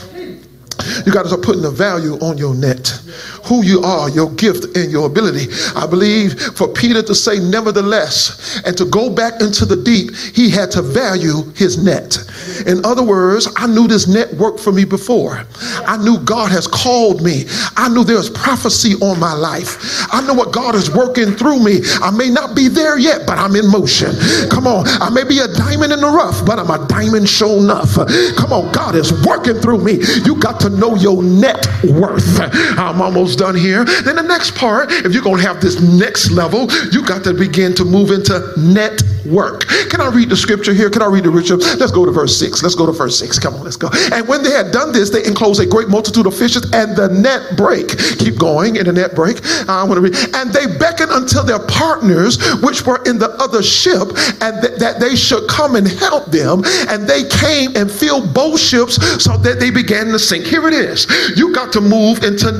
You 1.05 1.11
got 1.11 1.23
to 1.23 1.29
start 1.29 1.43
putting 1.43 1.65
a 1.65 1.71
value 1.71 2.13
on 2.19 2.37
your 2.37 2.53
net. 2.53 3.01
Who 3.45 3.63
you 3.63 3.81
are, 3.81 4.09
your 4.09 4.29
gift, 4.31 4.77
and 4.77 4.91
your 4.91 5.07
ability. 5.07 5.47
I 5.75 5.87
believe 5.87 6.39
for 6.55 6.67
Peter 6.67 7.01
to 7.03 7.15
say, 7.15 7.39
nevertheless, 7.39 8.61
and 8.65 8.77
to 8.77 8.85
go 8.85 9.09
back 9.09 9.41
into 9.41 9.65
the 9.65 9.75
deep, 9.75 10.15
he 10.15 10.49
had 10.49 10.71
to 10.71 10.81
value 10.81 11.43
his 11.55 11.83
net. 11.83 12.17
In 12.65 12.83
other 12.85 13.03
words, 13.03 13.47
I 13.55 13.67
knew 13.67 13.87
this 13.87 14.07
net 14.07 14.33
worked 14.35 14.59
for 14.59 14.71
me 14.71 14.85
before. 14.85 15.45
I 15.85 15.97
knew 15.97 16.19
God 16.19 16.51
has 16.51 16.67
called 16.67 17.21
me. 17.21 17.45
I 17.77 17.89
knew 17.89 18.03
there's 18.03 18.29
prophecy 18.29 18.95
on 19.01 19.19
my 19.19 19.33
life. 19.33 19.77
I 20.13 20.25
know 20.25 20.33
what 20.33 20.53
God 20.53 20.75
is 20.75 20.93
working 20.93 21.33
through 21.35 21.63
me. 21.63 21.79
I 22.01 22.11
may 22.11 22.29
not 22.29 22.55
be 22.55 22.67
there 22.67 22.97
yet, 22.97 23.25
but 23.25 23.37
I'm 23.37 23.55
in 23.55 23.69
motion. 23.69 24.11
Come 24.49 24.67
on. 24.67 24.87
I 24.87 25.09
may 25.09 25.23
be 25.23 25.39
a 25.39 25.47
diamond 25.47 25.93
in 25.93 26.01
the 26.01 26.07
rough, 26.09 26.45
but 26.45 26.59
I'm 26.59 26.69
a 26.69 26.87
diamond 26.87 27.27
show 27.27 27.57
enough. 27.57 27.95
Come 28.37 28.53
on. 28.53 28.71
God 28.71 28.95
is 28.95 29.11
working 29.25 29.55
through 29.55 29.83
me. 29.83 29.99
You 30.25 30.35
got 30.35 30.59
to 30.61 30.69
know 30.69 30.95
your 30.95 31.23
net 31.23 31.65
worth. 31.83 32.39
I'm 32.77 33.01
almost 33.01 33.30
done 33.35 33.55
here. 33.55 33.85
Then 33.85 34.15
the 34.15 34.23
next 34.23 34.55
part, 34.55 34.91
if 34.91 35.13
you're 35.13 35.23
going 35.23 35.37
to 35.41 35.47
have 35.47 35.61
this 35.61 35.79
next 35.81 36.31
level, 36.31 36.71
you 36.91 37.05
got 37.05 37.23
to 37.25 37.33
begin 37.33 37.73
to 37.75 37.85
move 37.85 38.11
into 38.11 38.53
network. 38.57 39.67
Can 39.89 40.01
I 40.01 40.09
read 40.09 40.29
the 40.29 40.37
scripture 40.37 40.73
here? 40.73 40.89
Can 40.89 41.01
I 41.01 41.07
read 41.07 41.23
the 41.23 41.31
scripture? 41.31 41.57
Let's 41.77 41.91
go 41.91 42.05
to 42.05 42.11
verse 42.11 42.37
6. 42.39 42.63
Let's 42.63 42.75
go 42.75 42.85
to 42.85 42.91
verse 42.91 43.17
6. 43.19 43.39
Come 43.39 43.55
on, 43.55 43.63
let's 43.63 43.77
go. 43.77 43.89
And 44.11 44.27
when 44.27 44.43
they 44.43 44.51
had 44.51 44.71
done 44.71 44.91
this, 44.91 45.09
they 45.09 45.25
enclosed 45.25 45.61
a 45.61 45.65
great 45.65 45.89
multitude 45.89 46.25
of 46.25 46.35
fishes, 46.35 46.69
and 46.73 46.95
the 46.95 47.07
net 47.09 47.57
break. 47.57 47.97
Keep 48.19 48.37
going 48.37 48.75
in 48.75 48.85
the 48.85 48.93
net 48.93 49.15
break. 49.15 49.43
I 49.69 49.83
want 49.83 49.95
to 49.95 50.01
read. 50.01 50.15
And 50.35 50.51
they 50.51 50.65
beckoned 50.77 51.11
until 51.11 51.43
their 51.43 51.59
partners, 51.59 52.37
which 52.61 52.85
were 52.85 53.01
in 53.05 53.17
the 53.17 53.29
other 53.39 53.63
ship, 53.63 54.09
and 54.41 54.61
th- 54.61 54.79
that 54.79 54.99
they 54.99 55.15
should 55.15 55.47
come 55.49 55.75
and 55.75 55.87
help 55.87 56.27
them. 56.27 56.63
And 56.89 57.07
they 57.07 57.27
came 57.27 57.75
and 57.75 57.91
filled 57.91 58.33
both 58.33 58.59
ships 58.59 58.95
so 59.23 59.37
that 59.37 59.59
they 59.59 59.71
began 59.71 60.07
to 60.07 60.19
sink. 60.19 60.45
Here 60.45 60.67
it 60.67 60.73
is. 60.73 61.07
You 61.37 61.53
got 61.53 61.71
to 61.73 61.81
move 61.81 62.23
into 62.23 62.51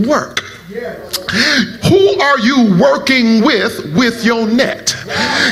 network. 0.00 0.40
Who 0.70 2.20
are 2.20 2.38
you 2.38 2.78
working 2.80 3.42
with 3.42 3.92
with 3.96 4.24
your 4.24 4.46
net? 4.46 4.94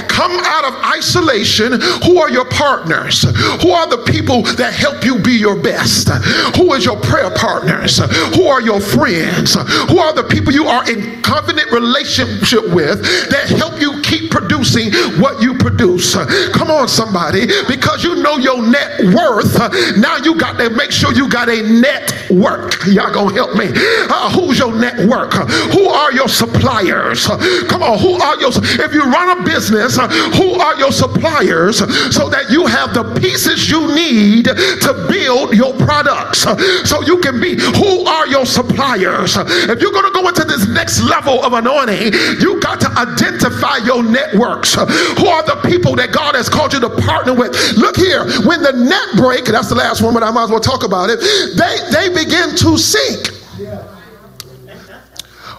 Come 0.08 0.32
out 0.32 0.64
of 0.64 0.74
isolation. 0.84 1.80
Who 2.04 2.18
are 2.18 2.30
your 2.30 2.44
partners? 2.44 3.22
Who 3.62 3.70
are 3.72 3.88
the 3.88 4.04
people 4.06 4.42
that 4.42 4.72
help 4.74 5.04
you 5.04 5.18
be 5.18 5.32
your 5.32 5.60
best? 5.60 6.08
Who 6.56 6.72
is 6.74 6.84
your 6.84 7.00
prayer 7.00 7.30
partners? 7.34 7.98
Who 8.36 8.46
are 8.46 8.60
your 8.60 8.80
friends? 8.80 9.54
Who 9.54 9.98
are 9.98 10.12
the 10.12 10.24
people 10.24 10.52
you 10.52 10.66
are 10.66 10.88
in 10.88 11.20
covenant 11.22 11.72
relationship 11.72 12.68
with 12.72 13.02
that 13.30 13.48
help 13.48 13.80
you 13.80 13.97
keep 14.08 14.30
producing 14.30 14.92
what 15.20 15.40
you 15.42 15.54
produce? 15.54 16.16
Come 16.56 16.70
on, 16.70 16.88
somebody, 16.88 17.46
because 17.68 18.02
you 18.02 18.16
know 18.16 18.38
your 18.38 18.60
net 18.62 19.14
worth. 19.14 19.54
Now 19.98 20.16
you 20.16 20.34
got 20.34 20.58
to 20.58 20.70
make 20.70 20.90
sure 20.90 21.12
you 21.12 21.28
got 21.28 21.48
a 21.48 21.62
network. 21.62 22.86
Y'all 22.86 23.12
gonna 23.12 23.34
help 23.34 23.54
me? 23.54 23.68
Uh, 23.68 24.30
who's 24.30 24.58
your 24.58 24.74
network? 24.74 25.34
Who 25.74 25.88
are 25.88 26.12
your 26.12 26.28
suppliers? 26.28 27.26
Come 27.68 27.82
on, 27.82 27.98
who 27.98 28.14
are 28.14 28.40
your 28.40 28.50
if 28.54 28.94
you 28.94 29.04
run 29.04 29.38
a 29.38 29.44
business, 29.44 29.96
who 30.36 30.54
are 30.54 30.76
your 30.76 30.92
suppliers 30.92 31.78
so 32.14 32.28
that 32.28 32.46
you 32.50 32.66
have 32.66 32.94
the 32.94 33.04
pieces 33.20 33.70
you 33.70 33.86
need 33.94 34.46
to 34.46 35.06
build 35.10 35.54
your 35.54 35.74
products? 35.74 36.46
So 36.88 37.02
you 37.02 37.18
can 37.18 37.40
be 37.40 37.56
who 37.56 38.06
are 38.06 38.26
your 38.26 38.46
suppliers? 38.46 39.36
If 39.36 39.80
you're 39.82 39.92
to 40.12 40.20
go 40.20 40.28
into 40.28 40.44
this 40.44 40.66
next 40.68 41.02
level 41.02 41.42
of 41.44 41.52
anointing, 41.52 42.12
you 42.40 42.60
got 42.60 42.80
to 42.80 42.90
identify 42.98 43.78
your 43.78 43.97
networks. 44.02 44.76
Uh, 44.76 44.86
who 44.86 45.26
are 45.26 45.42
the 45.42 45.60
people 45.68 45.96
that 45.96 46.12
God 46.12 46.34
has 46.34 46.48
called 46.48 46.72
you 46.72 46.80
to 46.80 46.90
partner 46.90 47.34
with? 47.34 47.54
Look 47.76 47.96
here, 47.96 48.24
when 48.46 48.62
the 48.62 48.72
net 48.72 49.16
break, 49.16 49.44
that's 49.44 49.68
the 49.68 49.74
last 49.74 50.02
one, 50.02 50.14
but 50.14 50.22
I 50.22 50.30
might 50.30 50.44
as 50.44 50.50
well 50.50 50.60
talk 50.60 50.84
about 50.84 51.10
it. 51.10 51.20
They 51.56 51.78
they 51.90 52.08
begin 52.08 52.54
to 52.56 52.76
sink. 52.76 53.34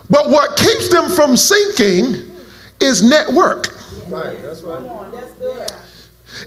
But 0.10 0.30
what 0.30 0.58
keeps 0.58 0.90
them 0.90 1.10
from 1.10 1.38
sinking 1.38 2.32
is 2.80 3.04
network. 3.04 3.68
Right, 4.08 4.42
that's 4.42 4.62
right. 4.64 5.72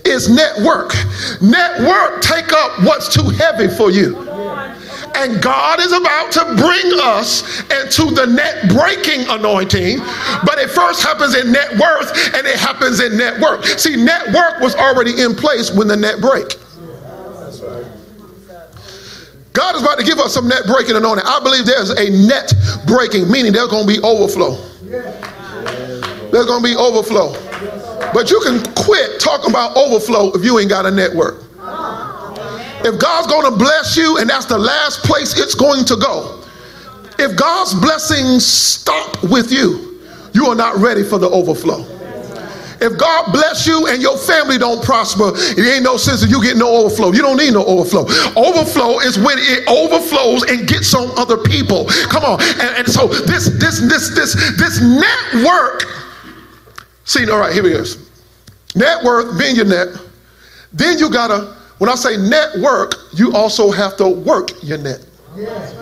Is 0.05 0.29
network. 0.29 0.95
Network 1.41 2.23
take 2.23 2.53
up 2.53 2.83
what's 2.83 3.13
too 3.13 3.29
heavy 3.29 3.69
for 3.69 3.91
you. 3.91 4.17
And 5.15 5.43
God 5.43 5.79
is 5.81 5.93
about 5.93 6.33
to 6.33 6.45
bring 6.57 7.01
us 7.03 7.61
into 7.71 8.15
the 8.15 8.27
net 8.27 8.69
breaking 8.71 9.29
anointing, 9.29 9.99
but 10.45 10.59
it 10.59 10.71
first 10.71 11.03
happens 11.03 11.35
in 11.35 11.53
net 11.53 11.79
worth 11.79 12.35
and 12.35 12.47
it 12.47 12.59
happens 12.59 13.01
in 13.01 13.17
network. 13.17 13.65
See, 13.65 13.97
network 13.97 14.61
was 14.61 14.75
already 14.75 15.21
in 15.23 15.35
place 15.35 15.71
when 15.71 15.87
the 15.87 15.97
net 15.97 16.21
break. 16.21 16.59
God 19.53 19.77
is 19.77 19.83
about 19.83 19.99
to 19.99 20.05
give 20.05 20.19
us 20.19 20.33
some 20.33 20.49
net 20.49 20.65
breaking 20.67 20.97
anointing. 20.97 21.27
I 21.27 21.41
believe 21.41 21.67
there's 21.67 21.91
a 21.91 22.09
net 22.27 22.53
breaking, 22.87 23.31
meaning 23.31 23.53
there's 23.53 23.69
going 23.69 23.87
to 23.87 23.93
be 23.93 24.01
overflow. 24.01 24.57
There's 26.33 26.47
going 26.47 26.63
to 26.63 26.69
be 26.69 26.75
overflow. 26.75 27.35
But 28.13 28.31
you 28.31 28.41
can 28.41 28.63
quit 28.75 29.21
talking 29.21 29.51
about 29.51 29.77
overflow 29.77 30.33
if 30.33 30.45
you 30.45 30.59
ain't 30.59 30.69
got 30.69 30.87
a 30.87 30.91
network. 30.91 31.45
If 32.85 32.99
God's 32.99 33.29
going 33.29 33.51
to 33.51 33.57
bless 33.57 33.97
you 33.97 34.19
and 34.19 34.29
that's 34.29 34.47
the 34.47 34.59
last 34.59 35.05
place 35.05 35.39
it's 35.39 35.55
going 35.55 35.85
to 35.87 35.97
go, 35.97 36.43
if 37.19 37.37
God's 37.37 37.75
blessings 37.75 38.45
stop 38.45 39.23
with 39.23 39.53
you, 39.53 40.01
you 40.35 40.47
are 40.47 40.57
not 40.57 40.77
ready 40.77 41.05
for 41.05 41.19
the 41.19 41.29
overflow. 41.29 41.87
If 42.83 42.99
God 42.99 43.31
bless 43.31 43.65
you 43.65 43.87
and 43.87 44.03
your 44.03 44.19
family 44.19 44.59
don't 44.59 44.83
prosper, 44.85 45.31
it 45.35 45.73
ain't 45.73 45.85
no 45.85 45.97
sense 45.97 46.25
of 46.25 46.31
you 46.31 46.43
get 46.43 46.57
no 46.57 46.69
overflow. 46.69 47.13
You 47.13 47.23
don't 47.23 47.37
need 47.37 47.53
no 47.53 47.65
overflow. 47.65 48.03
Overflow 48.35 48.99
is 48.99 49.17
when 49.19 49.39
it 49.39 49.63
overflows 49.69 50.43
and 50.51 50.67
gets 50.67 50.93
on 50.93 51.17
other 51.17 51.39
people. 51.39 51.87
Come 52.11 52.25
on. 52.25 52.43
And, 52.43 52.83
and 52.83 52.89
so 52.89 53.07
this 53.07 53.51
this 53.61 53.79
this 53.79 54.11
this 54.17 54.35
this 54.59 54.81
network. 54.81 56.02
See, 57.13 57.31
all 57.31 57.41
right, 57.41 57.53
here 57.53 57.67
it 57.67 57.73
is. 57.73 58.09
Net 58.75 59.05
worth 59.05 59.39
being 59.39 59.55
your 59.55 59.67
net. 59.67 59.89
Then 60.73 60.97
you 60.97 61.11
gotta, 61.11 61.55
when 61.77 61.91
I 61.91 61.95
say 61.95 62.17
network, 62.17 62.95
you 63.13 63.35
also 63.35 63.71
have 63.71 63.99
to 63.99 64.09
work 64.09 64.49
your 64.63 64.79
net. 64.79 65.05
Yes. 65.37 65.75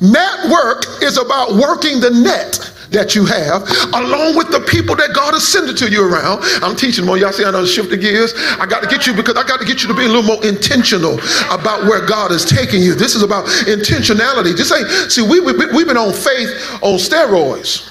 Network 0.00 0.86
is 1.04 1.18
about 1.18 1.52
working 1.52 2.00
the 2.00 2.10
net 2.10 2.58
that 2.90 3.14
you 3.14 3.24
have, 3.26 3.62
along 3.94 4.36
with 4.36 4.50
the 4.50 4.58
people 4.68 4.96
that 4.96 5.14
God 5.14 5.34
has 5.34 5.46
sent 5.46 5.70
it 5.70 5.76
to 5.78 5.88
you 5.88 6.02
around. 6.02 6.42
I'm 6.64 6.74
teaching 6.74 7.06
more. 7.06 7.16
Y'all 7.16 7.30
see, 7.30 7.44
I 7.44 7.52
know 7.52 7.64
shift 7.64 7.90
the 7.90 7.96
gears. 7.96 8.34
I 8.58 8.66
got 8.66 8.82
to 8.82 8.88
get 8.88 9.06
you 9.06 9.14
because 9.14 9.36
I 9.36 9.46
got 9.46 9.60
to 9.60 9.64
get 9.64 9.82
you 9.82 9.88
to 9.88 9.94
be 9.94 10.04
a 10.04 10.08
little 10.08 10.24
more 10.24 10.44
intentional 10.44 11.14
about 11.48 11.86
where 11.86 12.04
God 12.04 12.32
is 12.32 12.44
taking 12.44 12.82
you. 12.82 12.94
This 12.94 13.14
is 13.14 13.22
about 13.22 13.46
intentionality. 13.70 14.56
Just 14.56 14.70
say, 14.70 14.82
see, 15.08 15.22
we, 15.22 15.38
we, 15.38 15.52
we've 15.72 15.86
been 15.86 15.96
on 15.96 16.12
faith 16.12 16.50
on 16.82 16.98
steroids. 16.98 17.88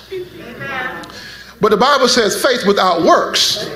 But 1.62 1.72
the 1.72 1.78
Bible 1.78 2.07
says 2.07 2.41
faith 2.41 2.66
without 2.66 3.03
works 3.03 3.70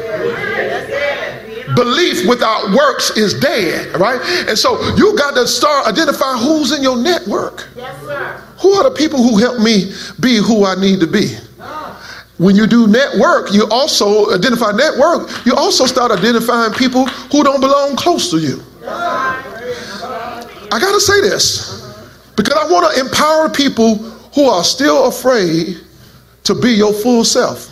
belief 1.76 2.28
without 2.28 2.72
works 2.72 3.12
is 3.18 3.34
dead, 3.34 4.00
right? 4.00 4.22
And 4.48 4.58
so 4.58 4.82
you 4.96 5.16
got 5.18 5.36
to 5.36 5.48
start 5.48 5.88
identifying 5.88 6.42
who's 6.42 6.72
in 6.72 6.82
your 6.82 6.98
network. 6.98 7.68
Yes, 7.76 8.02
sir. 8.02 8.42
Who 8.62 8.72
are 8.74 8.90
the 8.90 8.96
people 8.96 9.22
who 9.22 9.38
help 9.38 9.60
me 9.60 9.92
be 10.20 10.38
who 10.38 10.66
I 10.66 10.76
need 10.76 11.00
to 11.02 11.08
be? 11.08 11.38
when 12.38 12.54
you 12.54 12.68
do 12.68 12.86
network, 12.86 13.54
you 13.54 13.66
also 13.72 14.36
identify 14.36 14.72
network, 14.72 15.30
you 15.46 15.56
also 15.56 15.86
start 15.86 16.12
identifying 16.12 16.74
people 16.74 17.06
who 17.06 17.46
don't 17.46 17.62
belong 17.62 17.96
close 17.96 18.30
to 18.30 18.38
you. 18.38 18.62
I 18.86 20.78
gotta 20.78 21.00
say 21.00 21.22
this 21.22 21.82
because 22.36 22.56
I 22.56 22.70
want 22.70 22.94
to 22.94 23.00
empower 23.00 23.50
people 23.50 23.96
who 24.36 24.50
are 24.50 24.66
still 24.66 25.06
afraid 25.08 25.80
to 26.44 26.54
be 26.54 26.74
your 26.74 26.92
full 26.92 27.24
self. 27.24 27.70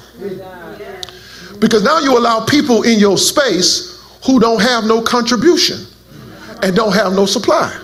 Because 1.59 1.84
now 1.84 1.99
you 1.99 2.18
allow 2.18 2.45
people 2.45 2.84
in 2.84 2.99
your 2.99 3.18
space 3.18 4.01
who 4.26 4.39
don't 4.39 4.61
have 4.61 4.84
no 4.86 5.01
contribution 5.01 5.86
and 6.61 6.76
don't 6.76 6.93
have 6.93 7.14
no 7.14 7.26
supply. 7.26 7.78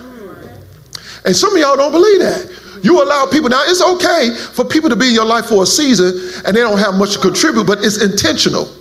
And 1.25 1.35
some 1.35 1.53
of 1.53 1.59
y'all 1.59 1.75
don't 1.75 1.91
believe 1.91 2.19
that. 2.19 2.79
You 2.81 3.03
allow 3.03 3.25
people, 3.25 3.49
now 3.49 3.61
it's 3.65 3.81
okay 3.81 4.33
for 4.35 4.63
people 4.63 4.89
to 4.89 4.95
be 4.95 5.09
in 5.09 5.13
your 5.13 5.25
life 5.25 5.47
for 5.47 5.63
a 5.63 5.65
season 5.65 6.07
and 6.45 6.55
they 6.55 6.61
don't 6.61 6.77
have 6.77 6.95
much 6.95 7.13
to 7.13 7.19
contribute, 7.19 7.65
but 7.65 7.83
it's 7.83 8.01
intentional. 8.01 8.73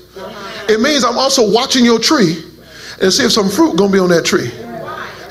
It 0.69 0.81
means 0.81 1.05
I'm 1.05 1.19
also 1.19 1.51
watching 1.51 1.85
your 1.85 1.99
tree 1.99 2.45
and 3.01 3.13
see 3.13 3.25
if 3.25 3.33
some 3.33 3.49
fruit 3.49 3.77
gonna 3.77 3.93
be 3.93 3.99
on 3.99 4.11
that 4.11 4.25
tree. 4.25 4.51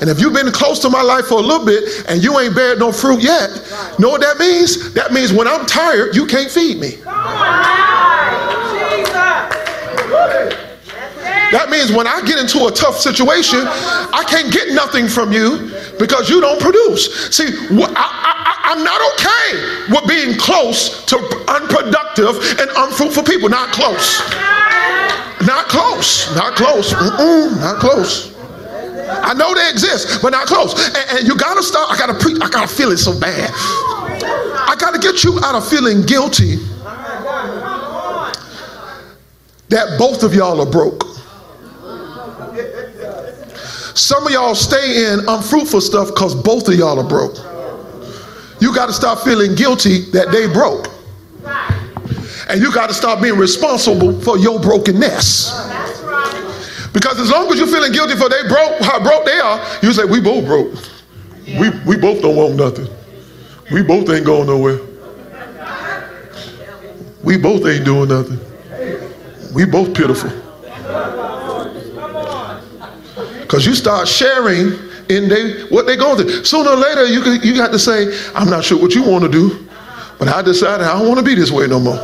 And 0.00 0.08
if 0.08 0.20
you've 0.20 0.32
been 0.32 0.50
close 0.52 0.78
to 0.80 0.90
my 0.90 1.02
life 1.02 1.26
for 1.26 1.38
a 1.38 1.42
little 1.42 1.64
bit 1.64 2.04
and 2.08 2.22
you 2.22 2.38
ain't 2.38 2.54
bared 2.54 2.78
no 2.78 2.92
fruit 2.92 3.20
yet, 3.20 3.50
know 3.98 4.10
what 4.10 4.20
that 4.20 4.38
means? 4.38 4.92
That 4.94 5.12
means 5.12 5.32
when 5.32 5.48
I'm 5.48 5.66
tired, 5.66 6.14
you 6.14 6.26
can't 6.26 6.50
feed 6.50 6.78
me. 6.78 6.98
That 11.52 11.70
means 11.70 11.92
when 11.92 12.06
I 12.06 12.20
get 12.22 12.38
into 12.38 12.66
a 12.66 12.70
tough 12.70 12.98
situation, 12.98 13.60
I 13.64 14.24
can't 14.28 14.52
get 14.52 14.74
nothing 14.74 15.08
from 15.08 15.32
you 15.32 15.72
because 15.98 16.28
you 16.28 16.40
don't 16.40 16.60
produce. 16.60 17.30
See, 17.34 17.48
I, 17.48 18.74
am 18.76 18.84
not 18.84 19.00
okay 19.16 19.94
with 19.94 20.04
being 20.08 20.36
close 20.38 21.04
to 21.06 21.16
unproductive 21.48 22.36
and 22.60 22.68
unfruitful 22.76 23.24
people. 23.24 23.48
Not 23.48 23.72
close. 23.72 24.20
Not 25.46 25.68
close. 25.68 26.34
Not 26.36 26.54
close. 26.54 26.92
Mm-mm, 26.92 27.60
not 27.60 27.80
close. 27.80 28.34
I 29.08 29.32
know 29.32 29.54
they 29.54 29.70
exist, 29.70 30.20
but 30.20 30.30
not 30.30 30.46
close. 30.46 30.74
And, 30.88 31.18
and 31.20 31.26
you 31.26 31.36
gotta 31.36 31.62
stop. 31.62 31.90
I 31.90 31.96
gotta 31.96 32.14
preach. 32.14 32.38
I 32.42 32.50
gotta 32.50 32.68
feel 32.68 32.92
it 32.92 32.98
so 32.98 33.18
bad. 33.18 33.50
I 33.54 34.76
gotta 34.78 34.98
get 34.98 35.24
you 35.24 35.40
out 35.42 35.54
of 35.54 35.66
feeling 35.66 36.02
guilty 36.02 36.56
that 39.70 39.98
both 39.98 40.22
of 40.22 40.34
y'all 40.34 40.60
are 40.60 40.70
broke. 40.70 41.07
Some 43.98 44.24
of 44.28 44.32
y'all 44.32 44.54
stay 44.54 45.12
in 45.12 45.28
unfruitful 45.28 45.80
stuff 45.80 46.06
because 46.08 46.32
both 46.32 46.68
of 46.68 46.74
y'all 46.74 47.00
are 47.00 47.08
broke. 47.08 47.34
You 48.60 48.72
got 48.72 48.86
to 48.86 48.92
stop 48.92 49.18
feeling 49.24 49.56
guilty 49.56 50.02
that 50.12 50.30
they 50.30 50.46
broke. 50.46 50.86
And 52.48 52.60
you 52.62 52.72
got 52.72 52.86
to 52.90 52.94
stop 52.94 53.20
being 53.20 53.36
responsible 53.36 54.20
for 54.20 54.38
your 54.38 54.60
brokenness. 54.60 55.50
Because 56.92 57.18
as 57.18 57.28
long 57.28 57.50
as 57.52 57.58
you're 57.58 57.66
feeling 57.66 57.90
guilty 57.90 58.14
for 58.14 58.28
they 58.28 58.46
broke, 58.46 58.80
how 58.82 59.02
broke 59.02 59.24
they 59.24 59.40
are, 59.40 59.60
you 59.82 59.92
say, 59.92 60.04
we 60.04 60.20
both 60.20 60.44
broke. 60.46 60.74
We, 61.58 61.70
we 61.84 61.96
both 61.96 62.22
don't 62.22 62.36
want 62.36 62.54
nothing. 62.54 62.86
We 63.72 63.82
both 63.82 64.08
ain't 64.10 64.24
going 64.24 64.46
nowhere. 64.46 64.78
We 67.24 67.36
both 67.36 67.66
ain't 67.66 67.84
doing 67.84 68.10
nothing. 68.10 68.38
We 69.52 69.64
both 69.64 69.92
pitiful. 69.92 70.30
Because 73.48 73.64
you 73.64 73.74
start 73.74 74.06
sharing 74.06 74.74
in 75.08 75.26
they, 75.26 75.62
what 75.68 75.86
they're 75.86 75.96
going 75.96 76.18
through. 76.18 76.44
Sooner 76.44 76.68
or 76.68 76.76
later, 76.76 77.06
you, 77.06 77.22
can, 77.22 77.40
you 77.42 77.56
got 77.56 77.72
to 77.72 77.78
say, 77.78 78.14
I'm 78.34 78.50
not 78.50 78.62
sure 78.62 78.78
what 78.78 78.94
you 78.94 79.02
want 79.02 79.24
to 79.24 79.30
do, 79.30 79.66
but 80.18 80.28
I 80.28 80.42
decided 80.42 80.86
I 80.86 80.98
don't 80.98 81.08
want 81.08 81.18
to 81.18 81.24
be 81.24 81.34
this 81.34 81.50
way 81.50 81.66
no 81.66 81.80
more. 81.80 81.98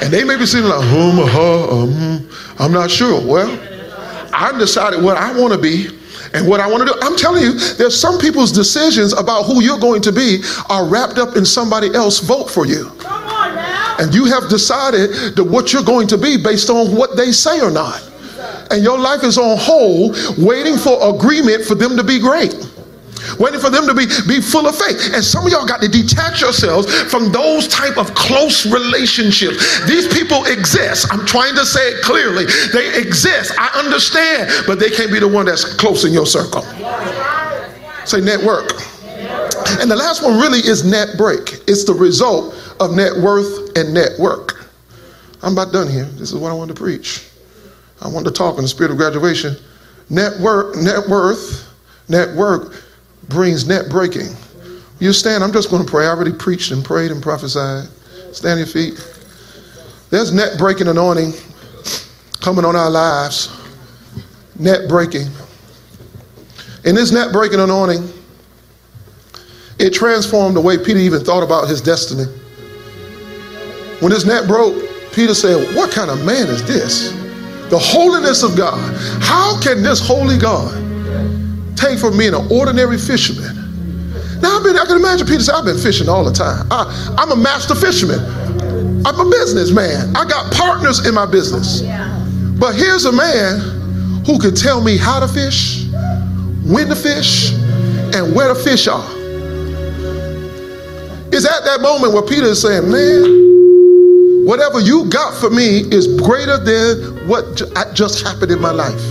And 0.00 0.10
they 0.10 0.24
may 0.24 0.38
be 0.38 0.46
sitting 0.46 0.66
like, 0.66 0.80
hum, 0.82 1.18
uh, 1.18 1.82
um, 1.82 2.30
I'm 2.58 2.72
not 2.72 2.90
sure. 2.90 3.20
Well, 3.20 3.50
I 4.32 4.56
decided 4.58 5.04
what 5.04 5.18
I 5.18 5.38
want 5.38 5.52
to 5.52 5.58
be 5.58 5.88
and 6.32 6.48
what 6.48 6.60
I 6.60 6.66
want 6.66 6.88
to 6.88 6.94
do. 6.94 6.98
I'm 7.02 7.14
telling 7.14 7.42
you, 7.42 7.52
there's 7.74 8.00
some 8.00 8.18
people's 8.18 8.50
decisions 8.50 9.12
about 9.12 9.42
who 9.42 9.62
you're 9.62 9.78
going 9.78 10.00
to 10.02 10.12
be 10.12 10.42
are 10.70 10.86
wrapped 10.86 11.18
up 11.18 11.36
in 11.36 11.44
somebody 11.44 11.94
else 11.94 12.18
vote 12.18 12.50
for 12.50 12.64
you. 12.64 12.90
And 14.00 14.14
you 14.14 14.24
have 14.24 14.48
decided 14.48 15.36
that 15.36 15.44
what 15.44 15.74
you're 15.74 15.84
going 15.84 16.06
to 16.08 16.16
be 16.16 16.42
based 16.42 16.70
on 16.70 16.96
what 16.96 17.14
they 17.14 17.30
say 17.30 17.60
or 17.60 17.70
not 17.70 18.07
and 18.70 18.82
your 18.82 18.98
life 18.98 19.24
is 19.24 19.38
on 19.38 19.56
hold, 19.58 20.16
waiting 20.38 20.76
for 20.76 21.14
agreement 21.14 21.64
for 21.64 21.74
them 21.74 21.96
to 21.96 22.04
be 22.04 22.18
great 22.18 22.54
waiting 23.38 23.60
for 23.60 23.70
them 23.70 23.86
to 23.86 23.94
be, 23.94 24.06
be 24.26 24.40
full 24.40 24.66
of 24.66 24.76
faith. 24.76 25.14
And 25.14 25.22
some 25.22 25.46
of 25.46 25.52
y'all 25.52 25.66
got 25.66 25.80
to 25.82 25.88
detach 25.88 26.40
yourselves 26.40 26.90
from 27.10 27.32
those 27.32 27.68
type 27.68 27.98
of 27.98 28.14
close 28.14 28.66
relationships. 28.66 29.84
These 29.86 30.08
people 30.08 30.44
exist. 30.46 31.06
I'm 31.10 31.26
trying 31.26 31.54
to 31.56 31.66
say 31.66 31.80
it 31.80 32.02
clearly. 32.02 32.46
They 32.72 32.98
exist. 33.00 33.52
I 33.58 33.68
understand, 33.84 34.50
but 34.66 34.78
they 34.78 34.90
can't 34.90 35.12
be 35.12 35.18
the 35.18 35.28
one 35.28 35.46
that's 35.46 35.64
close 35.74 36.04
in 36.04 36.12
your 36.12 36.26
circle. 36.26 36.62
Say 38.04 38.20
network. 38.20 38.72
And 39.80 39.90
the 39.90 39.96
last 39.96 40.22
one 40.22 40.40
really 40.40 40.60
is 40.60 40.84
net 40.84 41.16
break. 41.18 41.62
It's 41.66 41.84
the 41.84 41.94
result 41.94 42.54
of 42.80 42.94
net 42.94 43.16
worth 43.16 43.76
and 43.76 43.92
network. 43.92 44.66
I'm 45.42 45.52
about 45.52 45.72
done 45.72 45.88
here. 45.88 46.04
This 46.04 46.32
is 46.32 46.36
what 46.36 46.50
I 46.50 46.54
want 46.54 46.68
to 46.68 46.74
preach. 46.74 47.28
I 48.00 48.08
want 48.08 48.26
to 48.26 48.32
talk 48.32 48.56
in 48.56 48.62
the 48.62 48.68
spirit 48.68 48.90
of 48.90 48.96
graduation. 48.96 49.56
Net, 50.10 50.40
net 50.40 51.08
worth, 51.08 51.68
net 52.08 52.34
work 52.34 52.84
brings 53.28 53.66
net 53.66 53.88
breaking. 53.90 54.28
You 55.00 55.12
stand, 55.12 55.44
I'm 55.44 55.52
just 55.52 55.70
going 55.70 55.84
to 55.84 55.90
pray. 55.90 56.06
I 56.06 56.10
already 56.10 56.32
preached 56.32 56.72
and 56.72 56.84
prayed 56.84 57.10
and 57.10 57.22
prophesied. 57.22 57.88
Stand 58.32 58.58
your 58.58 58.66
feet. 58.66 58.94
There's 60.10 60.32
net 60.32 60.58
breaking 60.58 60.88
anointing 60.88 61.32
coming 62.40 62.64
on 62.64 62.74
our 62.74 62.90
lives. 62.90 63.54
Net 64.58 64.88
breaking. 64.88 65.28
In 66.84 66.94
this 66.94 67.12
net 67.12 67.32
breaking 67.32 67.60
anointing, 67.60 68.08
it 69.78 69.92
transformed 69.92 70.56
the 70.56 70.60
way 70.60 70.78
Peter 70.78 70.98
even 70.98 71.22
thought 71.22 71.42
about 71.42 71.68
his 71.68 71.80
destiny. 71.80 72.24
When 74.00 74.10
his 74.10 74.24
net 74.24 74.46
broke, 74.46 74.74
Peter 75.12 75.34
said, 75.34 75.76
What 75.76 75.90
kind 75.90 76.10
of 76.10 76.24
man 76.24 76.48
is 76.48 76.66
this? 76.66 77.17
The 77.70 77.78
holiness 77.78 78.42
of 78.42 78.56
God. 78.56 78.78
How 79.22 79.60
can 79.60 79.82
this 79.82 80.00
holy 80.00 80.38
God 80.38 80.72
take 81.76 81.98
from 81.98 82.16
me 82.16 82.28
an 82.28 82.34
ordinary 82.50 82.98
fisherman? 82.98 83.58
Now, 84.40 84.58
I've 84.58 84.64
been, 84.64 84.76
I 84.76 84.84
can 84.84 84.96
imagine 84.96 85.26
Peter 85.26 85.40
say, 85.40 85.52
I've 85.52 85.64
been 85.64 85.78
fishing 85.78 86.08
all 86.08 86.24
the 86.24 86.32
time. 86.32 86.66
I, 86.70 87.16
I'm 87.18 87.32
a 87.32 87.36
master 87.36 87.74
fisherman. 87.74 88.20
I'm 89.04 89.18
a 89.18 89.30
businessman. 89.30 90.14
I 90.16 90.24
got 90.24 90.52
partners 90.52 91.06
in 91.06 91.14
my 91.14 91.26
business. 91.26 91.82
But 92.58 92.74
here's 92.74 93.04
a 93.04 93.12
man 93.12 93.58
who 94.26 94.38
could 94.38 94.56
tell 94.56 94.82
me 94.82 94.96
how 94.96 95.20
to 95.20 95.28
fish, 95.28 95.86
when 96.64 96.88
to 96.88 96.96
fish, 96.96 97.52
and 98.14 98.34
where 98.34 98.52
the 98.52 98.60
fish 98.60 98.86
are. 98.88 99.06
It's 101.30 101.46
at 101.46 101.64
that 101.64 101.80
moment 101.80 102.14
where 102.14 102.22
Peter 102.22 102.46
is 102.46 102.62
saying, 102.62 102.90
Man, 102.90 103.57
Whatever 104.48 104.80
you 104.80 105.04
got 105.10 105.38
for 105.38 105.50
me 105.50 105.80
is 105.92 106.06
greater 106.22 106.56
than 106.56 107.28
what 107.28 107.60
just 107.92 108.26
happened 108.26 108.50
in 108.50 108.58
my 108.62 108.70
life. 108.70 109.02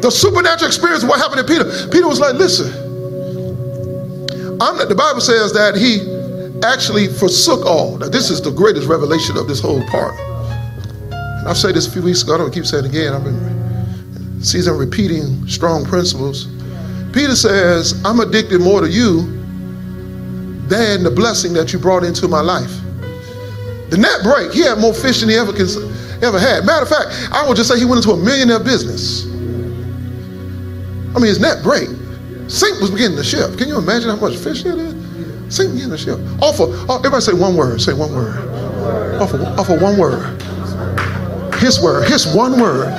The 0.00 0.10
supernatural 0.12 0.68
experience 0.68 1.02
what 1.02 1.18
happened 1.18 1.44
to 1.44 1.52
Peter. 1.52 1.64
Peter 1.90 2.06
was 2.06 2.20
like, 2.20 2.34
listen, 2.34 2.70
I'm 4.62 4.76
not, 4.76 4.88
the 4.88 4.94
Bible 4.94 5.20
says 5.20 5.52
that 5.54 5.74
he 5.74 6.06
actually 6.64 7.08
forsook 7.08 7.66
all. 7.66 7.98
Now, 7.98 8.08
this 8.08 8.30
is 8.30 8.40
the 8.40 8.52
greatest 8.52 8.86
revelation 8.86 9.36
of 9.36 9.48
this 9.48 9.58
whole 9.58 9.84
part. 9.88 10.14
And 11.10 11.48
I've 11.48 11.56
said 11.56 11.74
this 11.74 11.88
a 11.88 11.90
few 11.90 12.02
weeks 12.02 12.22
ago, 12.22 12.36
I 12.36 12.38
don't 12.38 12.54
keep 12.54 12.64
saying 12.64 12.84
it 12.84 12.90
again. 12.90 13.12
I've 13.12 13.24
been 13.24 14.40
season 14.40 14.78
repeating 14.78 15.48
strong 15.48 15.84
principles. 15.84 16.46
Peter 17.12 17.34
says, 17.34 18.00
I'm 18.04 18.20
addicted 18.20 18.60
more 18.60 18.82
to 18.82 18.88
you 18.88 19.22
than 20.68 21.02
the 21.02 21.10
blessing 21.10 21.54
that 21.54 21.72
you 21.72 21.80
brought 21.80 22.04
into 22.04 22.28
my 22.28 22.40
life. 22.40 22.70
The 23.94 24.00
net 24.00 24.24
break, 24.24 24.50
he 24.50 24.62
had 24.62 24.80
more 24.80 24.92
fish 24.92 25.20
than 25.20 25.28
he 25.28 25.36
ever, 25.36 25.52
ever 26.20 26.36
had. 26.36 26.66
Matter 26.66 26.82
of 26.82 26.88
fact, 26.88 27.14
I 27.30 27.46
would 27.46 27.56
just 27.56 27.68
say 27.68 27.78
he 27.78 27.84
went 27.84 28.04
into 28.04 28.10
a 28.10 28.16
millionaire 28.16 28.58
business. 28.58 29.24
I 31.14 31.22
mean, 31.22 31.30
his 31.30 31.38
net 31.38 31.62
break. 31.62 31.88
Sink 32.48 32.80
was 32.80 32.90
beginning 32.90 33.16
to 33.18 33.22
shift. 33.22 33.56
Can 33.56 33.68
you 33.68 33.78
imagine 33.78 34.10
how 34.10 34.16
much 34.16 34.36
fish 34.36 34.64
there 34.64 34.76
is? 34.76 34.94
Sink 35.54 35.74
beginning 35.74 35.96
to 35.96 35.98
shift. 35.98 36.20
Offer, 36.42 36.64
oh, 36.90 36.96
everybody 36.98 37.22
say 37.22 37.34
one 37.34 37.54
word. 37.54 37.80
Say 37.80 37.92
one 37.92 38.12
word. 38.12 38.34
Offer, 39.22 39.38
offer 39.56 39.78
one 39.78 39.96
word. 39.96 40.42
His 41.62 41.80
word. 41.80 42.08
His 42.08 42.26
one 42.34 42.60
word. 42.60 42.90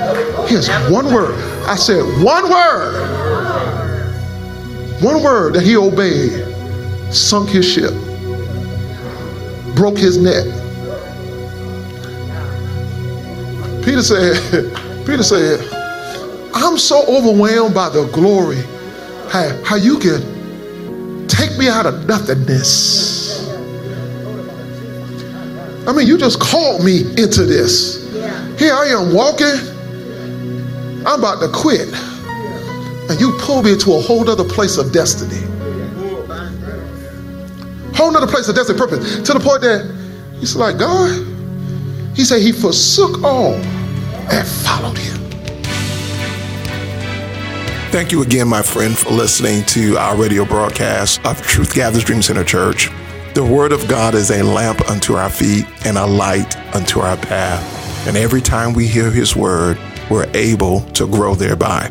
His 0.48 0.66
one 0.88 1.12
word. 1.12 1.34
I 1.68 1.76
said 1.76 2.00
one 2.24 2.48
word. 2.48 2.94
One 5.02 5.22
word 5.22 5.56
that 5.56 5.62
he 5.62 5.76
obeyed 5.76 6.42
sunk 7.14 7.50
his 7.50 7.70
ship, 7.70 7.92
broke 9.76 9.98
his 9.98 10.16
net. 10.16 10.46
Peter 13.86 14.02
said, 14.02 15.06
Peter 15.06 15.22
said, 15.22 15.60
I'm 16.52 16.76
so 16.76 17.06
overwhelmed 17.06 17.72
by 17.72 17.88
the 17.88 18.10
glory. 18.12 18.56
How, 19.30 19.62
how 19.64 19.76
you 19.76 20.00
can 20.00 21.28
take 21.28 21.56
me 21.56 21.68
out 21.68 21.86
of 21.86 22.04
nothingness. 22.04 23.48
I 25.86 25.92
mean, 25.92 26.08
you 26.08 26.18
just 26.18 26.40
called 26.40 26.84
me 26.84 27.02
into 27.16 27.44
this. 27.44 28.12
Here 28.58 28.74
I 28.74 28.86
am 28.88 29.14
walking. 29.14 29.54
I'm 31.06 31.20
about 31.20 31.38
to 31.40 31.48
quit. 31.54 31.88
And 33.08 33.20
you 33.20 33.38
pull 33.38 33.62
me 33.62 33.74
into 33.74 33.92
a 33.92 34.00
whole 34.00 34.28
other 34.28 34.42
place 34.42 34.78
of 34.78 34.92
destiny. 34.92 35.46
Whole 37.94 38.16
other 38.16 38.26
place 38.26 38.48
of 38.48 38.56
destiny 38.56 38.76
purpose. 38.76 39.22
To 39.22 39.32
the 39.32 39.38
point 39.38 39.60
that 39.60 39.88
he's 40.40 40.56
like, 40.56 40.76
God, 40.76 41.24
he 42.16 42.24
said 42.24 42.42
he 42.42 42.50
forsook 42.50 43.22
all 43.22 43.54
and 44.30 44.46
followed 44.46 44.98
him. 44.98 45.16
Thank 47.90 48.12
you 48.12 48.22
again, 48.22 48.48
my 48.48 48.62
friend, 48.62 48.96
for 48.96 49.10
listening 49.10 49.64
to 49.66 49.96
our 49.96 50.16
radio 50.16 50.44
broadcast 50.44 51.24
of 51.24 51.40
Truth 51.40 51.74
Gatherers 51.74 52.04
Dream 52.04 52.20
Center 52.20 52.44
Church. 52.44 52.90
The 53.34 53.44
Word 53.44 53.72
of 53.72 53.86
God 53.88 54.14
is 54.14 54.30
a 54.30 54.42
lamp 54.42 54.90
unto 54.90 55.14
our 55.14 55.30
feet 55.30 55.66
and 55.86 55.96
a 55.96 56.04
light 56.04 56.56
unto 56.74 57.00
our 57.00 57.16
path. 57.16 58.06
And 58.06 58.16
every 58.16 58.40
time 58.40 58.72
we 58.74 58.86
hear 58.86 59.10
His 59.10 59.34
Word, 59.34 59.78
we're 60.10 60.28
able 60.34 60.80
to 60.92 61.06
grow 61.06 61.34
thereby. 61.34 61.90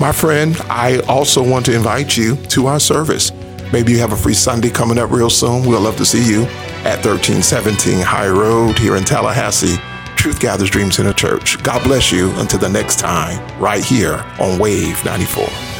My 0.00 0.12
friend, 0.12 0.56
I 0.68 1.00
also 1.08 1.48
want 1.48 1.64
to 1.66 1.74
invite 1.74 2.16
you 2.16 2.36
to 2.36 2.66
our 2.66 2.80
service. 2.80 3.30
Maybe 3.72 3.92
you 3.92 3.98
have 3.98 4.12
a 4.12 4.16
free 4.16 4.34
Sunday 4.34 4.70
coming 4.70 4.98
up 4.98 5.10
real 5.10 5.30
soon. 5.30 5.66
We'll 5.66 5.80
love 5.80 5.96
to 5.98 6.06
see 6.06 6.28
you 6.28 6.42
at 6.84 7.04
1317 7.04 8.00
High 8.00 8.28
Road 8.28 8.78
here 8.78 8.96
in 8.96 9.04
Tallahassee. 9.04 9.80
Truth 10.26 10.40
Gatherers 10.40 10.70
Dreams 10.70 10.98
in 10.98 11.04
Center 11.04 11.12
Church. 11.12 11.62
God 11.62 11.84
bless 11.84 12.10
you 12.10 12.32
until 12.40 12.58
the 12.58 12.68
next 12.68 12.98
time, 12.98 13.38
right 13.60 13.84
here 13.84 14.24
on 14.40 14.58
Wave 14.58 15.04
94. 15.04 15.75